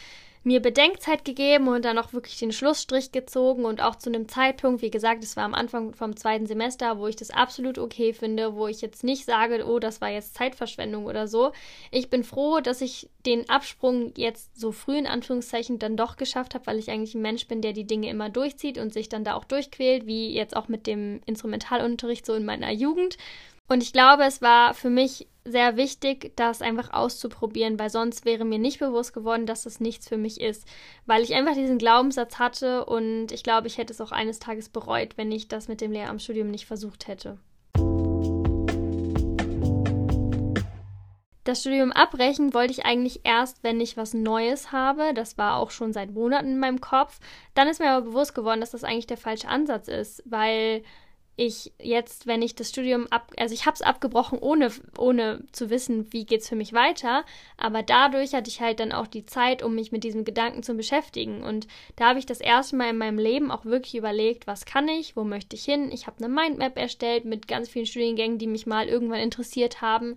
mir 0.45 0.61
Bedenkzeit 0.61 1.25
gegeben 1.25 1.69
und 1.69 1.85
dann 1.85 1.99
auch 1.99 2.13
wirklich 2.13 2.39
den 2.39 2.53
Schlussstrich 2.53 3.13
gezogen 3.13 3.65
und 3.65 3.83
auch 3.83 3.97
zu 3.97 4.11
einem 4.11 4.29
Zeitpunkt, 4.29 4.83
wie 4.83 4.91
gesagt, 4.91 5.25
es 5.25 5.37
war 5.37 5.45
am 5.45 5.55
Anfang 5.55 5.95
vom 5.95 6.17
zweiten 6.17 6.47
Semester, 6.47 6.99
wo 6.99 7.07
ich 7.07 7.17
das 7.17 7.31
absolut 7.31 7.79
okay 7.79 8.13
finde, 8.13 8.55
wo 8.55 8.69
ich 8.69 8.83
jetzt 8.83 9.05
nicht 9.05 9.25
sage, 9.25 9.65
oh, 9.67 9.79
das 9.79 10.03
war 10.03 10.11
jetzt 10.11 10.35
Zeitverschwendung 10.35 11.07
oder 11.07 11.27
so. 11.27 11.53
Ich 11.91 12.11
bin 12.11 12.25
froh, 12.25 12.61
dass 12.61 12.83
ich 12.83 13.09
den 13.25 13.49
Absprung 13.49 14.13
jetzt 14.17 14.59
so 14.61 14.71
früh 14.71 14.99
in 14.99 15.07
Anführungszeichen 15.07 15.79
dann 15.79 15.97
doch 15.97 16.17
geschafft 16.17 16.55
habe, 16.55 16.67
weil 16.67 16.79
ich 16.79 16.91
eigentlich 16.91 17.15
ein 17.15 17.23
Mensch 17.23 17.49
bin, 17.49 17.63
der 17.63 17.73
die 17.73 17.87
Dinge 17.87 18.11
immer 18.11 18.29
durchzieht 18.29 18.77
und 18.77 18.93
sich 18.93 19.09
dann 19.09 19.25
da 19.25 19.35
auch 19.35 19.45
durchquält, 19.45 20.07
wie 20.07 20.35
jetzt 20.35 20.55
auch 20.55 20.69
mit 20.69 20.87
dem 20.87 21.21
Instrumentalunterricht 21.25 22.27
so 22.27 22.35
in 22.35 22.45
meiner 22.45 22.71
Jugend. 22.71 23.17
Und 23.67 23.83
ich 23.83 23.95
glaube, 23.95 24.25
es 24.25 24.43
war 24.43 24.75
für 24.75 24.91
mich 24.91 25.27
sehr 25.47 25.77
wichtig, 25.77 26.33
das 26.37 26.61
einfach 26.61 26.93
auszuprobieren, 26.93 27.79
weil 27.79 27.89
sonst 27.89 28.27
wäre 28.27 28.45
mir 28.45 28.59
nicht 28.59 28.79
bewusst 28.79 29.15
geworden, 29.15 29.47
dass 29.47 29.63
das 29.63 29.81
nichts 29.81 30.07
für 30.07 30.19
mich 30.19 30.41
ist. 30.41 30.67
Weil 31.07 31.23
ich 31.23 31.35
einfach 31.35 31.55
diesen 31.55 31.79
Glaubenssatz 31.79 32.39
hatte 32.39 32.85
und 32.85 33.33
ich 33.33 33.43
glaube, 33.43 33.67
ich 33.67 33.79
hätte 33.79 33.93
es 33.93 34.03
auch 34.03 34.13
eines 34.13 34.39
Tages 34.39 34.69
bereut, 34.69 35.17
wenn 35.17 35.33
ich 35.33 35.49
das 35.49 35.69
mit 35.69 35.81
dem 35.81 35.93
Lehramtsstudium 35.93 36.51
nicht 36.51 36.67
versucht 36.67 37.09
hätte. 37.09 37.39
Das 41.45 41.61
Studium 41.61 41.93
abbrechen 41.93 42.55
wollte 42.55 42.73
ich 42.73 42.87
eigentlich 42.87 43.21
erst, 43.25 43.63
wenn 43.63 43.81
ich 43.81 43.99
was 43.99 44.15
Neues 44.15 44.73
habe. 44.73 45.13
Das 45.15 45.37
war 45.37 45.57
auch 45.57 45.71
schon 45.71 45.93
seit 45.93 46.11
Monaten 46.11 46.49
in 46.49 46.59
meinem 46.59 46.81
Kopf. 46.81 47.19
Dann 47.55 47.69
ist 47.69 47.81
mir 47.81 47.91
aber 47.91 48.07
bewusst 48.07 48.35
geworden, 48.35 48.61
dass 48.61 48.71
das 48.71 48.85
eigentlich 48.85 49.07
der 49.07 49.19
falsche 49.19 49.49
Ansatz 49.49 49.89
ist, 49.89 50.23
weil 50.27 50.83
ich 51.37 51.73
jetzt, 51.81 52.27
wenn 52.27 52.43
ich 52.43 52.55
das 52.55 52.69
Studium 52.69 53.09
ab, 53.09 53.33
also 53.37 53.55
ich 53.55 53.67
habe 53.67 53.75
es 53.75 53.83
abgebrochen, 53.83 54.39
ohne, 54.39 54.71
ohne 54.97 55.45
zu 55.51 55.69
wissen, 55.69 56.13
wie 56.13 56.25
geht 56.25 56.43
es 56.43 56.49
für 56.49 56.55
mich 56.55 56.73
weiter, 56.73 57.25
aber 57.57 57.83
dadurch 57.83 58.35
hatte 58.35 58.49
ich 58.49 58.61
halt 58.61 58.79
dann 58.79 58.93
auch 58.93 59.09
die 59.09 59.27
Zeit, 59.27 59.63
um 59.63 59.75
mich 59.75 59.91
mit 59.91 60.05
diesem 60.05 60.25
Gedanken 60.25 60.63
zu 60.63 60.75
beschäftigen. 60.75 61.43
Und 61.43 61.67
da 61.97 62.11
habe 62.11 62.19
ich 62.21 62.27
das 62.27 62.41
erste 62.41 62.77
Mal 62.77 62.91
in 62.91 62.99
meinem 62.99 63.19
Leben 63.19 63.51
auch 63.51 63.65
wirklich 63.65 63.97
überlegt, 63.97 64.47
was 64.47 64.65
kann 64.65 64.87
ich, 64.87 65.17
wo 65.17 65.25
möchte 65.25 65.57
ich 65.57 65.65
hin. 65.65 65.91
Ich 65.93 66.07
habe 66.07 66.25
eine 66.25 66.33
Mindmap 66.33 66.79
erstellt 66.79 67.25
mit 67.25 67.49
ganz 67.49 67.69
vielen 67.69 67.87
Studiengängen, 67.87 68.39
die 68.39 68.47
mich 68.47 68.67
mal 68.67 68.87
irgendwann 68.87 69.21
interessiert 69.21 69.81
haben, 69.81 70.17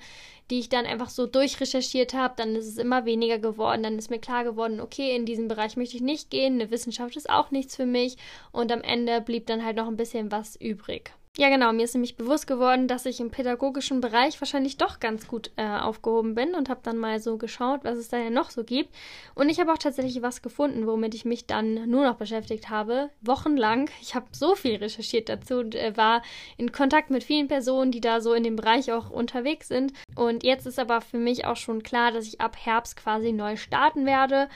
die 0.50 0.60
ich 0.60 0.70
dann 0.70 0.86
einfach 0.86 1.10
so 1.10 1.28
durchrecherchiert 1.28 2.14
habe. 2.14 2.34
Dann 2.38 2.56
ist 2.56 2.68
es 2.68 2.78
immer 2.78 3.06
weniger 3.06 3.40
geworden. 3.40 3.84
Dann 3.84 3.98
ist 3.98 4.10
mir 4.10 4.20
klar 4.20 4.44
geworden, 4.44 4.80
okay, 4.80 5.16
in 5.16 5.26
diesen 5.26 5.48
Bereich 5.48 5.78
möchte 5.78 5.96
ich 5.96 6.02
nicht 6.02 6.30
gehen. 6.30 6.56
Eine 6.56 6.72
Wissenschaft 6.72 7.16
ist 7.16 7.30
auch 7.30 7.52
nichts 7.52 7.76
für 7.76 7.86
mich. 7.86 8.18
Und 8.52 8.72
am 8.72 8.82
Ende 8.82 9.22
blieb 9.22 9.48
dann 9.48 9.64
halt 9.64 9.78
noch 9.78 9.88
ein 9.88 9.98
bisschen 9.98 10.32
was 10.32 10.56
übrig. 10.56 11.12
Ja, 11.40 11.50
genau. 11.50 11.72
Mir 11.72 11.84
ist 11.84 11.94
nämlich 11.94 12.18
bewusst 12.18 12.48
geworden, 12.48 12.88
dass 12.88 13.06
ich 13.06 13.20
im 13.20 13.30
pädagogischen 13.30 14.02
Bereich 14.02 14.42
wahrscheinlich 14.42 14.78
doch 14.78 15.00
ganz 15.00 15.28
gut 15.28 15.52
äh, 15.56 15.68
aufgehoben 15.68 16.34
bin 16.34 16.56
und 16.56 16.68
habe 16.68 16.80
dann 16.82 16.98
mal 16.98 17.20
so 17.20 17.38
geschaut, 17.38 17.82
was 17.84 18.00
es 18.00 18.10
da 18.10 18.18
ja 18.18 18.32
noch 18.32 18.50
so 18.50 18.64
gibt. 18.64 18.90
Und 19.36 19.50
ich 19.50 19.60
habe 19.60 19.72
auch 19.72 19.78
tatsächlich 19.78 20.24
was 20.24 20.42
gefunden, 20.42 20.88
womit 20.88 21.14
ich 21.14 21.26
mich 21.26 21.46
dann 21.46 21.88
nur 21.92 22.06
noch 22.06 22.16
beschäftigt 22.16 22.72
habe. 22.72 23.12
Wochenlang. 23.22 23.88
Ich 24.02 24.16
habe 24.16 24.26
so 24.32 24.56
viel 24.56 24.78
recherchiert 24.78 25.30
dazu 25.30 25.60
und 25.60 25.76
äh, 25.76 25.96
war 25.96 26.24
in 26.58 26.72
Kontakt 26.72 27.12
mit 27.12 27.24
vielen 27.24 27.48
Personen, 27.48 27.92
die 27.92 28.02
da 28.02 28.20
so 28.20 28.34
in 28.34 28.42
dem 28.44 28.56
Bereich 28.56 28.92
auch 28.92 29.12
unterwegs 29.12 29.68
sind. 29.68 29.94
Und 30.16 30.44
jetzt 30.44 30.66
ist 30.66 30.80
aber 30.80 31.02
für 31.02 31.20
mich 31.20 31.46
auch 31.46 31.58
schon 31.58 31.84
klar, 31.84 32.12
dass 32.12 32.26
ich 32.26 32.42
ab 32.42 32.58
Herbst 32.60 32.98
quasi 32.98 33.32
neu 33.32 33.58
starten 33.58 34.08
werde. 34.08 34.50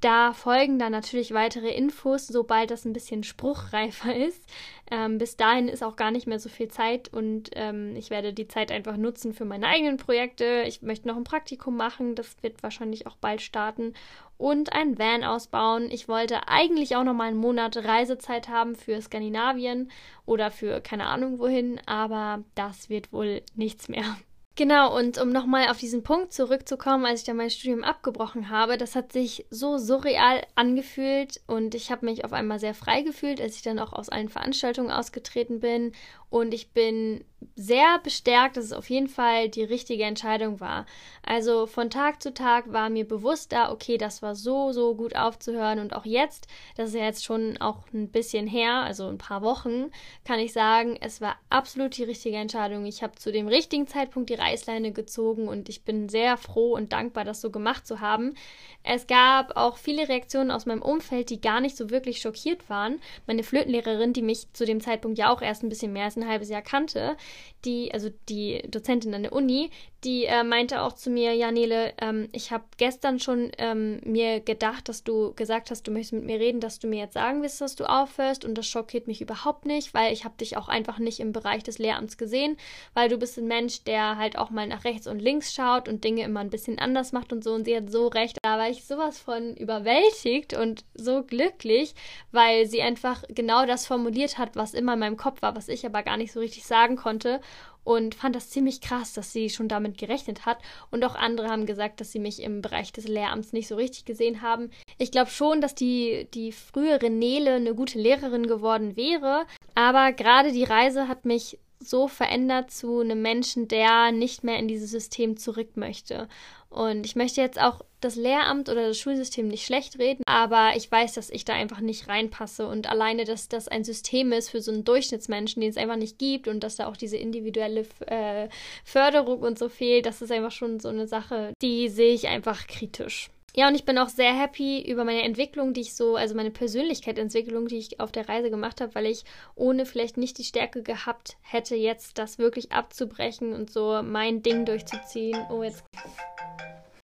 Da 0.00 0.32
folgen 0.32 0.78
dann 0.78 0.92
natürlich 0.92 1.34
weitere 1.34 1.70
Infos, 1.70 2.28
sobald 2.28 2.70
das 2.70 2.84
ein 2.84 2.92
bisschen 2.92 3.24
spruchreifer 3.24 4.14
ist. 4.28 4.44
Ähm, 4.90 5.18
bis 5.18 5.36
dahin 5.36 5.68
ist 5.68 5.82
auch 5.82 5.96
gar 5.96 6.10
nicht 6.10 6.26
mehr 6.26 6.38
so 6.38 6.48
viel 6.48 6.68
Zeit 6.68 7.12
und 7.12 7.50
ähm, 7.54 7.94
ich 7.96 8.10
werde 8.10 8.32
die 8.32 8.48
Zeit 8.48 8.72
einfach 8.72 8.96
nutzen 8.96 9.34
für 9.34 9.44
meine 9.44 9.66
eigenen 9.66 9.98
Projekte. 9.98 10.64
Ich 10.66 10.80
möchte 10.82 11.08
noch 11.08 11.16
ein 11.16 11.24
Praktikum 11.24 11.76
machen, 11.76 12.14
das 12.14 12.36
wird 12.42 12.62
wahrscheinlich 12.62 13.06
auch 13.06 13.16
bald 13.16 13.42
starten 13.42 13.94
und 14.38 14.72
ein 14.72 14.98
Van 14.98 15.24
ausbauen. 15.24 15.90
Ich 15.90 16.08
wollte 16.08 16.48
eigentlich 16.48 16.96
auch 16.96 17.04
noch 17.04 17.14
mal 17.14 17.28
einen 17.28 17.36
Monat 17.36 17.76
Reisezeit 17.76 18.48
haben 18.48 18.76
für 18.76 19.00
Skandinavien 19.02 19.90
oder 20.24 20.50
für 20.50 20.80
keine 20.80 21.06
Ahnung 21.06 21.38
wohin, 21.38 21.80
aber 21.86 22.42
das 22.54 22.88
wird 22.88 23.12
wohl 23.12 23.42
nichts 23.56 23.88
mehr. 23.88 24.16
Genau, 24.58 24.98
und 24.98 25.18
um 25.18 25.30
nochmal 25.30 25.68
auf 25.68 25.78
diesen 25.78 26.02
Punkt 26.02 26.32
zurückzukommen, 26.32 27.06
als 27.06 27.20
ich 27.20 27.26
dann 27.26 27.36
mein 27.36 27.48
Studium 27.48 27.84
abgebrochen 27.84 28.50
habe, 28.50 28.76
das 28.76 28.96
hat 28.96 29.12
sich 29.12 29.46
so 29.50 29.78
surreal 29.78 30.42
angefühlt 30.56 31.40
und 31.46 31.76
ich 31.76 31.92
habe 31.92 32.06
mich 32.06 32.24
auf 32.24 32.32
einmal 32.32 32.58
sehr 32.58 32.74
frei 32.74 33.02
gefühlt, 33.02 33.40
als 33.40 33.54
ich 33.54 33.62
dann 33.62 33.78
auch 33.78 33.92
aus 33.92 34.08
allen 34.08 34.28
Veranstaltungen 34.28 34.90
ausgetreten 34.90 35.60
bin 35.60 35.92
und 36.30 36.52
ich 36.52 36.70
bin 36.72 37.24
sehr 37.54 37.98
bestärkt, 38.02 38.56
dass 38.56 38.66
es 38.66 38.72
auf 38.72 38.90
jeden 38.90 39.08
Fall 39.08 39.48
die 39.48 39.62
richtige 39.62 40.04
Entscheidung 40.04 40.60
war. 40.60 40.86
Also 41.22 41.66
von 41.66 41.90
Tag 41.90 42.22
zu 42.22 42.34
Tag 42.34 42.72
war 42.72 42.88
mir 42.88 43.06
bewusst 43.06 43.52
da, 43.52 43.70
okay, 43.70 43.98
das 43.98 44.22
war 44.22 44.34
so, 44.34 44.72
so 44.72 44.94
gut 44.94 45.14
aufzuhören. 45.14 45.78
Und 45.78 45.94
auch 45.94 46.04
jetzt, 46.04 46.48
das 46.76 46.90
ist 46.90 46.94
ja 46.96 47.04
jetzt 47.04 47.24
schon 47.24 47.56
auch 47.58 47.84
ein 47.92 48.08
bisschen 48.10 48.46
her, 48.46 48.74
also 48.82 49.08
ein 49.08 49.18
paar 49.18 49.42
Wochen, 49.42 49.90
kann 50.24 50.40
ich 50.40 50.52
sagen, 50.52 50.96
es 51.00 51.20
war 51.20 51.36
absolut 51.48 51.96
die 51.96 52.04
richtige 52.04 52.36
Entscheidung. 52.36 52.86
Ich 52.86 53.02
habe 53.02 53.16
zu 53.16 53.30
dem 53.30 53.46
richtigen 53.46 53.86
Zeitpunkt 53.86 54.30
die 54.30 54.34
Reißleine 54.34 54.92
gezogen 54.92 55.48
und 55.48 55.68
ich 55.68 55.84
bin 55.84 56.08
sehr 56.08 56.36
froh 56.36 56.74
und 56.74 56.92
dankbar, 56.92 57.24
das 57.24 57.40
so 57.40 57.50
gemacht 57.50 57.86
zu 57.86 58.00
haben. 58.00 58.34
Es 58.82 59.06
gab 59.06 59.56
auch 59.56 59.76
viele 59.76 60.08
Reaktionen 60.08 60.50
aus 60.50 60.66
meinem 60.66 60.82
Umfeld, 60.82 61.30
die 61.30 61.40
gar 61.40 61.60
nicht 61.60 61.76
so 61.76 61.90
wirklich 61.90 62.20
schockiert 62.20 62.68
waren. 62.68 63.00
Meine 63.26 63.42
Flötenlehrerin, 63.42 64.12
die 64.12 64.22
mich 64.22 64.52
zu 64.52 64.64
dem 64.64 64.80
Zeitpunkt 64.80 65.18
ja 65.18 65.30
auch 65.32 65.42
erst 65.42 65.62
ein 65.62 65.68
bisschen 65.68 65.92
mehr 65.92 66.04
als 66.04 66.16
ein 66.18 66.28
halbes 66.28 66.48
Jahr 66.48 66.62
kannte, 66.62 67.16
die, 67.64 67.92
also 67.92 68.10
die 68.28 68.62
Dozentin 68.68 69.14
an 69.14 69.22
der 69.22 69.32
Uni, 69.32 69.70
die 70.04 70.26
äh, 70.26 70.44
meinte 70.44 70.82
auch 70.82 70.92
zu 70.92 71.10
mir, 71.10 71.34
ja 71.34 71.50
Nele, 71.50 71.92
ähm, 72.00 72.28
ich 72.30 72.52
habe 72.52 72.64
gestern 72.76 73.18
schon 73.18 73.50
ähm, 73.58 74.00
mir 74.04 74.38
gedacht, 74.38 74.88
dass 74.88 75.02
du 75.02 75.34
gesagt 75.34 75.72
hast, 75.72 75.88
du 75.88 75.90
möchtest 75.90 76.12
mit 76.12 76.24
mir 76.24 76.38
reden, 76.38 76.60
dass 76.60 76.78
du 76.78 76.86
mir 76.86 77.00
jetzt 77.00 77.14
sagen 77.14 77.42
willst, 77.42 77.60
dass 77.60 77.74
du 77.74 77.84
aufhörst 77.84 78.44
und 78.44 78.54
das 78.56 78.68
schockiert 78.68 79.08
mich 79.08 79.20
überhaupt 79.20 79.66
nicht, 79.66 79.94
weil 79.94 80.12
ich 80.12 80.24
habe 80.24 80.36
dich 80.38 80.56
auch 80.56 80.68
einfach 80.68 81.00
nicht 81.00 81.18
im 81.18 81.32
Bereich 81.32 81.64
des 81.64 81.78
Lehramts 81.78 82.16
gesehen, 82.16 82.56
weil 82.94 83.08
du 83.08 83.18
bist 83.18 83.38
ein 83.38 83.48
Mensch, 83.48 83.82
der 83.82 84.16
halt 84.16 84.38
auch 84.38 84.50
mal 84.50 84.68
nach 84.68 84.84
rechts 84.84 85.08
und 85.08 85.18
links 85.20 85.52
schaut 85.52 85.88
und 85.88 86.04
Dinge 86.04 86.22
immer 86.22 86.40
ein 86.40 86.50
bisschen 86.50 86.78
anders 86.78 87.10
macht 87.10 87.32
und 87.32 87.42
so 87.42 87.52
und 87.54 87.64
sie 87.64 87.76
hat 87.76 87.90
so 87.90 88.06
recht. 88.06 88.38
Da 88.42 88.56
war 88.56 88.70
ich 88.70 88.84
sowas 88.84 89.18
von 89.18 89.56
überwältigt 89.56 90.54
und 90.54 90.84
so 90.94 91.24
glücklich, 91.24 91.94
weil 92.30 92.66
sie 92.66 92.82
einfach 92.82 93.24
genau 93.28 93.66
das 93.66 93.86
formuliert 93.86 94.38
hat, 94.38 94.54
was 94.54 94.74
immer 94.74 94.94
in 94.94 95.00
meinem 95.00 95.16
Kopf 95.16 95.42
war, 95.42 95.56
was 95.56 95.66
ich 95.68 95.84
aber 95.84 96.04
gar 96.08 96.16
nicht 96.16 96.32
so 96.32 96.40
richtig 96.40 96.64
sagen 96.64 96.96
konnte 96.96 97.40
und 97.84 98.14
fand 98.14 98.34
das 98.34 98.50
ziemlich 98.50 98.80
krass, 98.80 99.12
dass 99.12 99.32
sie 99.32 99.48
schon 99.48 99.68
damit 99.68 99.96
gerechnet 99.98 100.46
hat. 100.46 100.58
Und 100.90 101.04
auch 101.04 101.14
andere 101.14 101.48
haben 101.48 101.66
gesagt, 101.66 102.00
dass 102.00 102.12
sie 102.12 102.18
mich 102.18 102.42
im 102.42 102.60
Bereich 102.60 102.92
des 102.92 103.08
Lehramts 103.08 103.52
nicht 103.52 103.68
so 103.68 103.76
richtig 103.76 104.04
gesehen 104.04 104.42
haben. 104.42 104.70
Ich 104.98 105.10
glaube 105.10 105.30
schon, 105.30 105.60
dass 105.60 105.74
die, 105.74 106.28
die 106.34 106.52
frühere 106.52 107.10
Nele 107.10 107.54
eine 107.54 107.74
gute 107.74 107.98
Lehrerin 107.98 108.46
geworden 108.46 108.96
wäre, 108.96 109.46
aber 109.74 110.12
gerade 110.12 110.52
die 110.52 110.64
Reise 110.64 111.08
hat 111.08 111.24
mich 111.24 111.58
so 111.80 112.08
verändert 112.08 112.70
zu 112.70 113.00
einem 113.00 113.22
Menschen, 113.22 113.68
der 113.68 114.12
nicht 114.12 114.44
mehr 114.44 114.58
in 114.58 114.68
dieses 114.68 114.90
System 114.90 115.36
zurück 115.36 115.76
möchte. 115.76 116.28
Und 116.70 117.06
ich 117.06 117.16
möchte 117.16 117.40
jetzt 117.40 117.60
auch 117.60 117.80
das 118.00 118.14
Lehramt 118.16 118.68
oder 118.68 118.88
das 118.88 118.98
Schulsystem 118.98 119.48
nicht 119.48 119.64
schlecht 119.64 119.98
reden, 119.98 120.22
aber 120.26 120.72
ich 120.76 120.90
weiß, 120.90 121.14
dass 121.14 121.30
ich 121.30 121.44
da 121.44 121.54
einfach 121.54 121.80
nicht 121.80 122.08
reinpasse 122.08 122.68
und 122.68 122.88
alleine, 122.88 123.24
dass 123.24 123.48
das 123.48 123.68
ein 123.68 123.84
System 123.84 124.32
ist 124.32 124.50
für 124.50 124.60
so 124.60 124.70
einen 124.70 124.84
Durchschnittsmenschen, 124.84 125.60
den 125.60 125.70
es 125.70 125.76
einfach 125.76 125.96
nicht 125.96 126.18
gibt 126.18 126.46
und 126.46 126.62
dass 126.62 126.76
da 126.76 126.86
auch 126.86 126.96
diese 126.96 127.16
individuelle 127.16 127.86
äh, 128.06 128.48
Förderung 128.84 129.40
und 129.40 129.58
so 129.58 129.68
fehlt, 129.68 130.06
das 130.06 130.22
ist 130.22 130.30
einfach 130.30 130.52
schon 130.52 130.78
so 130.78 130.88
eine 130.88 131.08
Sache, 131.08 131.52
die 131.62 131.88
sehe 131.88 132.12
ich 132.12 132.28
einfach 132.28 132.66
kritisch. 132.66 133.30
Ja, 133.56 133.66
und 133.66 133.74
ich 133.74 133.84
bin 133.84 133.98
auch 133.98 134.08
sehr 134.08 134.38
happy 134.38 134.80
über 134.88 135.04
meine 135.04 135.22
Entwicklung, 135.22 135.72
die 135.72 135.80
ich 135.80 135.94
so, 135.94 136.16
also 136.16 136.34
meine 136.34 136.50
Persönlichkeitsentwicklung, 136.50 137.66
die 137.66 137.78
ich 137.78 137.98
auf 137.98 138.12
der 138.12 138.28
Reise 138.28 138.50
gemacht 138.50 138.80
habe, 138.80 138.94
weil 138.94 139.06
ich 139.06 139.24
ohne 139.54 139.86
vielleicht 139.86 140.16
nicht 140.16 140.38
die 140.38 140.44
Stärke 140.44 140.82
gehabt 140.82 141.36
hätte, 141.40 141.74
jetzt 141.74 142.18
das 142.18 142.38
wirklich 142.38 142.72
abzubrechen 142.72 143.54
und 143.54 143.70
so 143.70 144.02
mein 144.02 144.42
Ding 144.42 144.64
durchzuziehen. 144.64 145.46
Oh, 145.50 145.62
jetzt. 145.62 145.82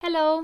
Hello. 0.00 0.42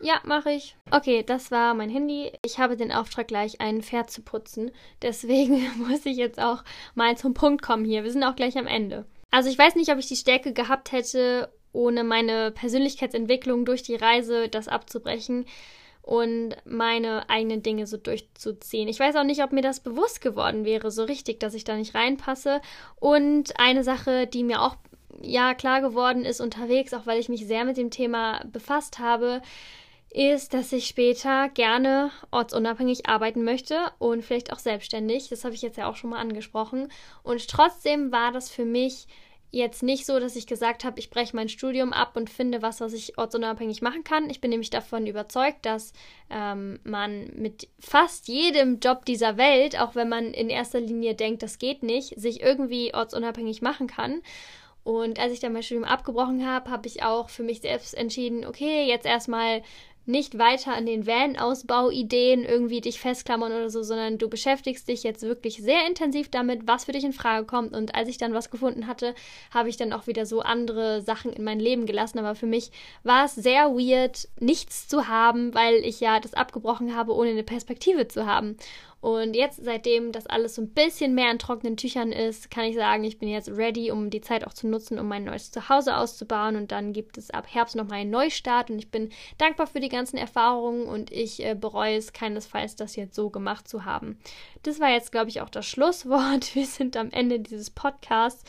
Ja, 0.00 0.20
mache 0.24 0.52
ich. 0.52 0.76
Okay, 0.90 1.22
das 1.22 1.50
war 1.50 1.74
mein 1.74 1.88
Handy. 1.88 2.32
Ich 2.44 2.58
habe 2.58 2.76
den 2.76 2.92
Auftrag 2.92 3.28
gleich, 3.28 3.60
ein 3.60 3.82
Pferd 3.82 4.10
zu 4.10 4.22
putzen. 4.22 4.70
Deswegen 5.02 5.70
muss 5.88 6.04
ich 6.04 6.16
jetzt 6.16 6.40
auch 6.40 6.64
mal 6.94 7.16
zum 7.16 7.34
Punkt 7.34 7.62
kommen 7.62 7.84
hier. 7.84 8.02
Wir 8.02 8.10
sind 8.10 8.24
auch 8.24 8.36
gleich 8.36 8.58
am 8.58 8.66
Ende. 8.66 9.06
Also 9.30 9.50
ich 9.50 9.58
weiß 9.58 9.74
nicht, 9.74 9.90
ob 9.90 9.98
ich 9.98 10.08
die 10.08 10.16
Stärke 10.16 10.52
gehabt 10.52 10.92
hätte, 10.92 11.50
ohne 11.76 12.02
meine 12.02 12.50
Persönlichkeitsentwicklung 12.50 13.64
durch 13.64 13.82
die 13.82 13.94
Reise 13.94 14.48
das 14.48 14.66
abzubrechen 14.66 15.44
und 16.02 16.56
meine 16.64 17.28
eigenen 17.28 17.62
Dinge 17.62 17.86
so 17.86 17.96
durchzuziehen. 17.96 18.88
Ich 18.88 18.98
weiß 18.98 19.16
auch 19.16 19.24
nicht, 19.24 19.42
ob 19.42 19.52
mir 19.52 19.62
das 19.62 19.80
bewusst 19.80 20.20
geworden 20.20 20.64
wäre, 20.64 20.90
so 20.90 21.04
richtig, 21.04 21.38
dass 21.40 21.54
ich 21.54 21.64
da 21.64 21.76
nicht 21.76 21.94
reinpasse. 21.94 22.60
Und 23.00 23.58
eine 23.58 23.84
Sache, 23.84 24.26
die 24.26 24.44
mir 24.44 24.62
auch 24.62 24.76
ja 25.20 25.54
klar 25.54 25.80
geworden 25.80 26.24
ist 26.24 26.40
unterwegs, 26.40 26.94
auch 26.94 27.06
weil 27.06 27.18
ich 27.18 27.28
mich 27.28 27.46
sehr 27.46 27.64
mit 27.64 27.76
dem 27.76 27.90
Thema 27.90 28.44
befasst 28.52 28.98
habe, 28.98 29.42
ist, 30.10 30.54
dass 30.54 30.72
ich 30.72 30.86
später 30.86 31.48
gerne 31.50 32.10
ortsunabhängig 32.30 33.08
arbeiten 33.08 33.42
möchte 33.42 33.76
und 33.98 34.22
vielleicht 34.24 34.52
auch 34.52 34.60
selbstständig. 34.60 35.28
Das 35.28 35.44
habe 35.44 35.54
ich 35.54 35.62
jetzt 35.62 35.76
ja 35.76 35.88
auch 35.90 35.96
schon 35.96 36.10
mal 36.10 36.20
angesprochen. 36.20 36.88
Und 37.22 37.48
trotzdem 37.48 38.12
war 38.12 38.32
das 38.32 38.48
für 38.48 38.64
mich 38.64 39.08
jetzt 39.50 39.82
nicht 39.82 40.06
so, 40.06 40.20
dass 40.20 40.36
ich 40.36 40.46
gesagt 40.46 40.84
habe, 40.84 40.98
ich 40.98 41.10
breche 41.10 41.34
mein 41.34 41.48
Studium 41.48 41.92
ab 41.92 42.16
und 42.16 42.30
finde 42.30 42.62
was, 42.62 42.80
was 42.80 42.92
ich 42.92 43.18
ortsunabhängig 43.18 43.82
machen 43.82 44.04
kann. 44.04 44.28
Ich 44.30 44.40
bin 44.40 44.50
nämlich 44.50 44.70
davon 44.70 45.06
überzeugt, 45.06 45.64
dass 45.64 45.92
ähm, 46.30 46.80
man 46.84 47.30
mit 47.34 47.68
fast 47.78 48.28
jedem 48.28 48.80
Job 48.80 49.04
dieser 49.04 49.36
Welt, 49.36 49.80
auch 49.80 49.94
wenn 49.94 50.08
man 50.08 50.32
in 50.32 50.50
erster 50.50 50.80
Linie 50.80 51.14
denkt, 51.14 51.42
das 51.42 51.58
geht 51.58 51.82
nicht, 51.82 52.20
sich 52.20 52.42
irgendwie 52.42 52.92
ortsunabhängig 52.94 53.62
machen 53.62 53.86
kann. 53.86 54.22
Und 54.84 55.18
als 55.18 55.32
ich 55.32 55.40
dann 55.40 55.52
mein 55.52 55.64
Studium 55.64 55.84
abgebrochen 55.84 56.46
habe, 56.46 56.70
habe 56.70 56.86
ich 56.86 57.02
auch 57.02 57.28
für 57.28 57.42
mich 57.42 57.60
selbst 57.60 57.92
entschieden, 57.92 58.46
okay, 58.46 58.86
jetzt 58.86 59.04
erstmal 59.04 59.62
nicht 60.06 60.38
weiter 60.38 60.72
an 60.74 60.86
den 60.86 61.06
Van-Ausbauideen 61.06 62.44
irgendwie 62.44 62.80
dich 62.80 63.00
festklammern 63.00 63.52
oder 63.52 63.70
so, 63.70 63.82
sondern 63.82 64.18
du 64.18 64.28
beschäftigst 64.28 64.88
dich 64.88 65.02
jetzt 65.02 65.22
wirklich 65.22 65.56
sehr 65.56 65.86
intensiv 65.86 66.30
damit, 66.30 66.66
was 66.66 66.84
für 66.84 66.92
dich 66.92 67.04
in 67.04 67.12
Frage 67.12 67.44
kommt. 67.44 67.74
Und 67.74 67.94
als 67.94 68.08
ich 68.08 68.16
dann 68.16 68.32
was 68.32 68.50
gefunden 68.50 68.86
hatte, 68.86 69.14
habe 69.52 69.68
ich 69.68 69.76
dann 69.76 69.92
auch 69.92 70.06
wieder 70.06 70.24
so 70.24 70.40
andere 70.40 71.02
Sachen 71.02 71.32
in 71.32 71.44
mein 71.44 71.60
Leben 71.60 71.86
gelassen. 71.86 72.18
Aber 72.20 72.34
für 72.36 72.46
mich 72.46 72.70
war 73.02 73.24
es 73.24 73.34
sehr 73.34 73.70
weird, 73.70 74.28
nichts 74.38 74.86
zu 74.86 75.08
haben, 75.08 75.54
weil 75.54 75.76
ich 75.84 76.00
ja 76.00 76.20
das 76.20 76.34
abgebrochen 76.34 76.94
habe, 76.94 77.14
ohne 77.14 77.30
eine 77.30 77.42
Perspektive 77.42 78.06
zu 78.06 78.26
haben. 78.26 78.56
Und 79.06 79.36
jetzt, 79.36 79.64
seitdem 79.64 80.10
das 80.10 80.26
alles 80.26 80.56
so 80.56 80.62
ein 80.62 80.70
bisschen 80.70 81.14
mehr 81.14 81.30
in 81.30 81.38
trockenen 81.38 81.76
Tüchern 81.76 82.10
ist, 82.10 82.50
kann 82.50 82.64
ich 82.64 82.74
sagen, 82.74 83.04
ich 83.04 83.20
bin 83.20 83.28
jetzt 83.28 83.48
ready, 83.48 83.92
um 83.92 84.10
die 84.10 84.20
Zeit 84.20 84.44
auch 84.44 84.52
zu 84.52 84.66
nutzen, 84.66 84.98
um 84.98 85.06
mein 85.06 85.22
neues 85.22 85.52
Zuhause 85.52 85.96
auszubauen. 85.96 86.56
Und 86.56 86.72
dann 86.72 86.92
gibt 86.92 87.16
es 87.16 87.30
ab 87.30 87.46
Herbst 87.48 87.76
nochmal 87.76 88.00
einen 88.00 88.10
Neustart. 88.10 88.68
Und 88.68 88.80
ich 88.80 88.90
bin 88.90 89.10
dankbar 89.38 89.68
für 89.68 89.78
die 89.78 89.90
ganzen 89.90 90.16
Erfahrungen 90.16 90.88
und 90.88 91.12
ich 91.12 91.40
äh, 91.44 91.54
bereue 91.54 91.94
es 91.94 92.12
keinesfalls, 92.12 92.74
das 92.74 92.96
jetzt 92.96 93.14
so 93.14 93.30
gemacht 93.30 93.68
zu 93.68 93.84
haben. 93.84 94.18
Das 94.64 94.80
war 94.80 94.90
jetzt, 94.90 95.12
glaube 95.12 95.28
ich, 95.28 95.40
auch 95.40 95.50
das 95.50 95.66
Schlusswort. 95.66 96.52
Wir 96.56 96.66
sind 96.66 96.96
am 96.96 97.12
Ende 97.12 97.38
dieses 97.38 97.70
Podcasts. 97.70 98.42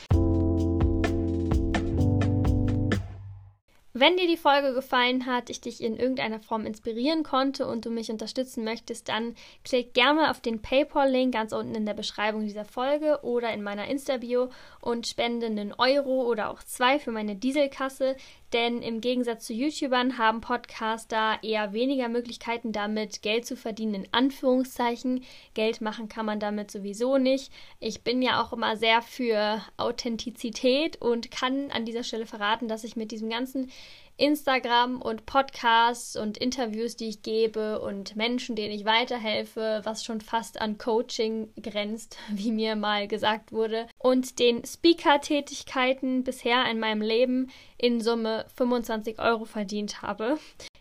Wenn 3.99 4.15
dir 4.15 4.27
die 4.27 4.37
Folge 4.37 4.75
gefallen 4.75 5.25
hat, 5.25 5.49
ich 5.49 5.59
dich 5.59 5.81
in 5.81 5.97
irgendeiner 5.97 6.39
Form 6.39 6.67
inspirieren 6.67 7.23
konnte 7.23 7.65
und 7.65 7.83
du 7.83 7.89
mich 7.89 8.11
unterstützen 8.11 8.63
möchtest, 8.63 9.09
dann 9.09 9.33
klick 9.63 9.95
gerne 9.95 10.29
auf 10.29 10.39
den 10.39 10.61
PayPal-Link 10.61 11.33
ganz 11.33 11.51
unten 11.51 11.73
in 11.73 11.87
der 11.87 11.95
Beschreibung 11.95 12.43
dieser 12.43 12.63
Folge 12.63 13.21
oder 13.23 13.51
in 13.51 13.63
meiner 13.63 13.87
Insta-Bio 13.87 14.49
und 14.81 15.07
spende 15.07 15.47
einen 15.47 15.73
Euro 15.73 16.29
oder 16.29 16.51
auch 16.51 16.61
zwei 16.61 16.99
für 16.99 17.11
meine 17.11 17.37
Dieselkasse. 17.37 18.15
Denn 18.53 18.81
im 18.81 19.01
Gegensatz 19.01 19.45
zu 19.45 19.53
YouTubern 19.53 20.17
haben 20.17 20.39
Podcaster 20.39 21.37
eher 21.41 21.73
weniger 21.73 22.07
Möglichkeiten, 22.07 22.71
damit 22.71 23.21
Geld 23.21 23.45
zu 23.45 23.57
verdienen, 23.57 23.93
in 23.93 24.13
Anführungszeichen. 24.13 25.23
Geld 25.53 25.81
machen 25.81 26.07
kann 26.07 26.25
man 26.25 26.39
damit 26.39 26.71
sowieso 26.71 27.17
nicht. 27.17 27.51
Ich 27.81 28.03
bin 28.03 28.21
ja 28.21 28.41
auch 28.41 28.53
immer 28.53 28.77
sehr 28.77 29.01
für 29.01 29.61
Authentizität 29.75 31.01
und 31.01 31.29
kann 31.29 31.71
an 31.71 31.83
dieser 31.83 32.03
Stelle 32.03 32.25
verraten, 32.25 32.69
dass 32.69 32.85
ich 32.85 32.95
mit 32.95 33.11
diesem 33.11 33.29
ganzen 33.29 33.69
Instagram 34.17 35.01
und 35.01 35.25
Podcasts 35.27 36.15
und 36.15 36.37
Interviews, 36.37 36.95
die 36.95 37.09
ich 37.09 37.21
gebe 37.21 37.79
und 37.79 38.15
Menschen, 38.15 38.55
denen 38.55 38.73
ich 38.73 38.83
weiterhelfe, 38.83 39.81
was 39.83 40.03
schon 40.03 40.21
fast 40.21 40.59
an 40.59 40.77
Coaching 40.77 41.53
grenzt, 41.61 42.17
wie 42.29 42.51
mir 42.51 42.75
mal 42.75 43.07
gesagt 43.07 43.51
wurde, 43.51 43.87
und 43.99 44.39
den 44.39 44.65
Speaker-Tätigkeiten 44.65 46.23
bisher 46.23 46.69
in 46.69 46.79
meinem 46.79 47.01
Leben 47.01 47.51
in 47.77 48.01
Summe 48.01 48.45
25 48.55 49.19
Euro 49.19 49.45
verdient 49.45 50.01
habe. 50.01 50.37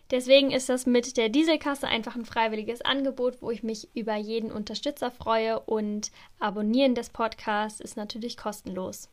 Deswegen 0.09 0.51
ist 0.51 0.69
das 0.69 0.85
mit 0.85 1.17
der 1.17 1.29
Dieselkasse 1.29 1.87
einfach 1.87 2.15
ein 2.15 2.25
freiwilliges 2.25 2.81
Angebot, 2.81 3.41
wo 3.41 3.51
ich 3.51 3.61
mich 3.61 3.89
über 3.93 4.15
jeden 4.15 4.51
Unterstützer 4.51 5.11
freue 5.11 5.59
und 5.59 6.11
Abonnieren 6.39 6.95
des 6.95 7.09
Podcasts 7.09 7.81
ist 7.81 7.97
natürlich 7.97 8.37
kostenlos. 8.37 9.09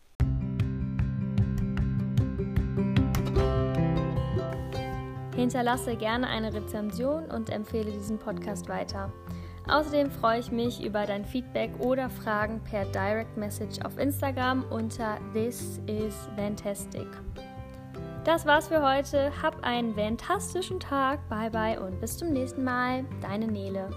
Hinterlasse 5.45 5.95
gerne 5.95 6.27
eine 6.27 6.55
Rezension 6.55 7.27
und 7.27 7.51
empfehle 7.51 7.91
diesen 7.91 8.19
Podcast 8.19 8.67
weiter. 8.71 9.13
Außerdem 9.69 10.11
freue 10.11 10.41
ich 10.41 10.51
mich 10.51 10.83
über 10.83 11.05
dein 11.05 11.27
Feedback 11.27 11.71
oder 11.81 12.09
Fragen 12.09 12.63
per 12.65 12.87
Direct 12.87 13.37
Message 13.37 13.79
auf 13.85 13.99
Instagram 13.99 14.65
unter 14.71 15.19
This 15.35 15.83
is 15.87 16.15
Fantastic. 16.35 17.07
Das 18.25 18.47
war's 18.47 18.69
für 18.69 18.83
heute. 18.83 19.31
Hab 19.43 19.63
einen 19.63 19.95
fantastischen 19.95 20.81
Tag. 20.81 21.29
Bye 21.29 21.51
bye 21.51 21.79
und 21.79 22.01
bis 22.01 22.17
zum 22.17 22.33
nächsten 22.33 22.65
Mal. 22.65 23.05
Deine 23.21 23.47
Nele. 23.47 23.91